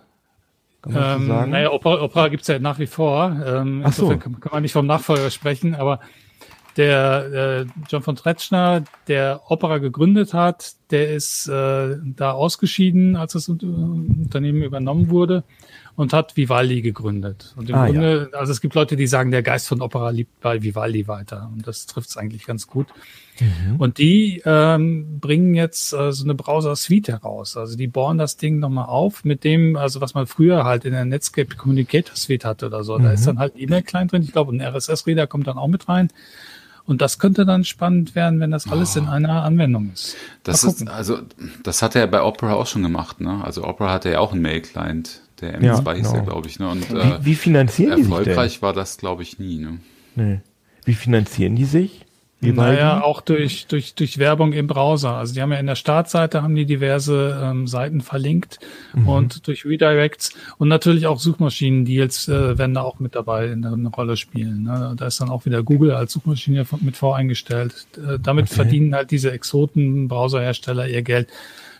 [0.85, 3.35] Ähm, naja, Opera, Opera gibt's ja nach wie vor.
[3.45, 4.09] Ähm, Ach so.
[4.09, 5.99] kann, kann man nicht vom Nachfolger sprechen, aber
[6.77, 13.33] der äh, John von Tretschner, der Opera gegründet hat, der ist äh, da ausgeschieden, als
[13.33, 15.43] das Unter- Unternehmen übernommen wurde
[15.95, 17.53] und hat Vivaldi gegründet.
[17.55, 20.39] Und im Ah, Grunde, also es gibt Leute, die sagen, der Geist von Opera liebt
[20.41, 21.49] bei Vivaldi weiter.
[21.53, 22.87] Und das trifft's eigentlich ganz gut.
[23.39, 23.75] Mhm.
[23.77, 27.57] Und die ähm, bringen jetzt äh, so eine Browser-Suite heraus.
[27.57, 30.93] Also die bohren das Ding nochmal auf mit dem, also was man früher halt in
[30.93, 32.97] der Netscape Communicator Suite hatte oder so.
[32.97, 33.13] Da Mhm.
[33.13, 36.09] ist dann halt ein E-Mail-Client drin, ich glaube, ein RSS-Reader kommt dann auch mit rein.
[36.85, 40.17] Und das könnte dann spannend werden, wenn das alles in einer Anwendung ist.
[40.43, 41.19] Das ist, also,
[41.63, 43.41] das hat er bei Opera auch schon gemacht, ne?
[43.43, 46.15] Also Opera hatte ja auch einen Mail-Client, der Ja, M2 hieß genau.
[46.15, 46.67] er, glaube ich, ne?
[46.69, 49.79] Und wie, äh, wie finanzieren die sich erfolgreich war das, glaube ich, nie, ne?
[50.15, 50.41] Nee.
[50.83, 52.05] Wie finanzieren die sich?
[52.43, 52.77] Vivaldi?
[52.77, 55.13] Naja, auch durch, durch, durch Werbung im Browser.
[55.13, 58.59] Also die haben ja in der Startseite haben die diverse ähm, Seiten verlinkt
[59.05, 63.73] und durch Redirects und natürlich auch Suchmaschinen-Deals äh, werden da auch mit dabei in der,
[63.73, 64.63] eine Rolle spielen.
[64.63, 64.93] Ne?
[64.97, 67.87] Da ist dann auch wieder Google als Suchmaschine mit voreingestellt.
[67.97, 71.29] Äh, damit verdienen halt diese Exoten-Browserhersteller ihr Geld.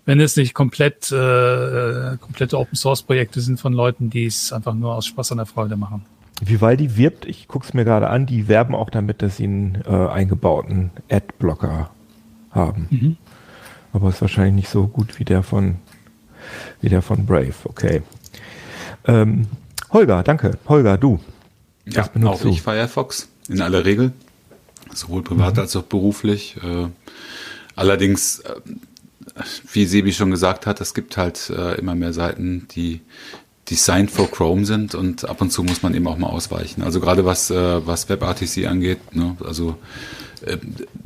[0.06, 5.06] Wenn es nicht komplett äh, komplette Open-Source-Projekte sind von Leuten, die es einfach nur aus
[5.06, 6.06] Spaß an der Freude machen.
[6.42, 9.84] Vivaldi wirbt, ich gucke es mir gerade an, die werben auch damit, dass sie einen
[9.86, 11.90] äh, eingebauten Adblocker
[12.52, 12.88] haben.
[12.90, 13.18] Mhm.
[13.94, 15.76] Aber ist wahrscheinlich nicht so gut wie der von
[16.82, 17.54] wie der von Brave.
[17.64, 18.02] Okay.
[19.06, 19.48] Ähm,
[19.92, 20.58] Holger, danke.
[20.68, 21.20] Holger, du.
[21.86, 22.50] Ja, auch du?
[22.50, 24.14] ich Firefox in aller Regel,
[24.94, 26.58] sowohl privat als auch beruflich.
[26.64, 26.88] Äh,
[27.76, 28.56] allerdings, äh,
[29.72, 33.02] wie Sebi schon gesagt hat, es gibt halt äh, immer mehr Seiten, die
[33.70, 36.82] designed for Chrome sind und ab und zu muss man eben auch mal ausweichen.
[36.84, 39.76] Also gerade was, äh, was WebRTC angeht, ne, also
[40.46, 40.58] äh,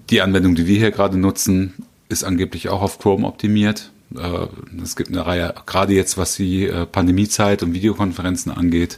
[0.09, 1.73] die Anwendung, die wir hier gerade nutzen,
[2.09, 3.91] ist angeblich auch auf Chrome optimiert.
[4.15, 4.47] Äh,
[4.81, 8.97] Es gibt eine Reihe, gerade jetzt was die äh, Pandemiezeit und Videokonferenzen angeht,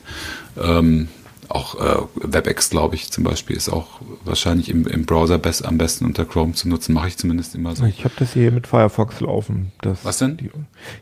[0.62, 1.10] ähm,
[1.50, 3.88] auch äh, WebEx, glaube ich, zum Beispiel, ist auch
[4.24, 6.94] wahrscheinlich im, im Browser best, am besten unter Chrome zu nutzen.
[6.94, 7.86] Mache ich zumindest immer so.
[7.86, 9.72] Ich habe das hier mit Firefox laufen.
[9.82, 10.38] Das, Was denn?
[10.38, 10.50] Die,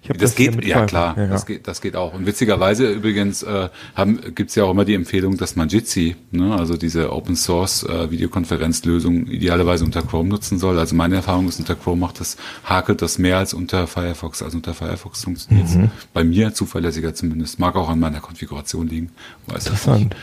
[0.02, 0.90] ich hab Das hier geht, ja Firefox.
[0.90, 1.30] klar, Ja, ja.
[1.30, 2.14] Das, geht, das geht auch.
[2.14, 6.56] Und witzigerweise übrigens äh, haben, gibt's ja auch immer die Empfehlung, dass man Jitsi, ne,
[6.56, 10.80] also diese Open Source äh, Videokonferenzlösung idealerweise unter Chrome nutzen soll.
[10.80, 14.42] Also meine Erfahrung ist, unter Chrome macht das, hakelt das mehr als unter Firefox.
[14.42, 15.92] Also unter Firefox funktioniert Mhm.
[16.14, 17.60] bei mir zuverlässiger zumindest.
[17.60, 19.12] Mag auch an meiner Konfiguration liegen.
[19.48, 20.00] Weiß Interessant.
[20.06, 20.16] nicht.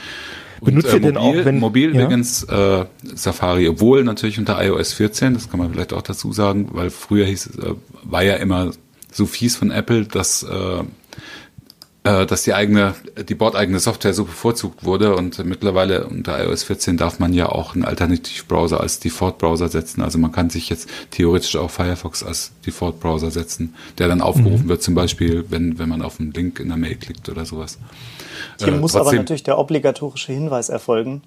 [0.61, 2.03] Benutzt Und, ihr denn auch, wenn mobil ja?
[2.03, 2.85] übrigens äh,
[3.15, 7.27] Safari, obwohl natürlich unter iOS 14, das kann man vielleicht auch dazu sagen, weil früher
[7.27, 8.71] hieß äh, war ja immer
[9.13, 10.85] so fies von Apple, dass äh, äh,
[12.05, 12.95] dass die eigene,
[13.29, 17.75] die bordeigene Software so bevorzugt wurde und mittlerweile unter iOS 14 darf man ja auch
[17.75, 20.03] einen Alternativbrowser als Default-Browser setzen.
[20.03, 24.83] Also man kann sich jetzt theoretisch auch Firefox als Default-Browser setzen, der dann aufgerufen wird,
[24.83, 27.79] zum Beispiel, wenn, wenn man auf einen Link in der Mail klickt oder sowas.
[28.59, 31.23] Hier Äh, muss aber trotzdem- natürlich der obligatorische Hinweis erfolgen,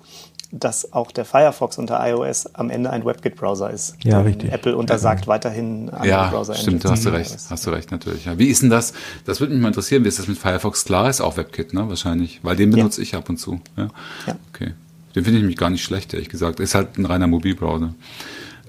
[0.52, 3.96] dass auch der Firefox unter iOS am Ende ein WebKit-Browser ist.
[4.04, 4.52] Ja, Denn richtig.
[4.54, 6.56] Apple untersagt weiterhin andere Ja, Browser.
[6.56, 8.26] stimmt, da hast du recht, hast du recht, natürlich.
[8.26, 8.38] Ja.
[8.40, 8.94] Wie ist denn das?
[9.26, 10.86] Das würde mich mal interessieren, wie ist das mit Firefox?
[10.86, 13.60] Klar ist auch WebKit, ne, wahrscheinlich, weil den benutze ich ab und zu.
[13.76, 13.90] Ja,
[14.26, 14.36] Ja.
[14.54, 14.74] okay.
[15.16, 16.60] Den finde ich nämlich gar nicht schlecht, ehrlich gesagt.
[16.60, 17.94] Ist halt ein reiner Mobilbrowser.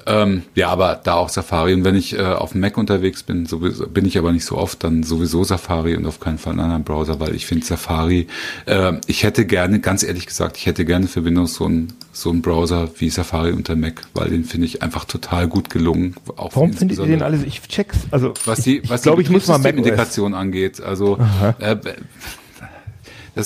[0.08, 1.74] Ähm, ja, aber da auch Safari.
[1.74, 4.56] Und wenn ich äh, auf dem Mac unterwegs bin, sowieso, bin ich aber nicht so
[4.56, 8.26] oft, dann sowieso Safari und auf keinen Fall einen anderen Browser, weil ich finde Safari,
[8.64, 12.30] äh, ich hätte gerne, ganz ehrlich gesagt, ich hätte gerne für Windows so einen so
[12.30, 16.16] einen Browser wie Safari unter Mac, weil den finde ich einfach total gut gelungen.
[16.36, 17.44] Auch Warum findet ihr den alles?
[17.44, 17.98] Ich check's.
[18.10, 19.76] Also was die, ich, was glaube, die ich muss mal Mac.
[19.76, 20.80] Integration angeht.
[20.80, 21.18] Also
[21.60, 21.76] äh,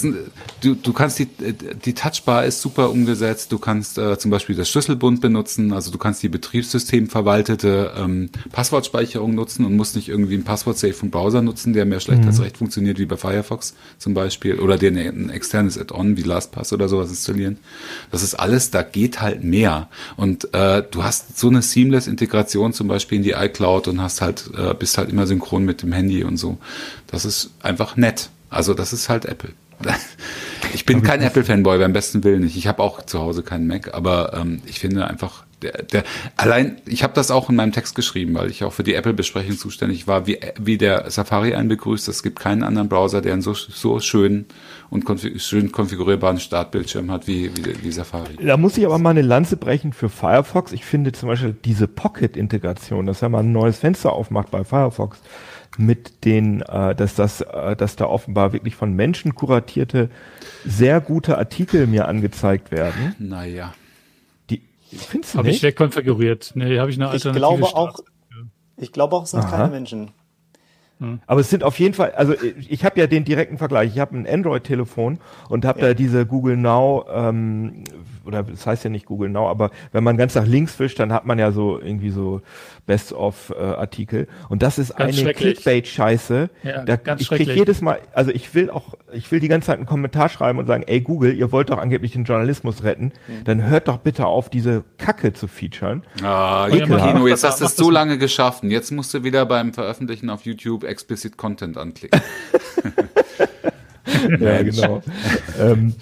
[0.00, 0.16] sind,
[0.62, 3.52] du, du kannst die, die Touchbar ist super umgesetzt.
[3.52, 5.72] Du kannst äh, zum Beispiel das Schlüsselbund benutzen.
[5.72, 11.10] Also du kannst die betriebssystemverwaltete ähm, Passwortspeicherung nutzen und musst nicht irgendwie ein Passwort-Safe vom
[11.10, 14.90] Browser nutzen, der mehr schlecht als recht funktioniert wie bei Firefox zum Beispiel oder dir
[14.90, 17.58] ein externes Add-on wie LastPass oder sowas installieren.
[18.10, 19.88] Das ist alles, da geht halt mehr.
[20.16, 24.20] Und äh, du hast so eine seamless Integration zum Beispiel in die iCloud und hast
[24.20, 26.58] halt, äh, bist halt immer synchron mit dem Handy und so.
[27.06, 28.30] Das ist einfach nett.
[28.50, 29.52] Also das ist halt Apple.
[30.74, 32.56] Ich bin kein Apple-Fanboy, beim besten Willen nicht.
[32.56, 36.04] Ich habe auch zu Hause keinen Mac, aber ähm, ich finde einfach, der, der
[36.36, 39.56] allein, ich habe das auch in meinem Text geschrieben, weil ich auch für die Apple-Besprechung
[39.56, 42.08] zuständig war, wie, wie der Safari einen begrüßt.
[42.08, 44.46] Es gibt keinen anderen Browser, der einen so, so schönen
[44.90, 48.36] und konfig schön konfigurierbaren Startbildschirm hat wie, wie, wie Safari.
[48.42, 50.72] Da muss ich aber mal eine Lanze brechen für Firefox.
[50.72, 55.18] Ich finde zum Beispiel diese Pocket-Integration, dass er mal ein neues Fenster aufmacht bei Firefox
[55.78, 60.10] mit den, äh, dass das, äh, dass da offenbar wirklich von Menschen kuratierte,
[60.64, 63.14] sehr gute Artikel mir angezeigt werden.
[63.18, 63.74] Naja.
[64.50, 64.60] Die
[64.96, 65.62] findest du Habe ich nicht?
[65.62, 66.52] wegkonfiguriert.
[66.54, 68.00] Nee, habe ich eine Ich alternative glaube Start- auch,
[68.76, 69.50] ich glaube auch, es sind Aha.
[69.56, 70.10] keine Menschen.
[71.26, 73.90] Aber es sind auf jeden Fall, also ich, ich habe ja den direkten Vergleich.
[73.94, 75.18] Ich habe ein Android-Telefon
[75.48, 77.82] und habe da diese Google Now, ähm,
[78.24, 81.12] oder das heißt ja nicht Google Now, aber wenn man ganz nach links wischt, dann
[81.12, 82.42] hat man ja so irgendwie so
[82.86, 84.28] Best-of-Artikel.
[84.48, 85.32] und das ist Ganz eine.
[85.32, 86.50] Clickbait-Scheiße.
[86.62, 87.56] Ja, da, ganz ich krieg schrecklich.
[87.56, 90.66] jedes Mal, also ich will auch, ich will die ganze Zeit einen Kommentar schreiben und
[90.66, 93.12] sagen, ey Google, ihr wollt doch angeblich den Journalismus retten,
[93.44, 96.02] dann hört doch bitte auf, diese Kacke zu featuren.
[96.22, 98.64] Ah, Kino, jetzt hast du es so lange geschafft.
[98.64, 102.20] Jetzt musst du wieder beim Veröffentlichen auf YouTube Explicit Content anklicken.
[104.40, 105.02] Ja, genau.
[105.60, 105.94] ähm,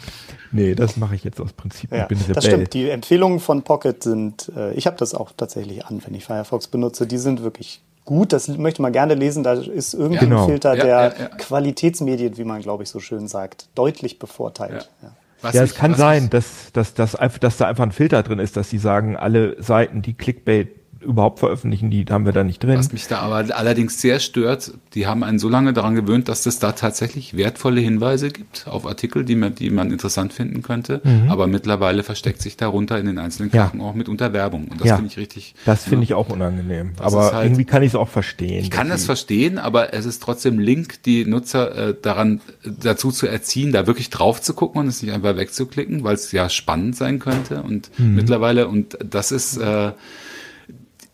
[0.52, 1.92] nee, das mache ich jetzt aus Prinzip.
[1.92, 2.72] Ja, ich bin das stimmt.
[2.74, 6.68] Die Empfehlungen von Pocket sind, äh, ich habe das auch tatsächlich an, wenn ich Firefox
[6.68, 7.06] benutze.
[7.06, 8.32] Die sind wirklich gut.
[8.32, 9.42] Das möchte man gerne lesen.
[9.42, 10.46] Da ist irgendein Genau.
[10.46, 11.28] Filter, Ja, der ja, ja.
[11.36, 14.90] Qualitätsmedien, wie man, glaube ich, so schön sagt, deutlich bevorteilt.
[15.02, 15.12] Ja.
[15.42, 18.22] Was Ja, ich- es kann sein, dass, dass, dass, einfach, dass da einfach ein Filter
[18.22, 20.68] drin ist, dass die sagen, alle Seiten, die Clickbait
[21.00, 22.76] überhaupt veröffentlichen, die haben wir da nicht drin.
[22.78, 26.44] Was mich da aber allerdings sehr stört, die haben einen so lange daran gewöhnt, dass
[26.46, 31.00] es da tatsächlich wertvolle Hinweise gibt auf Artikel, die man, die man interessant finden könnte.
[31.28, 33.56] Aber mittlerweile versteckt sich darunter in den einzelnen Mhm.
[33.56, 33.62] Ja.
[33.64, 34.68] Karten auch mitunter Werbung.
[34.68, 34.96] Und das Ja.
[34.96, 35.54] finde ich richtig.
[35.64, 36.92] Das finde ich auch unangenehm.
[36.96, 38.62] Das Aber halt- irgendwie kann ich es auch verstehen.
[38.62, 43.26] Ich kann das verstehen, aber es ist trotzdem Link, die Nutzer äh, daran dazu zu
[43.26, 46.94] erziehen, da wirklich drauf zu gucken und es nicht einfach wegzuklicken, weil es ja spannend
[46.96, 47.62] sein könnte.
[47.62, 48.14] Und Mhm.
[48.16, 49.92] mittlerweile, und das ist äh,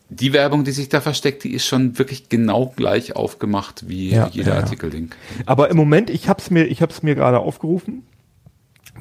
[0.09, 4.28] die Werbung, die sich da versteckt, die ist schon wirklich genau gleich aufgemacht wie Ja,
[4.28, 4.61] jeder ja, ja.
[4.62, 5.16] Artikellink.
[5.47, 8.05] Aber im Moment, ich habe es mir, ich habe es mir gerade aufgerufen.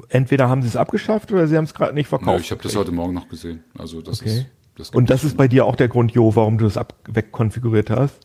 [0.09, 2.43] Entweder haben sie es abgeschafft oder sie haben es gerade nicht verkauft.
[2.43, 3.63] ich habe das heute Morgen noch gesehen.
[3.77, 4.29] Also das Okay.
[4.39, 4.45] ist
[4.77, 8.19] das Und das ist bei dir auch der Grund, Jo, warum du ab wegkonfiguriert hast,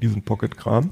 [0.00, 0.90] diesen Pocket-Kram.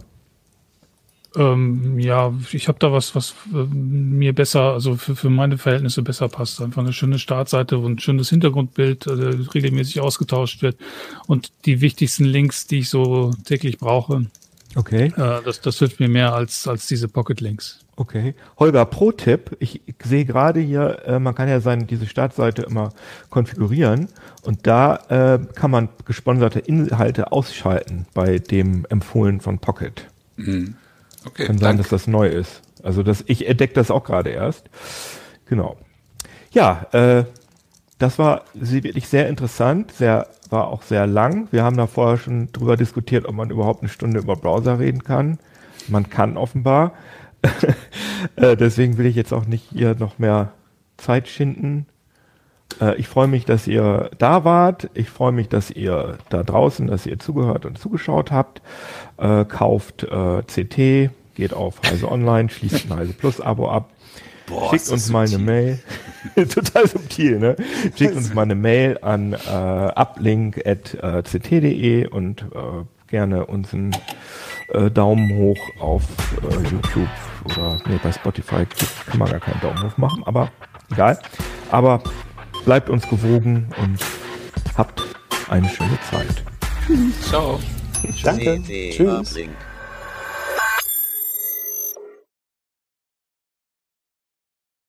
[1.36, 6.02] Ähm, ja, ich habe da was, was äh, mir besser, also für, für meine Verhältnisse
[6.02, 6.60] besser passt.
[6.60, 9.10] Einfach eine schöne Startseite und ein schönes Hintergrundbild, äh,
[9.54, 10.76] regelmäßig ausgetauscht wird
[11.26, 14.26] und die wichtigsten Links, die ich so täglich brauche.
[14.76, 15.12] Okay.
[15.16, 17.84] Äh, das, das hilft mir mehr als, als diese Pocket-Links.
[17.96, 18.34] Okay.
[18.58, 19.56] Holger, Pro-Tipp.
[19.60, 22.92] Ich sehe gerade hier, äh, man kann ja seine, diese Startseite immer
[23.28, 24.08] konfigurieren
[24.42, 30.06] und da äh, kann man gesponserte Inhalte ausschalten bei dem empfohlen von Pocket.
[31.26, 31.46] Okay.
[31.46, 31.82] Kann sein, danke.
[31.82, 32.62] dass das neu ist.
[32.82, 34.68] Also das, ich entdecke das auch gerade erst.
[35.46, 35.76] Genau.
[36.52, 37.24] Ja, äh,
[37.98, 41.48] das war sie- wirklich sehr interessant, sehr, war auch sehr lang.
[41.50, 45.04] Wir haben da vorher schon drüber diskutiert, ob man überhaupt eine Stunde über Browser reden
[45.04, 45.38] kann.
[45.88, 46.92] Man kann offenbar.
[48.36, 50.52] äh, deswegen will ich jetzt auch nicht hier noch mehr
[50.96, 51.86] Zeit schinden.
[52.80, 54.90] Äh, ich freue mich, dass ihr da wart.
[54.94, 58.62] Ich freue mich, dass ihr da draußen, dass ihr zugehört und zugeschaut habt.
[59.16, 63.90] Äh, kauft äh, CT, geht auf Heise Online, schließt ein Heise Plus Abo ab.
[64.46, 65.46] Boah, Schickt uns mal eine subtil.
[65.46, 65.78] Mail.
[66.48, 67.56] Total subtil, ne?
[67.96, 69.36] Schickt uns mal eine Mail an äh,
[69.94, 70.88] uplink.ct.de
[72.08, 73.92] und äh, gerne uns einen
[74.72, 76.02] äh, Daumen hoch auf
[76.42, 77.08] äh, YouTube
[77.44, 78.66] oder nee, bei Spotify
[79.06, 80.50] kann man gar keinen Daumen hoch machen, aber
[80.90, 81.18] egal.
[81.70, 82.02] Aber
[82.64, 83.98] bleibt uns gewogen und
[84.76, 85.02] habt
[85.48, 86.42] eine schöne Zeit.
[87.22, 87.58] Ciao.
[88.22, 88.62] Danke.
[88.90, 89.36] Tschüss.